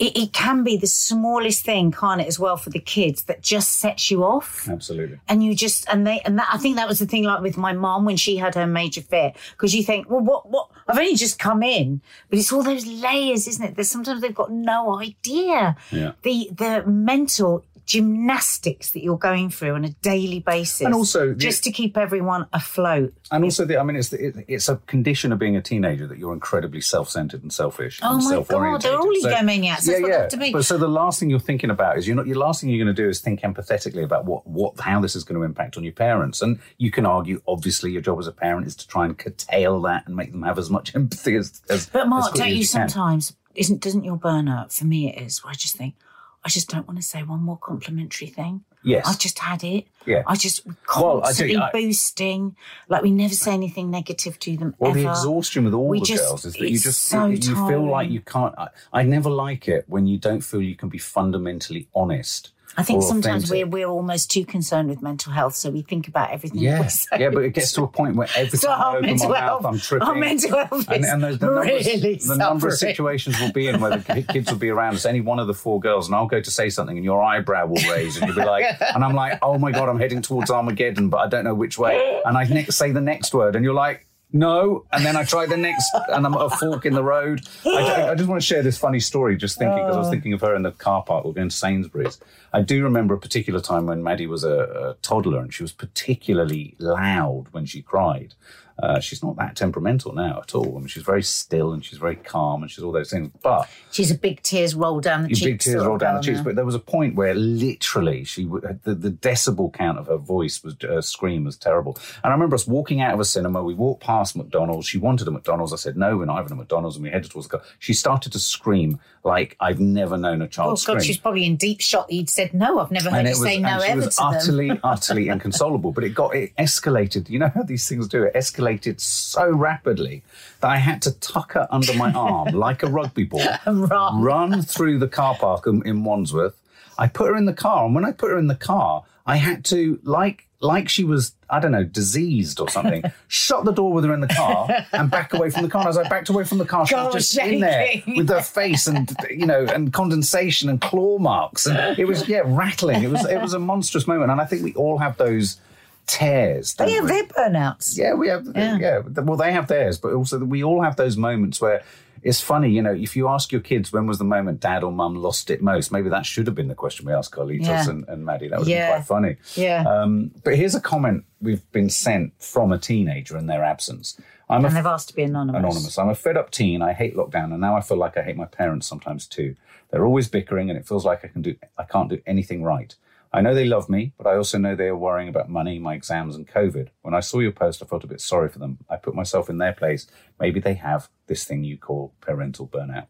it, 0.00 0.16
it, 0.16 0.32
can 0.32 0.64
be 0.64 0.78
the 0.78 0.86
smallest 0.86 1.62
thing, 1.62 1.92
can't 1.92 2.22
it, 2.22 2.26
as 2.26 2.38
well 2.38 2.56
for 2.56 2.70
the 2.70 2.80
kids 2.80 3.24
that 3.24 3.42
just 3.42 3.78
sets 3.78 4.10
you 4.10 4.24
off. 4.24 4.66
Absolutely. 4.66 5.20
And 5.28 5.44
you 5.44 5.54
just 5.54 5.86
and 5.90 6.06
they 6.06 6.20
and 6.24 6.38
that 6.38 6.48
I 6.50 6.56
think 6.56 6.76
that 6.76 6.88
was 6.88 6.98
the 6.98 7.06
thing 7.06 7.24
like 7.24 7.42
with 7.42 7.58
my 7.58 7.74
mom 7.74 8.06
when 8.06 8.16
she 8.16 8.38
had 8.38 8.54
her 8.54 8.66
major 8.66 9.02
fit 9.02 9.36
because 9.52 9.74
you 9.74 9.84
think, 9.84 10.08
well, 10.08 10.22
what 10.22 10.48
what 10.48 10.70
I've 10.88 10.96
only 10.96 11.16
just 11.16 11.38
come 11.38 11.62
in, 11.62 12.00
but 12.30 12.38
it's 12.38 12.50
all 12.50 12.62
those 12.62 12.86
layers, 12.86 13.46
isn't 13.46 13.62
it? 13.62 13.74
There's 13.74 13.90
sometimes 13.90 14.22
they've 14.22 14.34
got 14.34 14.50
no 14.50 14.98
idea. 14.98 15.76
Yeah. 15.92 16.12
The 16.22 16.48
the 16.54 16.82
mental 16.86 17.62
gymnastics 17.90 18.92
that 18.92 19.02
you're 19.02 19.18
going 19.18 19.50
through 19.50 19.74
on 19.74 19.84
a 19.84 19.88
daily 19.88 20.38
basis, 20.38 20.82
and 20.82 20.94
also 20.94 21.30
the, 21.30 21.34
just 21.34 21.64
to 21.64 21.72
keep 21.72 21.96
everyone 21.96 22.46
afloat. 22.52 23.12
And 23.32 23.42
also, 23.42 23.64
the, 23.64 23.80
I 23.80 23.82
mean, 23.82 23.96
it's 23.96 24.10
the, 24.10 24.28
it, 24.28 24.44
it's 24.46 24.68
a 24.68 24.76
condition 24.86 25.32
of 25.32 25.40
being 25.40 25.56
a 25.56 25.60
teenager 25.60 26.06
that 26.06 26.16
you're 26.16 26.32
incredibly 26.32 26.80
self-centered 26.82 27.42
and 27.42 27.52
selfish. 27.52 27.98
Oh 28.00 28.14
and 28.14 28.24
my 28.24 28.30
god, 28.44 28.82
they're 28.82 28.96
all 28.96 29.12
egomaniacs. 29.12 29.80
So, 29.80 29.92
That's 29.92 30.36
yeah, 30.36 30.40
yeah. 30.40 30.52
But 30.52 30.64
so 30.64 30.78
the 30.78 30.86
last 30.86 31.18
thing 31.18 31.30
you're 31.30 31.40
thinking 31.40 31.68
about 31.68 31.98
is 31.98 32.06
you're 32.06 32.14
not. 32.14 32.28
Your 32.28 32.36
last 32.36 32.60
thing 32.60 32.70
you're 32.70 32.84
going 32.84 32.94
to 32.94 33.02
do 33.02 33.08
is 33.08 33.20
think 33.20 33.40
empathetically 33.40 34.04
about 34.04 34.24
what 34.24 34.46
what 34.46 34.78
how 34.78 35.00
this 35.00 35.16
is 35.16 35.24
going 35.24 35.40
to 35.40 35.42
impact 35.44 35.76
on 35.76 35.82
your 35.82 35.92
parents. 35.92 36.42
And 36.42 36.60
you 36.78 36.92
can 36.92 37.04
argue, 37.04 37.42
obviously, 37.48 37.90
your 37.90 38.02
job 38.02 38.20
as 38.20 38.28
a 38.28 38.32
parent 38.32 38.68
is 38.68 38.76
to 38.76 38.86
try 38.86 39.04
and 39.04 39.18
curtail 39.18 39.82
that 39.82 40.06
and 40.06 40.14
make 40.14 40.30
them 40.30 40.44
have 40.44 40.60
as 40.60 40.70
much 40.70 40.94
empathy 40.94 41.34
as. 41.34 41.60
as 41.68 41.86
but 41.86 42.06
Mark, 42.06 42.34
as 42.34 42.38
don't 42.38 42.50
you, 42.50 42.54
you 42.56 42.64
sometimes? 42.64 43.34
Isn't 43.56 43.80
doesn't 43.80 44.04
your 44.04 44.16
burnout? 44.16 44.72
For 44.72 44.84
me, 44.84 45.12
it 45.12 45.20
is. 45.20 45.42
Where 45.42 45.50
I 45.50 45.54
just 45.54 45.74
think 45.74 45.96
I 46.44 46.48
just 46.48 46.68
don't 46.70 46.86
want 46.86 46.98
to 46.98 47.06
say 47.06 47.22
one 47.22 47.40
more 47.40 47.58
complimentary 47.58 48.28
thing. 48.28 48.64
Yes. 48.82 49.06
I've 49.06 49.18
just 49.18 49.38
had 49.38 49.62
it. 49.62 49.86
Yeah. 50.06 50.22
I 50.26 50.36
just 50.36 50.66
constantly 50.86 51.56
well, 51.56 51.64
I 51.64 51.70
you, 51.72 51.80
I, 51.80 51.86
boosting. 51.86 52.56
Like 52.88 53.02
we 53.02 53.10
never 53.10 53.34
say 53.34 53.52
anything 53.52 53.90
negative 53.90 54.38
to 54.38 54.56
them. 54.56 54.74
Well, 54.78 54.92
ever. 54.92 55.02
the 55.02 55.10
exhaustion 55.10 55.64
with 55.64 55.74
all 55.74 55.88
we 55.88 56.00
the 56.00 56.06
just, 56.06 56.24
girls 56.24 56.44
is 56.46 56.54
that 56.54 56.70
you 56.70 56.78
just 56.78 57.04
so 57.04 57.26
you, 57.26 57.36
you 57.36 57.68
feel 57.68 57.86
like 57.86 58.10
you 58.10 58.20
can't. 58.20 58.54
I, 58.56 58.68
I 58.92 59.02
never 59.02 59.28
like 59.28 59.68
it 59.68 59.84
when 59.86 60.06
you 60.06 60.16
don't 60.16 60.40
feel 60.40 60.62
you 60.62 60.76
can 60.76 60.88
be 60.88 60.98
fundamentally 60.98 61.88
honest. 61.94 62.52
I 62.76 62.82
think 62.82 63.02
sometimes 63.02 63.50
we're 63.50 63.66
we're 63.66 63.88
almost 63.88 64.30
too 64.30 64.44
concerned 64.44 64.88
with 64.88 65.02
mental 65.02 65.32
health, 65.32 65.56
so 65.56 65.70
we 65.70 65.82
think 65.82 66.08
about 66.08 66.30
everything. 66.30 66.60
Yeah, 66.60 66.88
yeah, 67.18 67.30
but 67.30 67.42
it 67.44 67.54
gets 67.54 67.72
to 67.72 67.82
a 67.82 67.88
point 67.88 68.16
where 68.16 68.28
every 68.36 68.58
So 68.58 68.68
time 68.68 68.80
I 68.80 68.88
open 68.88 69.02
my 69.02 69.06
mental 69.08 69.28
mouth, 69.28 69.38
health, 69.38 69.66
I'm 69.66 69.78
tripping. 69.78 70.08
our 70.08 70.14
mental 70.14 70.56
health 70.56 70.88
and, 70.88 71.04
and 71.04 71.22
the, 71.22 71.36
the, 71.36 71.46
numbers, 71.46 71.86
really 71.86 72.14
the 72.14 72.36
number 72.36 72.68
of 72.68 72.74
situations 72.74 73.40
we'll 73.40 73.52
be 73.52 73.66
in 73.66 73.80
where 73.80 73.98
the 73.98 74.22
kids 74.22 74.50
will 74.50 74.58
be 74.58 74.70
around 74.70 74.94
us, 74.94 75.04
any 75.04 75.20
one 75.20 75.38
of 75.38 75.46
the 75.46 75.54
four 75.54 75.80
girls, 75.80 76.06
and 76.06 76.14
I'll 76.14 76.26
go 76.26 76.40
to 76.40 76.50
say 76.50 76.70
something, 76.70 76.96
and 76.96 77.04
your 77.04 77.22
eyebrow 77.22 77.66
will 77.66 77.82
raise, 77.90 78.16
and 78.16 78.26
you'll 78.26 78.36
be 78.36 78.44
like, 78.44 78.64
and 78.94 79.04
I'm 79.04 79.14
like, 79.14 79.38
oh 79.42 79.58
my 79.58 79.72
god, 79.72 79.88
I'm 79.88 79.98
heading 79.98 80.22
towards 80.22 80.50
Armageddon, 80.50 81.08
but 81.08 81.18
I 81.18 81.26
don't 81.26 81.44
know 81.44 81.54
which 81.54 81.78
way, 81.78 82.22
and 82.24 82.36
I 82.36 82.44
next 82.44 82.76
say 82.76 82.92
the 82.92 83.00
next 83.00 83.34
word, 83.34 83.56
and 83.56 83.64
you're 83.64 83.74
like. 83.74 84.06
No, 84.32 84.84
and 84.92 85.04
then 85.04 85.16
I 85.16 85.24
tried 85.24 85.48
the 85.48 85.56
next, 85.56 85.90
and 86.08 86.24
I'm 86.24 86.34
at 86.34 86.40
a 86.40 86.50
fork 86.50 86.86
in 86.86 86.94
the 86.94 87.02
road. 87.02 87.40
I, 87.66 88.10
I 88.10 88.14
just 88.14 88.28
want 88.28 88.40
to 88.40 88.46
share 88.46 88.62
this 88.62 88.78
funny 88.78 89.00
story, 89.00 89.36
just 89.36 89.58
thinking 89.58 89.78
because 89.78 89.96
I 89.96 89.98
was 89.98 90.08
oh. 90.08 90.10
thinking 90.10 90.32
of 90.32 90.40
her 90.42 90.54
in 90.54 90.62
the 90.62 90.70
car 90.70 91.02
park. 91.02 91.24
We're 91.24 91.32
going 91.32 91.48
to 91.48 91.56
Sainsbury's. 91.56 92.20
I 92.52 92.62
do 92.62 92.84
remember 92.84 93.14
a 93.14 93.18
particular 93.18 93.60
time 93.60 93.86
when 93.86 94.04
Maddie 94.04 94.28
was 94.28 94.44
a, 94.44 94.58
a 94.58 94.96
toddler, 95.02 95.40
and 95.40 95.52
she 95.52 95.64
was 95.64 95.72
particularly 95.72 96.76
loud 96.78 97.46
when 97.50 97.66
she 97.66 97.82
cried. 97.82 98.34
Uh, 98.82 99.00
she's 99.00 99.22
not 99.22 99.36
that 99.36 99.56
temperamental 99.56 100.12
now 100.14 100.40
at 100.42 100.54
all. 100.54 100.76
I 100.76 100.78
mean, 100.78 100.86
she's 100.86 101.02
very 101.02 101.22
still 101.22 101.72
and 101.72 101.84
she's 101.84 101.98
very 101.98 102.16
calm 102.16 102.62
and 102.62 102.70
she's 102.70 102.82
all 102.84 102.92
those 102.92 103.10
things. 103.10 103.30
But 103.42 103.68
She's 103.92 104.10
a 104.10 104.14
big 104.18 104.42
tears 104.42 104.74
roll 104.74 105.00
down 105.00 105.22
the 105.22 105.28
cheeks. 105.28 105.40
big 105.42 105.60
tears 105.60 105.84
roll 105.84 105.98
down 105.98 106.16
the 106.16 106.22
cheeks. 106.22 106.38
now. 106.38 106.44
But 106.44 106.56
there 106.56 106.64
was 106.64 106.74
a 106.74 106.78
point 106.80 107.14
where 107.14 107.34
literally 107.34 108.24
she 108.24 108.44
would, 108.46 108.80
the, 108.84 108.94
the 108.94 109.10
decibel 109.10 109.72
count 109.72 109.98
of 109.98 110.06
her 110.06 110.16
voice 110.16 110.62
was 110.62 110.76
her 110.82 111.02
scream 111.02 111.44
was 111.44 111.56
terrible. 111.56 111.96
And 112.24 112.30
I 112.30 112.34
remember 112.34 112.54
us 112.54 112.66
walking 112.66 113.00
out 113.00 113.14
of 113.14 113.20
a 113.20 113.24
cinema. 113.24 113.62
We 113.62 113.74
walked 113.74 114.02
past 114.02 114.36
McDonald's. 114.36 114.86
She 114.86 114.98
wanted 114.98 115.28
a 115.28 115.30
McDonald's. 115.30 115.72
I 115.72 115.76
said 115.76 115.96
no, 115.96 116.16
we're 116.16 116.24
not 116.24 116.36
having 116.36 116.52
a 116.52 116.56
McDonald's, 116.56 116.96
and 116.96 117.04
we 117.04 117.10
headed 117.10 117.30
towards 117.30 117.48
the 117.48 117.58
car. 117.58 117.66
She 117.78 117.92
started 117.92 118.32
to 118.32 118.38
scream 118.38 118.98
like 119.22 119.54
I've 119.60 119.80
never 119.80 120.16
known 120.16 120.40
a 120.40 120.48
child 120.48 120.72
Oh 120.72 120.74
scream. 120.76 120.96
God, 120.98 121.04
she's 121.04 121.18
probably 121.18 121.44
in 121.44 121.56
deep 121.56 121.80
shock. 121.80 122.06
You'd 122.08 122.30
said 122.30 122.54
no. 122.54 122.78
I've 122.78 122.90
never 122.90 123.10
heard 123.10 123.26
you 123.26 123.34
say 123.34 123.58
no 123.58 123.68
and 123.68 123.82
she 123.82 123.88
ever 123.90 124.00
was 124.06 124.16
to 124.16 124.22
them. 124.22 124.34
utterly, 124.34 124.80
utterly 124.84 125.28
inconsolable. 125.28 125.92
But 125.92 126.04
it 126.04 126.10
got 126.14 126.34
it 126.34 126.56
escalated. 126.56 127.28
You 127.28 127.38
know 127.40 127.50
how 127.54 127.62
these 127.62 127.86
things 127.88 128.08
do? 128.08 128.22
It 128.24 128.34
escalated 128.34 128.69
so 128.98 129.50
rapidly 129.50 130.22
that 130.60 130.70
I 130.70 130.76
had 130.76 131.02
to 131.02 131.12
tuck 131.18 131.52
her 131.52 131.66
under 131.70 131.94
my 131.94 132.12
arm 132.12 132.48
like 132.54 132.82
a 132.82 132.86
rugby 132.86 133.24
ball, 133.24 133.46
Run. 133.66 134.22
run 134.22 134.62
through 134.62 134.98
the 134.98 135.08
car 135.08 135.34
park 135.36 135.66
in, 135.66 135.86
in 135.86 136.04
Wandsworth. 136.04 136.56
I 136.98 137.08
put 137.08 137.28
her 137.28 137.36
in 137.36 137.46
the 137.46 137.54
car, 137.54 137.86
and 137.86 137.94
when 137.94 138.04
I 138.04 138.12
put 138.12 138.30
her 138.30 138.38
in 138.38 138.48
the 138.48 138.54
car, 138.54 139.04
I 139.26 139.36
had 139.36 139.64
to 139.66 139.98
like 140.02 140.46
like 140.60 140.88
she 140.88 141.04
was 141.04 141.32
I 141.48 141.58
don't 141.58 141.72
know 141.72 141.84
diseased 141.84 142.60
or 142.60 142.68
something. 142.68 143.02
shut 143.28 143.64
the 143.64 143.72
door 143.72 143.92
with 143.92 144.04
her 144.04 144.12
in 144.12 144.20
the 144.20 144.28
car 144.28 144.68
and 144.92 145.10
back 145.10 145.32
away 145.32 145.50
from 145.50 145.62
the 145.62 145.68
car. 145.68 145.82
And 145.82 145.88
as 145.88 145.98
I 145.98 146.08
backed 146.08 146.28
away 146.28 146.44
from 146.44 146.58
the 146.58 146.66
car, 146.66 146.86
she 146.86 146.94
God, 146.94 147.14
was 147.14 147.30
just 147.30 147.38
in 147.38 147.60
there 147.60 148.02
with 148.06 148.28
her 148.28 148.42
face 148.42 148.86
and 148.86 149.14
you 149.30 149.46
know 149.46 149.64
and 149.64 149.92
condensation 149.92 150.68
and 150.68 150.80
claw 150.80 151.18
marks, 151.18 151.66
and 151.66 151.98
it 151.98 152.06
was 152.06 152.28
yeah 152.28 152.42
rattling. 152.44 153.02
It 153.02 153.10
was 153.10 153.24
it 153.24 153.40
was 153.40 153.54
a 153.54 153.58
monstrous 153.58 154.06
moment, 154.06 154.30
and 154.30 154.40
I 154.40 154.44
think 154.44 154.62
we 154.62 154.74
all 154.74 154.98
have 154.98 155.16
those 155.16 155.58
tears. 156.06 156.74
They 156.74 156.92
have 156.92 157.04
we? 157.04 157.10
their 157.10 157.24
burnouts. 157.24 157.96
Yeah, 157.96 158.14
we 158.14 158.28
have. 158.28 158.46
Yeah. 158.54 158.78
Yeah. 158.78 158.98
Well, 159.22 159.36
they 159.36 159.52
have 159.52 159.68
theirs, 159.68 159.98
but 159.98 160.12
also 160.12 160.38
we 160.40 160.62
all 160.64 160.82
have 160.82 160.96
those 160.96 161.16
moments 161.16 161.60
where 161.60 161.82
it's 162.22 162.40
funny. 162.40 162.70
You 162.70 162.82
know, 162.82 162.92
if 162.92 163.16
you 163.16 163.28
ask 163.28 163.50
your 163.52 163.60
kids 163.62 163.92
when 163.92 164.06
was 164.06 164.18
the 164.18 164.24
moment 164.24 164.60
dad 164.60 164.82
or 164.84 164.92
mum 164.92 165.14
lost 165.14 165.50
it 165.50 165.62
most, 165.62 165.90
maybe 165.92 166.10
that 166.10 166.26
should 166.26 166.46
have 166.46 166.54
been 166.54 166.68
the 166.68 166.74
question 166.74 167.06
we 167.06 167.12
asked 167.12 167.32
Carlitos 167.32 167.64
Yeah. 167.66 167.88
and, 167.88 168.06
and 168.08 168.24
Maddie. 168.26 168.48
That 168.48 168.58
would 168.58 168.68
Yeah. 168.68 168.88
be 168.88 168.92
quite 168.96 169.06
funny. 169.06 169.36
Yeah. 169.54 169.84
Um, 169.88 170.30
but 170.44 170.56
here's 170.56 170.74
a 170.74 170.80
comment 170.80 171.24
we've 171.40 171.70
been 171.72 171.88
sent 171.90 172.32
from 172.42 172.72
a 172.72 172.78
teenager 172.78 173.38
in 173.38 173.46
their 173.46 173.64
absence. 173.64 174.20
I'm 174.50 174.64
And 174.64 174.76
they've 174.76 174.84
asked 174.84 175.08
to 175.10 175.14
be 175.14 175.22
anonymous. 175.22 175.60
anonymous. 175.60 175.98
I'm 175.98 176.08
a 176.08 176.14
fed 176.14 176.36
up 176.36 176.50
teen. 176.50 176.82
I 176.82 176.92
hate 176.92 177.16
lockdown, 177.16 177.52
and 177.52 177.60
now 177.60 177.76
I 177.76 177.80
feel 177.80 177.96
like 177.96 178.16
I 178.18 178.22
hate 178.22 178.36
my 178.36 178.46
parents 178.46 178.86
sometimes 178.86 179.26
too. 179.26 179.54
They're 179.90 180.04
always 180.04 180.28
bickering, 180.28 180.70
and 180.70 180.78
it 180.78 180.86
feels 180.86 181.04
like 181.04 181.24
I 181.24 181.28
can 181.28 181.40
do 181.42 181.54
I 181.78 181.84
can't 181.84 182.08
do 182.10 182.18
anything 182.26 182.62
right. 182.62 182.94
I 183.32 183.40
know 183.40 183.54
they 183.54 183.64
love 183.64 183.88
me, 183.88 184.12
but 184.18 184.26
I 184.26 184.36
also 184.36 184.58
know 184.58 184.74
they 184.74 184.88
are 184.88 184.96
worrying 184.96 185.28
about 185.28 185.48
money, 185.48 185.78
my 185.78 185.94
exams, 185.94 186.34
and 186.34 186.48
COVID. 186.48 186.88
When 187.02 187.14
I 187.14 187.20
saw 187.20 187.38
your 187.38 187.52
post, 187.52 187.82
I 187.82 187.86
felt 187.86 188.02
a 188.02 188.08
bit 188.08 188.20
sorry 188.20 188.48
for 188.48 188.58
them. 188.58 188.78
I 188.88 188.96
put 188.96 189.14
myself 189.14 189.48
in 189.48 189.58
their 189.58 189.72
place. 189.72 190.08
Maybe 190.40 190.58
they 190.58 190.74
have 190.74 191.08
this 191.28 191.44
thing 191.44 191.62
you 191.62 191.78
call 191.78 192.12
parental 192.20 192.66
burnout. 192.66 193.06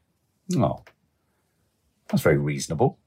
Oh, 0.54 0.84
that's 2.08 2.22
very 2.22 2.36
reasonable. 2.36 2.99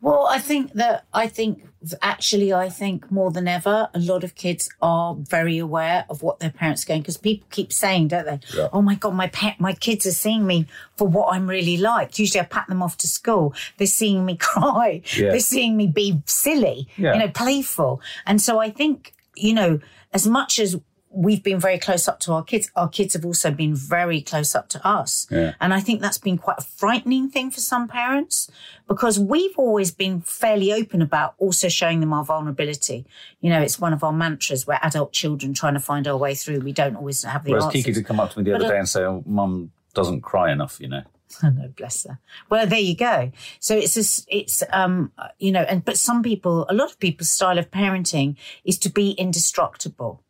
Well, 0.00 0.26
I 0.28 0.38
think 0.38 0.72
that 0.74 1.04
I 1.12 1.26
think 1.26 1.66
actually 2.02 2.52
I 2.52 2.68
think 2.68 3.10
more 3.10 3.30
than 3.30 3.48
ever 3.48 3.88
a 3.94 3.98
lot 3.98 4.22
of 4.24 4.34
kids 4.34 4.68
are 4.82 5.14
very 5.14 5.56
aware 5.58 6.04
of 6.10 6.22
what 6.22 6.38
their 6.40 6.50
parents 6.50 6.84
are 6.84 6.88
going 6.88 7.00
because 7.02 7.16
people 7.16 7.46
keep 7.50 7.72
saying, 7.72 8.08
don't 8.08 8.26
they? 8.26 8.40
Yeah. 8.54 8.68
Oh 8.72 8.82
my 8.82 8.94
god, 8.96 9.14
my 9.14 9.28
pet, 9.28 9.60
my 9.60 9.72
kids 9.72 10.04
are 10.06 10.12
seeing 10.12 10.46
me 10.46 10.66
for 10.96 11.06
what 11.08 11.34
I'm 11.34 11.48
really 11.48 11.76
like. 11.76 12.18
Usually 12.18 12.40
I 12.40 12.44
pat 12.44 12.66
them 12.68 12.82
off 12.82 12.96
to 12.98 13.08
school. 13.08 13.54
They're 13.78 13.86
seeing 13.86 14.24
me 14.26 14.36
cry. 14.40 15.02
Yeah. 15.16 15.30
They're 15.30 15.40
seeing 15.40 15.76
me 15.76 15.86
be 15.86 16.22
silly, 16.26 16.88
Yeah. 16.96 17.14
you 17.14 17.20
know, 17.20 17.28
playful. 17.28 18.00
And 18.26 18.40
so 18.42 18.58
I 18.58 18.70
think 18.70 19.12
you 19.36 19.54
know 19.54 19.80
as 20.12 20.26
much 20.26 20.58
as 20.58 20.76
we've 21.10 21.42
been 21.42 21.58
very 21.58 21.78
close 21.78 22.06
up 22.06 22.20
to 22.20 22.32
our 22.32 22.42
kids, 22.42 22.70
our 22.76 22.88
kids 22.88 23.14
have 23.14 23.24
also 23.24 23.50
been 23.50 23.74
very 23.74 24.20
close 24.20 24.54
up 24.54 24.68
to 24.68 24.86
us. 24.86 25.26
Yeah. 25.30 25.54
And 25.60 25.74
I 25.74 25.80
think 25.80 26.00
that's 26.00 26.18
been 26.18 26.38
quite 26.38 26.58
a 26.58 26.62
frightening 26.62 27.28
thing 27.28 27.50
for 27.50 27.60
some 27.60 27.88
parents 27.88 28.50
because 28.88 29.18
we've 29.18 29.56
always 29.58 29.90
been 29.90 30.20
fairly 30.20 30.72
open 30.72 31.02
about 31.02 31.34
also 31.38 31.68
showing 31.68 32.00
them 32.00 32.12
our 32.12 32.24
vulnerability. 32.24 33.06
You 33.40 33.50
know, 33.50 33.60
it's 33.60 33.78
one 33.78 33.92
of 33.92 34.04
our 34.04 34.12
mantras. 34.12 34.66
We're 34.66 34.78
adult 34.82 35.12
children 35.12 35.52
trying 35.52 35.74
to 35.74 35.80
find 35.80 36.06
our 36.06 36.16
way 36.16 36.34
through. 36.34 36.60
We 36.60 36.72
don't 36.72 36.96
always 36.96 37.24
have 37.24 37.44
the 37.44 37.50
Whereas 37.50 37.64
answers. 37.66 37.84
Kiki 37.84 37.92
did 37.92 38.06
come 38.06 38.20
up 38.20 38.32
to 38.32 38.38
me 38.38 38.44
the 38.44 38.52
But, 38.52 38.62
other 38.62 38.74
day 38.74 38.78
and 38.78 38.88
say, 38.88 39.02
"Oh, 39.02 39.22
Mum 39.26 39.72
doesn't 39.94 40.20
cry 40.20 40.52
enough," 40.52 40.80
you 40.80 40.88
know. 40.88 41.02
Oh, 41.44 41.48
no, 41.50 41.68
bless 41.68 42.06
her. 42.06 42.18
Well, 42.48 42.66
there 42.66 42.80
you 42.80 42.96
go. 42.96 43.30
So 43.60 43.76
it's 43.76 43.94
this, 43.94 44.26
it's 44.28 44.64
um, 44.72 45.12
you 45.38 45.52
know, 45.52 45.62
and 45.62 45.84
but 45.84 45.96
some 45.96 46.24
people, 46.24 46.66
a 46.68 46.74
lot 46.74 46.90
of 46.90 46.98
people's 46.98 47.30
style 47.30 47.56
of 47.56 47.70
parenting 47.70 48.36
is 48.64 48.76
to 48.78 48.90
be 48.90 49.12
indestructible, 49.12 50.22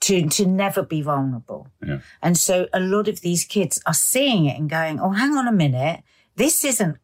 to 0.00 0.28
to 0.28 0.46
never 0.46 0.82
be 0.82 1.02
vulnerable. 1.02 1.68
Yeah. 1.84 1.98
And 2.22 2.36
so 2.36 2.68
a 2.72 2.80
lot 2.80 3.08
of 3.08 3.20
these 3.20 3.44
kids 3.44 3.80
are 3.86 3.94
seeing 3.94 4.44
it 4.46 4.58
and 4.58 4.70
going, 4.70 5.00
"Oh, 5.00 5.10
hang 5.10 5.36
on 5.36 5.48
a 5.48 5.52
minute, 5.52 6.02
this 6.36 6.64
isn't." 6.64 6.98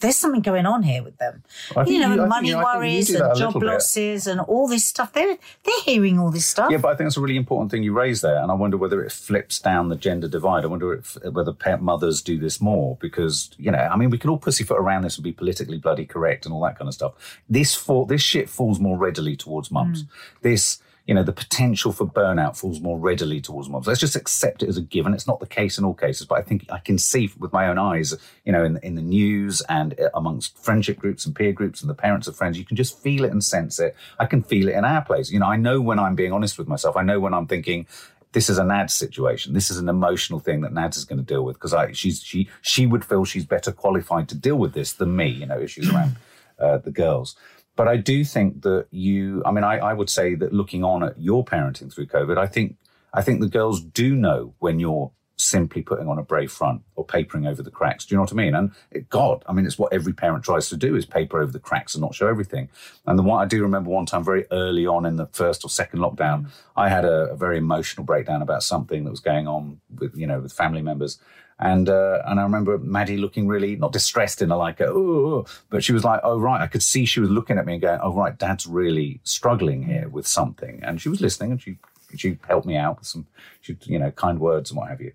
There's 0.00 0.16
something 0.16 0.40
going 0.40 0.64
on 0.64 0.82
here 0.82 1.02
with 1.02 1.18
them, 1.18 1.42
you 1.86 2.00
know, 2.00 2.14
you- 2.14 2.26
money 2.26 2.52
think 2.52 2.64
worries 2.64 3.10
and 3.10 3.36
job 3.36 3.52
bit. 3.52 3.64
losses 3.64 4.26
and 4.26 4.40
all 4.40 4.66
this 4.66 4.86
stuff. 4.86 5.12
They're 5.12 5.36
they're 5.62 5.82
hearing 5.84 6.18
all 6.18 6.30
this 6.30 6.46
stuff. 6.46 6.70
Yeah, 6.70 6.78
but 6.78 6.88
I 6.88 6.96
think 6.96 7.08
it's 7.08 7.18
a 7.18 7.20
really 7.20 7.36
important 7.36 7.70
thing 7.70 7.82
you 7.82 7.92
raise 7.92 8.22
there, 8.22 8.38
and 8.42 8.50
I 8.50 8.54
wonder 8.54 8.78
whether 8.78 9.04
it 9.04 9.12
flips 9.12 9.58
down 9.58 9.90
the 9.90 9.96
gender 9.96 10.26
divide. 10.26 10.64
I 10.64 10.68
wonder 10.68 10.94
if, 10.94 11.18
whether 11.30 11.52
parent 11.52 11.82
mothers 11.82 12.22
do 12.22 12.38
this 12.38 12.62
more 12.62 12.96
because 12.98 13.50
you 13.58 13.70
know, 13.70 13.76
I 13.92 13.94
mean, 13.96 14.08
we 14.08 14.16
can 14.16 14.30
all 14.30 14.38
pussyfoot 14.38 14.78
around 14.78 15.02
this 15.04 15.18
and 15.18 15.24
be 15.24 15.32
politically 15.32 15.76
bloody 15.76 16.06
correct 16.06 16.46
and 16.46 16.54
all 16.54 16.62
that 16.62 16.78
kind 16.78 16.88
of 16.88 16.94
stuff. 16.94 17.12
This 17.50 17.74
fall, 17.74 18.06
this 18.06 18.22
shit 18.22 18.48
falls 18.48 18.80
more 18.80 18.96
readily 18.96 19.36
towards 19.36 19.70
mums. 19.70 20.04
Mm. 20.04 20.08
This. 20.40 20.80
You 21.10 21.16
know, 21.16 21.24
the 21.24 21.32
potential 21.32 21.90
for 21.90 22.06
burnout 22.06 22.56
falls 22.56 22.80
more 22.80 22.96
readily 22.96 23.40
towards 23.40 23.68
mums. 23.68 23.88
Let's 23.88 23.98
just 23.98 24.14
accept 24.14 24.62
it 24.62 24.68
as 24.68 24.76
a 24.76 24.80
given. 24.80 25.12
It's 25.12 25.26
not 25.26 25.40
the 25.40 25.46
case 25.46 25.76
in 25.76 25.84
all 25.84 25.92
cases, 25.92 26.24
but 26.24 26.38
I 26.38 26.42
think 26.42 26.66
I 26.70 26.78
can 26.78 26.98
see 26.98 27.28
with 27.36 27.52
my 27.52 27.66
own 27.66 27.78
eyes, 27.78 28.14
you 28.44 28.52
know, 28.52 28.62
in, 28.62 28.78
in 28.84 28.94
the 28.94 29.02
news 29.02 29.60
and 29.68 29.98
uh, 29.98 30.10
amongst 30.14 30.56
friendship 30.56 31.00
groups 31.00 31.26
and 31.26 31.34
peer 31.34 31.50
groups 31.50 31.80
and 31.80 31.90
the 31.90 31.94
parents 31.94 32.28
of 32.28 32.36
friends, 32.36 32.56
you 32.58 32.64
can 32.64 32.76
just 32.76 32.96
feel 32.96 33.24
it 33.24 33.32
and 33.32 33.42
sense 33.42 33.80
it. 33.80 33.96
I 34.20 34.26
can 34.26 34.44
feel 34.44 34.68
it 34.68 34.76
in 34.76 34.84
our 34.84 35.02
place. 35.02 35.32
You 35.32 35.40
know, 35.40 35.46
I 35.46 35.56
know 35.56 35.80
when 35.80 35.98
I'm 35.98 36.14
being 36.14 36.32
honest 36.32 36.58
with 36.58 36.68
myself. 36.68 36.96
I 36.96 37.02
know 37.02 37.18
when 37.18 37.34
I'm 37.34 37.48
thinking, 37.48 37.88
this 38.30 38.48
is 38.48 38.58
a 38.58 38.62
Nads 38.62 38.92
situation. 38.92 39.52
This 39.52 39.68
is 39.68 39.78
an 39.78 39.88
emotional 39.88 40.38
thing 40.38 40.60
that 40.60 40.72
Nads 40.72 40.96
is 40.96 41.04
going 41.04 41.18
to 41.18 41.24
deal 41.24 41.44
with 41.44 41.56
because 41.56 41.74
I 41.74 41.90
she's 41.90 42.22
she 42.22 42.48
she 42.62 42.86
would 42.86 43.04
feel 43.04 43.24
she's 43.24 43.44
better 43.44 43.72
qualified 43.72 44.28
to 44.28 44.36
deal 44.36 44.54
with 44.54 44.74
this 44.74 44.92
than 44.92 45.16
me. 45.16 45.26
You 45.26 45.46
know, 45.46 45.60
issues 45.60 45.92
around 45.92 46.18
uh, 46.60 46.78
the 46.78 46.92
girls. 46.92 47.34
But 47.76 47.88
I 47.88 47.96
do 47.96 48.24
think 48.24 48.62
that 48.62 48.86
you. 48.90 49.42
I 49.46 49.52
mean, 49.52 49.64
I, 49.64 49.78
I 49.78 49.92
would 49.92 50.10
say 50.10 50.34
that 50.34 50.52
looking 50.52 50.84
on 50.84 51.02
at 51.02 51.20
your 51.20 51.44
parenting 51.44 51.92
through 51.92 52.06
COVID, 52.06 52.36
I 52.36 52.46
think 52.46 52.76
I 53.12 53.22
think 53.22 53.40
the 53.40 53.48
girls 53.48 53.80
do 53.80 54.14
know 54.14 54.54
when 54.58 54.78
you're 54.78 55.10
simply 55.40 55.82
putting 55.82 56.08
on 56.08 56.18
a 56.18 56.22
brave 56.22 56.52
front 56.52 56.82
or 56.96 57.04
papering 57.04 57.46
over 57.46 57.62
the 57.62 57.70
cracks. 57.70 58.04
Do 58.04 58.14
you 58.14 58.16
know 58.16 58.22
what 58.22 58.32
I 58.32 58.36
mean? 58.36 58.54
And 58.54 58.72
it, 58.90 59.08
God, 59.08 59.44
I 59.46 59.52
mean, 59.52 59.66
it's 59.66 59.78
what 59.78 59.92
every 59.92 60.12
parent 60.12 60.44
tries 60.44 60.68
to 60.68 60.76
do 60.76 60.96
is 60.96 61.06
paper 61.06 61.40
over 61.40 61.50
the 61.50 61.58
cracks 61.58 61.94
and 61.94 62.02
not 62.02 62.14
show 62.14 62.28
everything. 62.28 62.68
And 63.06 63.18
the 63.18 63.22
one 63.22 63.40
I 63.42 63.46
do 63.46 63.62
remember 63.62 63.90
one 63.90 64.06
time 64.06 64.24
very 64.24 64.46
early 64.50 64.86
on 64.86 65.06
in 65.06 65.16
the 65.16 65.26
first 65.26 65.64
or 65.64 65.70
second 65.70 66.00
lockdown, 66.00 66.50
I 66.76 66.88
had 66.88 67.04
a, 67.04 67.30
a 67.30 67.36
very 67.36 67.58
emotional 67.58 68.04
breakdown 68.04 68.42
about 68.42 68.62
something 68.62 69.04
that 69.04 69.10
was 69.10 69.20
going 69.20 69.48
on 69.48 69.80
with, 69.98 70.16
you 70.16 70.26
know, 70.26 70.40
with 70.40 70.52
family 70.52 70.82
members. 70.82 71.18
And 71.62 71.90
uh, 71.90 72.22
and 72.24 72.40
I 72.40 72.42
remember 72.42 72.78
Maddie 72.78 73.18
looking 73.18 73.46
really 73.46 73.76
not 73.76 73.92
distressed 73.92 74.40
in 74.40 74.50
a 74.50 74.56
like, 74.56 74.80
oh, 74.80 75.44
but 75.68 75.84
she 75.84 75.92
was 75.92 76.04
like, 76.04 76.20
oh 76.24 76.38
right, 76.38 76.62
I 76.62 76.66
could 76.66 76.82
see 76.82 77.04
she 77.04 77.20
was 77.20 77.28
looking 77.28 77.58
at 77.58 77.66
me 77.66 77.74
and 77.74 77.82
going, 77.82 78.00
oh 78.02 78.14
right, 78.14 78.36
Dad's 78.36 78.66
really 78.66 79.20
struggling 79.24 79.82
here 79.82 80.08
with 80.08 80.26
something, 80.26 80.80
and 80.82 81.02
she 81.02 81.10
was 81.10 81.20
listening 81.20 81.50
and 81.52 81.60
she 81.60 81.76
she 82.16 82.38
helped 82.46 82.66
me 82.66 82.76
out 82.76 82.98
with 82.98 83.06
some, 83.06 83.26
she, 83.60 83.76
you 83.84 83.98
know, 83.98 84.10
kind 84.10 84.38
words 84.38 84.70
and 84.70 84.78
what 84.78 84.88
have 84.88 85.00
you. 85.00 85.12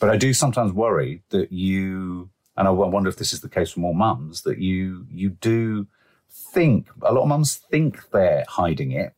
But 0.00 0.10
I 0.10 0.16
do 0.16 0.32
sometimes 0.32 0.72
worry 0.72 1.22
that 1.30 1.52
you, 1.52 2.30
and 2.56 2.66
I 2.66 2.70
wonder 2.70 3.08
if 3.08 3.16
this 3.16 3.32
is 3.32 3.40
the 3.40 3.48
case 3.48 3.70
for 3.70 3.80
more 3.80 3.94
mums, 3.94 4.42
that 4.42 4.58
you 4.58 5.06
you 5.10 5.30
do 5.30 5.86
think 6.28 6.88
a 7.02 7.12
lot 7.12 7.22
of 7.22 7.28
mums 7.28 7.54
think 7.54 8.10
they're 8.10 8.44
hiding 8.48 8.92
it, 8.92 9.14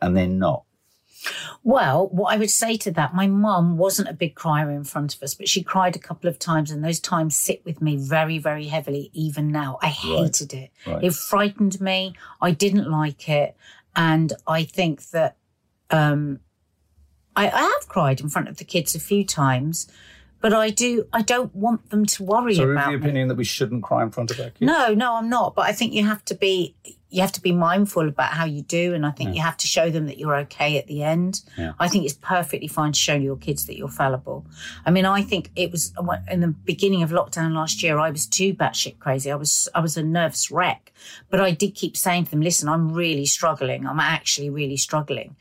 and 0.00 0.16
they're 0.16 0.26
not. 0.26 0.64
Well, 1.62 2.08
what 2.08 2.32
I 2.32 2.38
would 2.38 2.50
say 2.50 2.76
to 2.78 2.90
that, 2.92 3.14
my 3.14 3.26
mum 3.26 3.76
wasn't 3.76 4.08
a 4.08 4.14
big 4.14 4.34
crier 4.34 4.70
in 4.70 4.84
front 4.84 5.14
of 5.14 5.22
us, 5.22 5.34
but 5.34 5.48
she 5.48 5.62
cried 5.62 5.94
a 5.96 5.98
couple 5.98 6.30
of 6.30 6.38
times, 6.38 6.70
and 6.70 6.82
those 6.82 7.00
times 7.00 7.36
sit 7.36 7.64
with 7.64 7.82
me 7.82 7.96
very, 7.96 8.38
very 8.38 8.66
heavily, 8.66 9.10
even 9.12 9.52
now. 9.52 9.78
I 9.82 9.88
hated 9.88 10.54
it. 10.54 10.70
Right. 10.86 11.04
It 11.04 11.14
frightened 11.14 11.80
me. 11.80 12.14
I 12.40 12.52
didn't 12.52 12.90
like 12.90 13.28
it. 13.28 13.56
And 13.94 14.32
I 14.46 14.64
think 14.64 15.10
that 15.10 15.36
um, 15.90 16.40
I, 17.36 17.48
I 17.48 17.60
have 17.62 17.88
cried 17.88 18.20
in 18.20 18.28
front 18.28 18.48
of 18.48 18.56
the 18.58 18.64
kids 18.64 18.94
a 18.94 19.00
few 19.00 19.24
times, 19.24 19.86
but 20.40 20.52
I 20.52 20.70
do, 20.70 21.06
I 21.12 21.22
don't 21.22 21.54
want 21.54 21.90
them 21.90 22.06
to 22.06 22.22
worry 22.24 22.54
So, 22.54 22.62
are 22.62 22.66
you 22.66 22.70
of 22.72 22.76
about 22.76 22.86
the 22.90 22.98
me. 22.98 23.02
opinion 23.04 23.28
that 23.28 23.36
we 23.36 23.44
shouldn't 23.44 23.82
cry 23.82 24.02
in 24.02 24.10
front 24.10 24.30
of 24.30 24.38
our 24.40 24.46
kids? 24.50 24.60
No, 24.62 24.94
no, 24.94 25.16
I'm 25.16 25.28
not. 25.28 25.54
But 25.54 25.66
I 25.66 25.72
think 25.72 25.92
you 25.92 26.04
have 26.06 26.24
to 26.26 26.34
be 26.34 26.74
you 27.12 27.20
have 27.22 27.32
to 27.32 27.42
be 27.42 27.50
mindful 27.50 28.06
about 28.08 28.32
how 28.34 28.44
you 28.44 28.62
do, 28.62 28.94
and 28.94 29.04
I 29.04 29.10
think 29.10 29.34
you 29.34 29.42
have 29.42 29.56
to 29.56 29.66
show 29.66 29.90
them 29.90 30.06
that 30.06 30.16
you're 30.16 30.36
okay 30.36 30.78
at 30.78 30.86
the 30.86 31.02
end. 31.02 31.40
Yeah. 31.58 31.72
I 31.80 31.88
think 31.88 32.04
it's 32.04 32.14
perfectly 32.14 32.68
fine 32.68 32.92
to 32.92 32.98
show 32.98 33.14
your 33.14 33.36
kids 33.36 33.66
that 33.66 33.76
you're 33.76 33.88
fallible. 33.88 34.46
I 34.86 34.92
mean, 34.92 35.04
I 35.04 35.22
think 35.22 35.50
it 35.56 35.72
was 35.72 35.92
in 36.30 36.38
the 36.40 36.48
beginning 36.48 37.02
of 37.02 37.10
lockdown 37.10 37.52
last 37.52 37.82
year. 37.82 37.98
I 37.98 38.10
was 38.10 38.26
too 38.26 38.54
batshit 38.54 39.00
crazy. 39.00 39.30
I 39.30 39.34
was 39.34 39.68
I 39.74 39.80
was 39.80 39.96
a 39.96 40.04
nervous 40.04 40.52
wreck, 40.52 40.92
but 41.30 41.40
I 41.40 41.50
did 41.50 41.74
keep 41.74 41.96
saying 41.96 42.26
to 42.26 42.30
them, 42.30 42.42
"Listen, 42.42 42.68
I'm 42.68 42.92
really 42.92 43.26
struggling. 43.26 43.86
I'm 43.88 44.00
actually 44.00 44.48
really 44.48 44.76
struggling." 44.76 45.34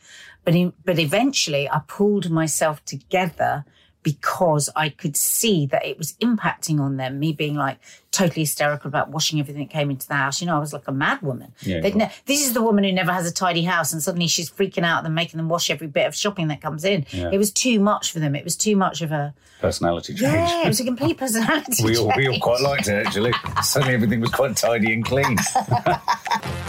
But 0.49 0.55
in, 0.55 0.73
but 0.83 0.97
eventually, 0.97 1.69
I 1.69 1.81
pulled 1.87 2.31
myself 2.31 2.83
together 2.83 3.65
because 4.01 4.67
I 4.75 4.89
could 4.89 5.15
see 5.15 5.67
that 5.67 5.85
it 5.85 5.99
was 5.99 6.13
impacting 6.13 6.79
on 6.79 6.97
them. 6.97 7.19
Me 7.19 7.33
being 7.33 7.53
like 7.53 7.77
totally 8.09 8.41
hysterical 8.41 8.87
about 8.87 9.09
washing 9.11 9.39
everything 9.39 9.61
that 9.61 9.69
came 9.69 9.91
into 9.91 10.07
the 10.07 10.15
house. 10.15 10.41
You 10.41 10.47
know, 10.47 10.55
I 10.55 10.59
was 10.59 10.73
like 10.73 10.87
a 10.87 10.91
mad 10.91 11.21
woman. 11.21 11.53
Yeah, 11.61 11.81
ne- 11.81 12.11
this 12.25 12.41
is 12.47 12.53
the 12.53 12.63
woman 12.63 12.83
who 12.83 12.91
never 12.91 13.11
has 13.13 13.29
a 13.29 13.31
tidy 13.31 13.61
house, 13.61 13.93
and 13.93 14.01
suddenly 14.01 14.25
she's 14.25 14.49
freaking 14.49 14.83
out 14.83 15.05
and 15.05 15.13
making 15.13 15.37
them 15.37 15.49
wash 15.49 15.69
every 15.69 15.85
bit 15.85 16.07
of 16.07 16.15
shopping 16.15 16.47
that 16.47 16.61
comes 16.61 16.83
in. 16.83 17.05
Yeah. 17.11 17.29
It 17.31 17.37
was 17.37 17.51
too 17.51 17.79
much 17.79 18.11
for 18.11 18.17
them. 18.19 18.35
It 18.35 18.43
was 18.43 18.55
too 18.55 18.75
much 18.75 19.03
of 19.03 19.11
a 19.11 19.35
Personality 19.61 20.13
change. 20.15 20.33
yeah. 20.33 20.63
It 20.63 20.67
was 20.67 20.79
a 20.79 20.85
complete 20.85 21.19
personality. 21.19 21.83
We 21.83 21.95
all, 21.95 22.11
we 22.17 22.27
all 22.27 22.39
quite 22.39 22.61
liked 22.61 22.87
it 22.87 23.05
actually. 23.05 23.33
Suddenly 23.61 23.93
everything 23.93 24.19
was 24.19 24.31
quite 24.31 24.55
tidy 24.57 24.93
and 24.93 25.05
clean. 25.05 25.37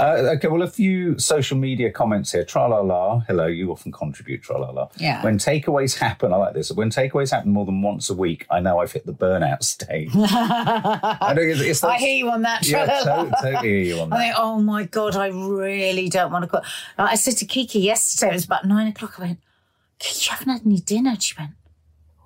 Uh, 0.00 0.32
okay, 0.36 0.48
well, 0.48 0.62
a 0.62 0.66
few 0.70 1.18
social 1.18 1.58
media 1.58 1.90
comments 1.90 2.32
here. 2.32 2.44
Tra 2.44 2.66
la 2.68 2.80
la. 2.80 3.20
Hello, 3.20 3.46
you 3.46 3.70
often 3.70 3.92
contribute, 3.92 4.42
tra 4.42 4.58
la 4.58 4.70
la. 4.70 4.88
Yeah. 4.96 5.22
When 5.22 5.36
takeaways 5.38 5.98
happen, 5.98 6.32
I 6.32 6.36
like 6.36 6.54
this. 6.54 6.72
When 6.72 6.88
takeaways 6.90 7.30
happen 7.30 7.52
more 7.52 7.66
than 7.66 7.82
once 7.82 8.08
a 8.08 8.14
week, 8.14 8.46
I 8.50 8.60
know 8.60 8.78
I've 8.78 8.92
hit 8.92 9.04
the 9.04 9.12
burnout 9.12 9.62
stage. 9.62 10.10
I 10.14 11.32
know 11.36 11.42
it's, 11.42 11.60
it's 11.60 11.84
I 11.84 11.98
hear 11.98 12.16
you 12.16 12.30
on 12.30 12.42
that. 12.42 12.66
Yeah, 12.66 12.86
Trevor. 13.02 13.30
to- 13.30 13.36
totally 13.42 13.68
hear 13.68 13.78
you 13.96 14.00
on 14.00 14.12
I 14.12 14.16
that. 14.16 14.22
think, 14.22 14.34
oh 14.38 14.58
my 14.60 14.84
God, 14.84 15.16
I 15.16 15.26
really 15.28 16.08
don't 16.08 16.32
want 16.32 16.44
to 16.44 16.50
go. 16.50 16.60
I 16.96 17.16
said 17.16 17.36
to 17.38 17.44
Kiki 17.44 17.80
yesterday, 17.80 18.30
it 18.30 18.34
was 18.34 18.44
about 18.46 18.64
nine 18.64 18.86
o'clock. 18.86 19.20
I 19.20 19.22
went, 19.22 19.38
Kiki, 19.98 20.24
you 20.26 20.30
haven't 20.30 20.48
had 20.52 20.64
any 20.64 20.80
dinner. 20.80 21.14
She 21.20 21.34
went, 21.38 21.50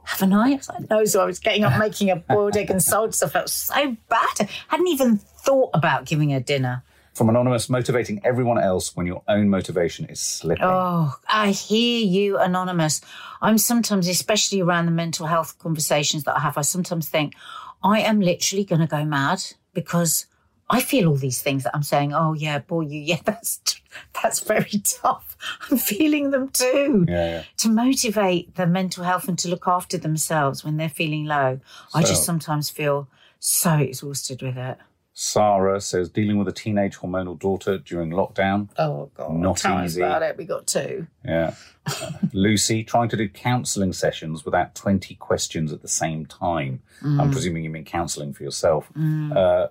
haven't 0.05 0.33
I? 0.33 0.53
I 0.53 0.55
was 0.55 0.69
like, 0.69 0.89
no. 0.91 1.05
So 1.07 1.23
I 1.23 1.25
was 1.25 1.41
getting 1.41 1.65
up 1.65 1.77
making 1.79 2.11
a 2.11 2.17
boiled 2.17 2.57
egg 2.57 2.71
and 2.71 2.81
stuff. 2.81 3.21
It 3.21 3.35
was 3.35 3.53
so 3.53 3.97
bad. 4.09 4.41
I 4.41 4.49
hadn't 4.69 4.89
even 4.89 5.17
thought 5.19 5.71
about 5.75 6.05
giving 6.05 6.31
her 6.31 6.41
dinner. 6.41 6.85
From 7.15 7.29
Anonymous, 7.29 7.71
motivating 7.71 8.21
everyone 8.25 8.59
else 8.59 8.97
when 8.97 9.07
your 9.07 9.23
own 9.29 9.49
motivation 9.49 10.07
is 10.07 10.19
slipping. 10.19 10.65
Oh, 10.65 11.15
I 11.29 11.51
hear 11.51 12.05
you, 12.05 12.39
Anonymous. 12.39 13.01
I'm 13.41 13.57
sometimes, 13.57 14.09
especially 14.09 14.61
around 14.61 14.87
the 14.87 14.93
mental 14.93 15.27
health 15.27 15.57
conversations 15.59 16.25
that 16.25 16.37
I 16.37 16.41
have, 16.41 16.59
I 16.59 16.63
sometimes 16.63 17.09
think 17.09 17.35
I 17.85 18.01
am 18.01 18.21
literally 18.21 18.65
going 18.65 18.81
to 18.81 18.89
go 18.89 19.05
mad 19.05 19.45
because 19.75 20.27
I 20.71 20.81
feel 20.81 21.09
all 21.09 21.17
these 21.17 21.43
things 21.43 21.65
that 21.65 21.75
I'm 21.75 21.83
saying. 21.83 22.15
Oh 22.15 22.33
yeah, 22.33 22.59
boy, 22.59 22.83
you 22.83 23.01
yeah, 23.01 23.21
that's 23.25 23.61
that's 24.23 24.41
very 24.41 24.83
tough. 24.85 25.37
I'm 25.71 25.77
feeling 25.77 26.31
them 26.31 26.49
too. 26.49 27.05
Yeah, 27.09 27.27
yeah. 27.27 27.43
To 27.59 27.69
motivate 27.69 28.55
their 28.57 28.67
mental 28.67 29.05
health 29.05 29.29
and 29.29 29.39
to 29.41 29.49
look 29.49 29.69
after 29.69 29.99
themselves 29.99 30.65
when 30.65 30.79
they're 30.79 30.89
feeling 30.89 31.27
low, 31.27 31.61
I 31.95 32.03
just 32.03 32.25
sometimes 32.25 32.71
feel 32.71 33.09
so 33.39 33.75
exhausted 33.75 34.43
with 34.43 34.57
it. 34.57 34.79
Sarah 35.15 35.81
says 35.81 36.11
dealing 36.11 36.39
with 36.39 36.49
a 36.49 36.53
teenage 36.53 36.97
hormonal 36.99 37.39
daughter 37.39 37.79
during 37.79 38.11
lockdown. 38.11 38.69
Oh 38.77 39.11
God, 39.15 39.33
Not 39.33 39.57
tell 39.59 39.79
us 39.79 39.93
easy. 39.93 40.03
about 40.03 40.23
it. 40.23 40.37
We 40.37 40.45
got 40.45 40.67
two. 40.67 41.07
Yeah. 41.25 41.55
Lucy 42.33 42.83
trying 42.85 43.09
to 43.11 43.17
do 43.17 43.29
counselling 43.29 43.93
sessions 43.93 44.45
without 44.45 44.75
20 44.75 45.15
questions 45.17 45.73
at 45.73 45.83
the 45.83 45.89
same 45.89 46.27
time. 46.27 46.81
I'm 47.03 47.31
presuming 47.31 47.65
you 47.65 47.71
mean 47.71 47.85
counselling 47.85 48.33
for 48.33 48.45
yourself. 48.45 48.89
Uh, 48.97 49.35
uh, 49.35 49.67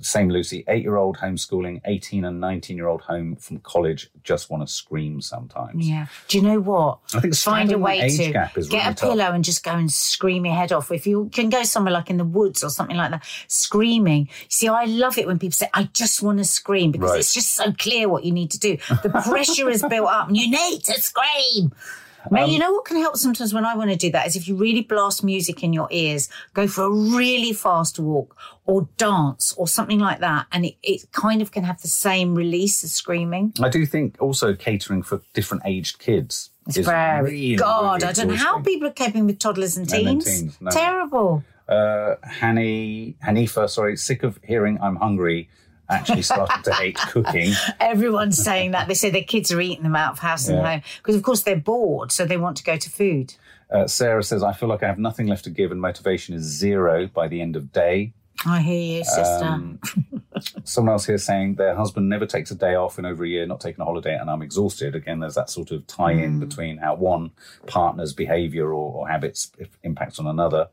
same 0.00 0.28
Lucy, 0.28 0.62
eight 0.68 0.82
year 0.82 0.96
old 0.96 1.16
homeschooling, 1.16 1.80
18 1.86 2.26
and 2.26 2.38
19 2.38 2.76
year 2.76 2.86
old 2.88 3.00
home 3.00 3.36
from 3.36 3.58
college 3.60 4.10
just 4.24 4.50
want 4.50 4.66
to 4.66 4.70
scream 4.72 5.22
sometimes. 5.22 5.88
Yeah. 5.88 6.06
Do 6.28 6.36
you 6.36 6.44
know 6.44 6.60
what? 6.60 6.98
I 7.14 7.20
think 7.20 7.34
Find 7.36 7.72
a 7.72 7.78
way 7.78 8.06
to 8.10 8.32
get 8.32 8.54
really 8.56 8.76
a 8.76 8.80
tough. 8.92 8.98
pillow 9.00 9.24
and 9.32 9.42
just 9.42 9.64
go 9.64 9.70
and 9.70 9.90
scream 9.90 10.44
your 10.44 10.54
head 10.54 10.72
off. 10.72 10.92
If 10.92 11.06
you 11.06 11.30
can 11.32 11.48
go 11.48 11.62
somewhere 11.62 11.92
like 11.94 12.10
in 12.10 12.18
the 12.18 12.24
woods 12.24 12.62
or 12.62 12.68
something 12.68 12.96
like 12.96 13.10
that, 13.12 13.24
screaming. 13.48 14.28
See, 14.50 14.68
I 14.68 14.84
love 14.84 15.16
it 15.16 15.26
when 15.26 15.38
people 15.38 15.52
say, 15.54 15.70
I 15.72 15.84
just 15.94 16.22
want 16.22 16.38
to 16.38 16.44
scream 16.44 16.90
because 16.92 17.10
Right. 17.12 17.20
it's 17.20 17.32
just 17.32 17.54
so 17.54 17.72
clear 17.72 18.08
what 18.10 18.24
you 18.24 18.32
need 18.32 18.50
to 18.50 18.58
do. 18.58 18.76
The 19.02 19.08
pressure 19.26 19.70
is 19.70 19.82
built 19.88 20.08
up 20.10 20.28
and 20.28 20.36
you 20.36 20.50
need 20.50 20.84
to 20.84 21.00
scream. 21.00 21.45
Now, 22.28 22.42
Um, 22.44 22.50
you 22.50 22.58
know 22.58 22.72
what 22.72 22.84
can 22.84 22.96
help 22.96 23.16
sometimes 23.16 23.54
when 23.54 23.64
I 23.64 23.76
want 23.76 23.90
to 23.90 23.96
do 23.96 24.10
that 24.10 24.26
is 24.26 24.34
if 24.34 24.48
you 24.48 24.56
really 24.56 24.80
blast 24.82 25.22
music 25.22 25.62
in 25.62 25.72
your 25.72 25.86
ears, 25.92 26.28
go 26.54 26.66
for 26.66 26.82
a 26.84 26.90
really 26.90 27.52
fast 27.52 28.00
walk 28.00 28.36
or 28.64 28.88
dance 28.96 29.54
or 29.56 29.68
something 29.68 30.00
like 30.00 30.18
that. 30.20 30.46
And 30.50 30.64
it, 30.66 30.74
it 30.82 31.12
kind 31.12 31.40
of 31.40 31.52
can 31.52 31.62
have 31.62 31.80
the 31.82 31.88
same 31.88 32.34
release 32.34 32.82
as 32.82 32.92
screaming. 32.92 33.52
I 33.62 33.68
do 33.68 33.86
think 33.86 34.16
also 34.18 34.54
catering 34.56 35.04
for 35.04 35.20
different 35.34 35.62
aged 35.66 36.00
kids. 36.00 36.50
It's 36.66 36.78
is 36.78 36.86
very 36.86 37.22
really, 37.30 37.56
God. 37.56 38.02
really 38.02 38.10
I 38.10 38.12
don't 38.12 38.26
know 38.28 38.34
how 38.34 38.60
people 38.60 38.88
are 38.88 38.92
coping 38.92 39.26
with 39.26 39.38
toddlers 39.38 39.76
and 39.76 39.88
And 39.92 40.04
teens. 40.04 40.24
teens, 40.24 40.58
no. 40.60 40.70
Terrible. 40.72 41.44
Uh, 41.68 42.16
Hanny, 42.24 43.16
Hanifa, 43.24 43.68
sorry, 43.70 43.96
sick 43.96 44.24
of 44.24 44.40
hearing 44.42 44.78
I'm 44.82 44.96
hungry, 44.96 45.48
actually 45.88 46.22
started 46.22 46.64
to 46.64 46.72
hate 46.74 46.96
cooking. 46.96 47.52
Everyone's 47.80 48.42
saying 48.42 48.72
that. 48.72 48.88
They 48.88 48.94
say 48.94 49.10
their 49.10 49.22
kids 49.24 49.52
are 49.52 49.60
eating 49.60 49.82
them 49.84 49.96
out 49.96 50.12
of 50.14 50.18
house 50.18 50.48
and 50.48 50.58
Yeah. 50.58 50.70
home 50.72 50.82
because, 50.98 51.16
of 51.16 51.22
course, 51.22 51.42
they're 51.42 51.56
bored, 51.56 52.12
so 52.12 52.24
they 52.24 52.36
want 52.36 52.56
to 52.58 52.64
go 52.64 52.76
to 52.76 52.90
food. 52.90 53.34
Uh, 53.70 53.86
Sarah 53.86 54.22
says, 54.22 54.42
I 54.42 54.52
feel 54.52 54.68
like 54.68 54.82
I 54.82 54.86
have 54.86 54.98
nothing 54.98 55.26
left 55.26 55.44
to 55.44 55.50
give 55.50 55.72
and 55.72 55.80
motivation 55.80 56.34
is 56.34 56.42
zero 56.44 57.08
by 57.08 57.26
the 57.28 57.40
end 57.40 57.56
of 57.56 57.72
day. 57.72 58.12
I 58.44 58.60
hear 58.60 58.98
you, 58.98 59.04
sister. 59.04 59.44
Um, 59.44 59.80
Someone 60.64 60.92
else 60.92 61.06
here 61.06 61.16
saying 61.16 61.54
their 61.54 61.74
husband 61.74 62.08
never 62.08 62.26
takes 62.26 62.50
a 62.50 62.54
day 62.54 62.74
off 62.74 62.98
in 62.98 63.06
over 63.06 63.24
a 63.24 63.28
year, 63.28 63.46
not 63.46 63.60
taking 63.60 63.80
a 63.80 63.84
holiday, 63.84 64.14
and 64.14 64.28
I'm 64.30 64.42
exhausted. 64.42 64.94
Again, 64.94 65.20
there's 65.20 65.34
that 65.36 65.48
sort 65.48 65.70
of 65.70 65.86
tie 65.86 66.12
in 66.12 66.38
between 66.38 66.76
how 66.76 66.96
one 66.96 67.30
partner's 67.66 68.12
behavior 68.12 68.66
or, 68.66 68.92
or 68.92 69.08
habits 69.08 69.50
impacts 69.82 70.18
on 70.18 70.26
another. 70.26 70.68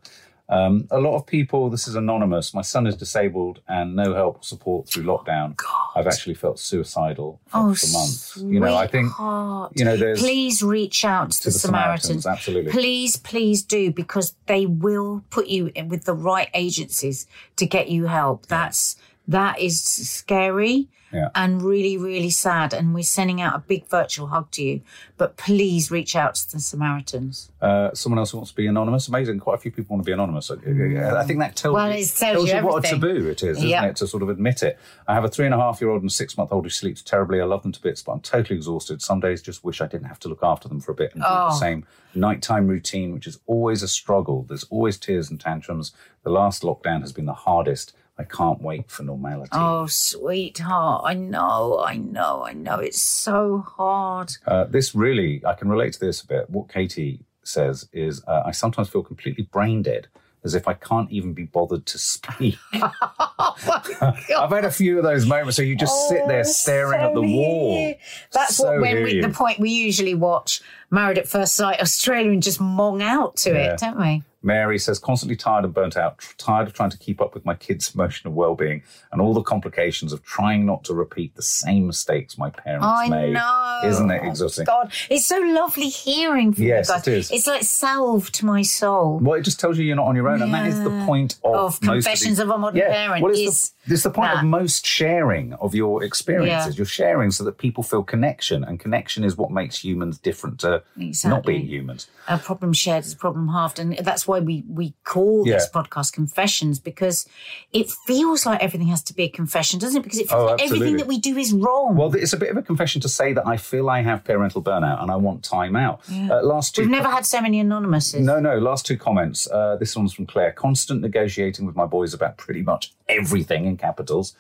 Um, 0.50 0.88
a 0.92 1.00
lot 1.00 1.16
of 1.16 1.26
people, 1.26 1.70
this 1.70 1.88
is 1.88 1.96
anonymous. 1.96 2.54
My 2.54 2.62
son 2.62 2.86
is 2.86 2.96
disabled 2.96 3.62
and 3.68 3.96
no 3.96 4.14
help 4.14 4.38
or 4.38 4.44
support 4.44 4.90
through 4.90 5.04
lockdown. 5.04 5.56
God. 5.56 5.92
I've 5.96 6.08
actually 6.08 6.36
felt 6.36 6.60
suicidal 6.60 7.40
for, 7.48 7.58
oh, 7.58 7.74
for 7.74 7.88
months. 7.88 8.38
You 8.38 8.60
know, 8.60 8.76
I 8.76 8.88
think, 8.88 9.08
sweetheart. 9.08 9.72
you 9.76 9.86
know, 9.86 9.96
there's 9.96 10.20
Please 10.20 10.62
reach 10.62 11.06
out 11.06 11.32
to, 11.32 11.40
to 11.40 11.46
the, 11.46 11.54
the 11.54 11.60
Samaritans. 11.60 12.24
Samaritans, 12.24 12.26
absolutely. 12.28 12.72
Please, 12.72 13.16
please 13.16 13.64
do 13.64 13.92
because 13.92 14.36
they 14.48 14.66
will 14.66 15.24
put 15.30 15.48
you 15.48 15.72
in 15.76 15.88
with 15.88 16.04
the 16.04 16.14
right 16.14 16.50
agencies 16.54 17.26
to 17.56 17.66
get 17.66 17.90
you 17.90 18.06
help. 18.08 18.48
That's 18.48 18.98
that 19.28 19.60
is 19.60 19.82
scary 19.82 20.90
Yeah. 21.14 21.30
and 21.36 21.62
really, 21.62 21.96
really 21.98 22.30
sad. 22.32 22.74
And 22.74 22.94
we're 22.94 23.04
sending 23.04 23.40
out 23.40 23.56
a 23.56 23.60
big 23.60 23.88
virtual 23.88 24.28
hug 24.28 24.50
to 24.52 24.64
you. 24.64 24.82
But 25.18 25.38
please 25.38 25.92
reach 25.92 26.16
out 26.16 26.36
to 26.36 26.52
the 26.54 26.60
Samaritans. 26.60 27.52
Uh, 27.62 27.94
someone 27.94 28.20
else 28.20 28.34
wants 28.34 28.50
to 28.50 28.56
be 28.56 28.68
anonymous. 28.68 29.08
Amazing. 29.08 29.40
Quite 29.40 29.56
a 29.56 29.58
few 29.60 29.72
people 29.72 29.96
want 29.96 30.04
to 30.04 30.10
be 30.10 30.12
anonymous. 30.14 30.50
I 30.52 30.56
I 30.56 31.24
think 31.26 31.40
that 31.40 31.56
tells 31.56 31.74
Well, 31.76 31.96
you, 31.96 32.06
tells 32.06 32.50
you 32.50 32.62
what 32.66 32.84
a 32.86 32.90
taboo 32.90 33.30
it 33.30 33.44
is, 33.44 33.58
isn't 33.58 33.70
Yeah. 33.70 33.86
it, 33.86 33.96
to 33.98 34.08
sort 34.08 34.24
of 34.24 34.30
admit 34.30 34.64
it. 34.64 34.80
I 35.08 35.14
have 35.14 35.24
a 35.24 35.30
three 35.30 35.46
and 35.46 35.54
a 35.54 35.58
half 35.58 35.80
year 35.82 35.90
old 35.90 36.02
and 36.02 36.12
six 36.12 36.38
month 36.38 36.52
old 36.52 36.64
who 36.66 36.70
sleeps 36.70 37.02
terribly. 37.02 37.40
I 37.40 37.46
love 37.46 37.64
them 37.64 37.72
to 37.72 37.82
bits, 37.82 38.02
but 38.02 38.14
I'm 38.14 38.20
totally 38.22 38.56
exhausted. 38.58 39.02
Some 39.02 39.20
days 39.20 39.42
just 39.42 39.64
wish 39.64 39.82
I 39.82 39.88
didn't 39.88 40.08
have 40.08 40.20
to 40.22 40.28
look 40.30 40.44
after 40.44 40.68
them 40.68 40.80
for 40.80 40.92
a 40.92 40.96
bit 40.96 41.14
and 41.14 41.22
do 41.22 41.28
the 41.28 41.48
Oh. 41.48 41.58
same 41.60 41.86
nighttime 42.16 42.68
routine, 42.68 43.14
which 43.14 43.28
is 43.28 43.40
always 43.48 43.82
a 43.84 43.88
struggle. 43.88 44.46
There's 44.48 44.64
always 44.66 44.98
tears 44.98 45.30
and 45.30 45.40
tantrums. 45.40 45.92
The 46.24 46.30
last 46.30 46.64
lockdown 46.64 47.02
has 47.02 47.12
been 47.12 47.26
the 47.26 47.34
hardest. 47.34 47.94
I 48.18 48.24
can't 48.24 48.62
wait 48.62 48.92
for 48.92 49.02
normality. 49.04 49.50
Oh, 49.54 49.88
sweetheart. 49.88 51.02
I 51.06 51.14
know, 51.16 51.84
I 51.84 51.96
know, 51.98 52.44
I 52.46 52.54
know. 52.54 52.76
It's 52.80 53.02
so 53.02 53.66
hard. 53.76 54.34
Uh, 54.46 54.66
this 54.66 54.94
really, 54.94 55.42
I 55.46 55.54
can 55.54 55.68
relate 55.68 55.94
to 55.94 56.00
this 56.00 56.22
a 56.22 56.28
bit. 56.28 56.50
What 56.50 56.70
Katie 56.70 57.22
says 57.44 57.90
is, 57.92 58.24
uh, 58.28 58.44
I 58.46 58.52
sometimes 58.52 58.90
feel 58.90 59.02
completely 59.04 59.46
brain 59.52 59.82
dead, 59.82 60.08
as 60.44 60.54
if 60.54 60.68
I 60.68 60.74
can't 60.74 61.10
even 61.12 61.34
be 61.34 61.46
bothered 61.46 61.86
to 61.88 61.98
speak. 61.98 62.58
I've 62.74 64.50
had 64.52 64.66
a 64.66 64.72
few 64.72 64.98
of 64.98 65.04
those 65.04 65.26
moments 65.26 65.58
where 65.58 65.66
you 65.66 65.76
just 65.76 66.08
sit 66.08 66.28
there 66.28 66.42
Oh, 66.42 66.44
staring 66.44 67.02
at 67.02 67.14
the 67.14 67.22
wall. 67.22 67.76
here. 67.76 67.96
That's 68.32 68.58
So 68.58 68.66
what 68.66 68.82
when 68.82 69.04
we, 69.04 69.22
the 69.22 69.30
point 69.30 69.60
we 69.60 69.72
usually 69.72 70.16
watch 70.16 70.62
Married 70.92 71.18
at 71.18 71.28
First 71.28 71.56
Sight 71.56 71.82
Australia 71.82 72.32
and 72.32 72.44
just 72.44 72.60
mong 72.60 73.02
out 73.02 73.38
to 73.38 73.52
Yeah. 73.52 73.74
it, 73.74 73.80
don't 73.80 74.00
we? 74.00 74.24
Mary 74.44 74.78
says, 74.78 75.00
constantly 75.00 75.36
tired 75.36 75.64
and 75.66 75.74
burnt 75.74 75.96
out, 75.98 76.20
tired 76.38 76.68
of 76.68 76.74
trying 76.74 76.90
to 76.90 76.98
keep 76.98 77.22
up 77.22 77.34
with 77.34 77.46
my 77.46 77.56
kids' 77.56 77.94
emotional 77.96 78.34
well-being 78.34 78.84
and 79.12 79.22
all 79.22 79.34
the 79.34 79.42
complications 79.42 80.12
of 80.12 80.22
trying 80.24 80.66
not 80.66 80.84
to 80.84 80.94
repeat 80.94 81.34
the 81.36 81.42
same 81.42 81.88
mistakes 81.88 82.38
my 82.38 82.50
parents 82.50 82.86
I 82.86 83.08
made. 83.10 83.34
know. 83.34 83.82
Isn't 83.86 84.12
it 84.12 84.22
Oh, 84.24 84.28
exhausting? 84.28 84.66
God, 84.66 84.92
it's 85.10 85.26
so 85.26 85.38
lovely 85.40 85.88
hearing 85.88 86.54
from 86.54 86.66
Yes, 86.66 86.90
you 86.90 86.94
guys. 86.96 87.08
it 87.08 87.14
is. 87.14 87.32
It's 87.32 87.48
like 87.48 87.64
salve 87.64 88.32
to 88.34 88.46
my 88.46 88.62
soul. 88.62 89.20
Well, 89.22 89.40
it 89.40 89.44
just 89.44 89.60
tells 89.60 89.78
you 89.78 89.86
you're 89.86 89.96
not 89.96 90.08
on 90.08 90.16
your 90.16 90.28
own, 90.28 90.42
and 90.42 90.54
that 90.54 90.68
is 90.68 90.82
the 90.84 90.90
point 91.06 91.38
of, 91.44 91.54
Of 91.56 91.82
Confessions 91.82 92.32
these- 92.32 92.40
of 92.40 92.50
a 92.50 92.58
Modern 92.58 92.80
yeah. 92.80 92.92
Parent 92.92 93.24
Well, 93.24 93.34
is 93.34 93.72
the, 93.88 93.94
it's 93.94 94.04
the 94.04 94.10
point 94.10 94.32
of 94.34 94.44
most 94.44 94.86
sharing 94.86 95.54
of 95.54 95.76
your 95.76 96.04
experiences. 96.04 96.76
Yeah. 96.76 96.78
You're 96.78 96.86
sharing 96.86 97.32
so 97.32 97.44
that 97.44 97.58
people 97.58 97.84
feel 97.84 98.04
connection, 98.04 98.64
and 98.64 98.80
connection 98.80 99.24
is 99.24 99.36
what 99.38 99.52
makes 99.52 99.84
humans 99.84 100.18
different 100.18 100.60
to 100.62 100.84
not 101.26 101.44
being 101.44 101.66
humans. 101.66 102.08
a 102.28 102.38
problem 102.38 102.74
shared 102.74 103.04
is 103.06 103.14
a 103.14 103.18
problem 103.18 103.50
halved 103.50 103.80
and 103.80 103.98
that's 104.00 104.28
why 104.28 104.40
we 104.40 104.64
we 104.70 104.94
call 105.04 105.44
this 105.44 105.70
podcast 105.70 106.14
confessions 106.14 106.80
because 106.80 107.28
it 107.74 107.90
feels 108.08 108.46
like 108.46 108.62
everything 108.64 108.88
has 108.88 109.02
to 109.04 109.14
be 109.14 109.24
a 109.24 109.30
confession 109.30 109.80
doesn't 109.80 110.00
it 110.00 110.04
because 110.04 110.20
it 110.20 110.30
feels 110.30 110.42
Oh, 110.42 110.46
like 110.54 110.62
everything 110.64 110.98
that 110.98 111.08
we 111.08 111.20
do 111.20 111.38
is 111.38 111.52
wrong 111.54 111.96
Well, 111.98 112.14
it's 112.16 112.34
a 112.34 112.38
bit 112.38 112.50
of 112.50 112.58
a 112.58 112.62
confession 112.62 113.02
to 113.02 113.10
say 113.10 113.34
that 113.34 113.46
I 113.46 113.58
feel 113.58 113.90
I 113.90 114.02
have 114.02 114.24
parental 114.24 114.62
burnout 114.64 115.02
and 115.02 115.12
I 115.12 115.16
want 115.18 115.44
time 115.44 115.76
out. 115.76 116.00
Uh, 116.10 116.42
last 116.42 116.76
two 116.76 116.84
we've 116.84 116.92
never 116.92 117.10
had 117.10 117.26
so 117.26 117.42
many 117.42 117.60
anonymouses 117.60 118.22
No, 118.22 118.40
no. 118.40 118.58
Last 118.58 118.86
two 118.86 118.98
comments. 118.98 119.48
Uh, 119.50 119.76
this 119.78 119.96
one's 119.96 120.14
from 120.14 120.26
Claire. 120.26 120.52
Constant 120.54 121.02
negotiating 121.02 121.66
with 121.66 121.76
my 121.76 121.86
boys 121.86 122.14
about 122.14 122.38
pretty 122.38 122.62
much 122.62 122.94
everything 123.10 123.73
capitals. 123.78 124.36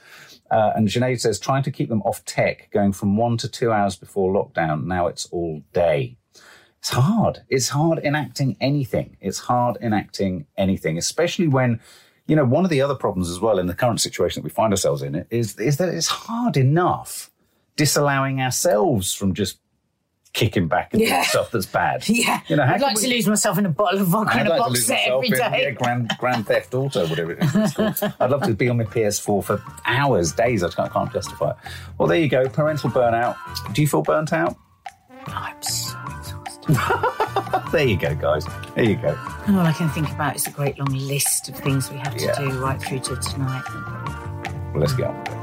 Uh, 0.51 0.71
and 0.75 0.87
Sinead 0.87 1.19
says, 1.19 1.39
trying 1.39 1.63
to 1.63 1.71
keep 1.71 1.89
them 1.89 2.01
off 2.03 2.23
tech, 2.25 2.69
going 2.71 2.93
from 2.93 3.17
one 3.17 3.37
to 3.37 3.47
two 3.47 3.71
hours 3.71 3.95
before 3.95 4.33
lockdown. 4.33 4.85
Now 4.85 5.07
it's 5.07 5.25
all 5.27 5.63
day. 5.73 6.17
It's 6.79 6.89
hard. 6.89 7.43
It's 7.47 7.69
hard 7.69 7.99
enacting 7.99 8.57
anything. 8.59 9.17
It's 9.21 9.39
hard 9.39 9.77
enacting 9.81 10.45
anything, 10.57 10.97
especially 10.97 11.47
when, 11.47 11.79
you 12.27 12.35
know, 12.35 12.45
one 12.45 12.65
of 12.65 12.69
the 12.69 12.81
other 12.81 12.95
problems 12.95 13.29
as 13.29 13.39
well 13.39 13.57
in 13.57 13.67
the 13.67 13.73
current 13.73 14.01
situation 14.01 14.41
that 14.41 14.43
we 14.43 14.49
find 14.49 14.73
ourselves 14.73 15.01
in 15.01 15.25
is, 15.29 15.57
is 15.59 15.77
that 15.77 15.89
it's 15.89 16.07
hard 16.07 16.57
enough 16.57 17.31
disallowing 17.75 18.41
ourselves 18.41 19.13
from 19.13 19.33
just 19.33 19.59
kicking 20.33 20.67
back 20.67 20.91
and 20.93 20.99
doing 20.99 21.11
Yeah. 21.11 21.21
stuff 21.23 21.51
that's 21.51 21.65
bad. 21.67 22.03
yeah 22.09 22.41
You 22.47 22.55
know, 22.55 22.63
I'd 22.63 22.81
like 22.81 22.95
we- 22.97 23.03
to 23.03 23.07
lose 23.09 23.27
myself 23.27 23.57
in 23.59 23.65
a 23.65 23.69
bottle 23.69 24.01
of 24.01 24.07
vodka 24.07 24.37
and 24.39 24.47
a 24.47 24.51
like 24.51 24.59
box 24.59 24.85
set 24.85 25.07
every 25.07 25.27
in 25.27 25.33
day 25.33 25.63
yeah, 25.63 25.69
Grand, 25.71 26.11
Grand 26.19 26.47
Theft 26.47 26.73
Auto, 26.73 27.05
whatever 27.07 27.33
it 27.33 27.43
is. 27.43 27.73
called. 27.73 28.13
I'd 28.19 28.31
love 28.31 28.41
to 28.43 28.53
be 28.55 28.67
on 28.67 28.77
my 28.77 28.83
PS4 28.85 29.43
for 29.43 29.61
hours, 29.85 30.31
days. 30.33 30.63
I 30.63 30.69
can't, 30.69 30.91
can't 30.91 31.13
justify 31.13 31.51
it. 31.51 31.55
Well, 31.97 32.07
there 32.07 32.17
you 32.19 32.27
go. 32.29 32.49
Parental 32.49 32.89
burnout. 32.89 33.35
Do 33.73 33.81
you 33.81 33.87
feel 33.87 34.01
burnt 34.01 34.33
out? 34.33 34.57
I'm 35.27 35.61
so 35.61 35.97
exhausted 36.17 36.75
There 37.71 37.87
you 37.87 37.97
go, 37.97 38.13
guys. 38.15 38.45
There 38.75 38.83
you 38.83 38.95
go. 38.95 39.17
and 39.47 39.55
all 39.57 39.65
I 39.65 39.71
can 39.73 39.89
think 39.89 40.09
about 40.11 40.35
is 40.35 40.47
a 40.47 40.51
great 40.51 40.77
long 40.79 40.93
list 40.93 41.49
of 41.49 41.55
things 41.57 41.89
we 41.91 41.97
have 41.97 42.15
to 42.17 42.25
Yeah. 42.25 42.39
do 42.39 42.59
right 42.59 42.81
through 42.81 42.99
to 42.99 43.15
tonight 43.17 43.63
Well, 44.73 44.79
let's 44.81 44.93
get 44.93 45.07
on 45.07 45.42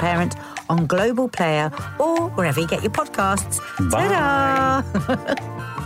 Parent 0.00 0.34
on 0.70 0.86
Global 0.86 1.28
Player 1.28 1.70
or 1.98 2.30
wherever 2.30 2.58
you 2.58 2.66
get 2.66 2.82
your 2.82 2.90
podcasts. 2.90 3.60
Bye. 3.90 4.08
Ta-da! 4.08 5.76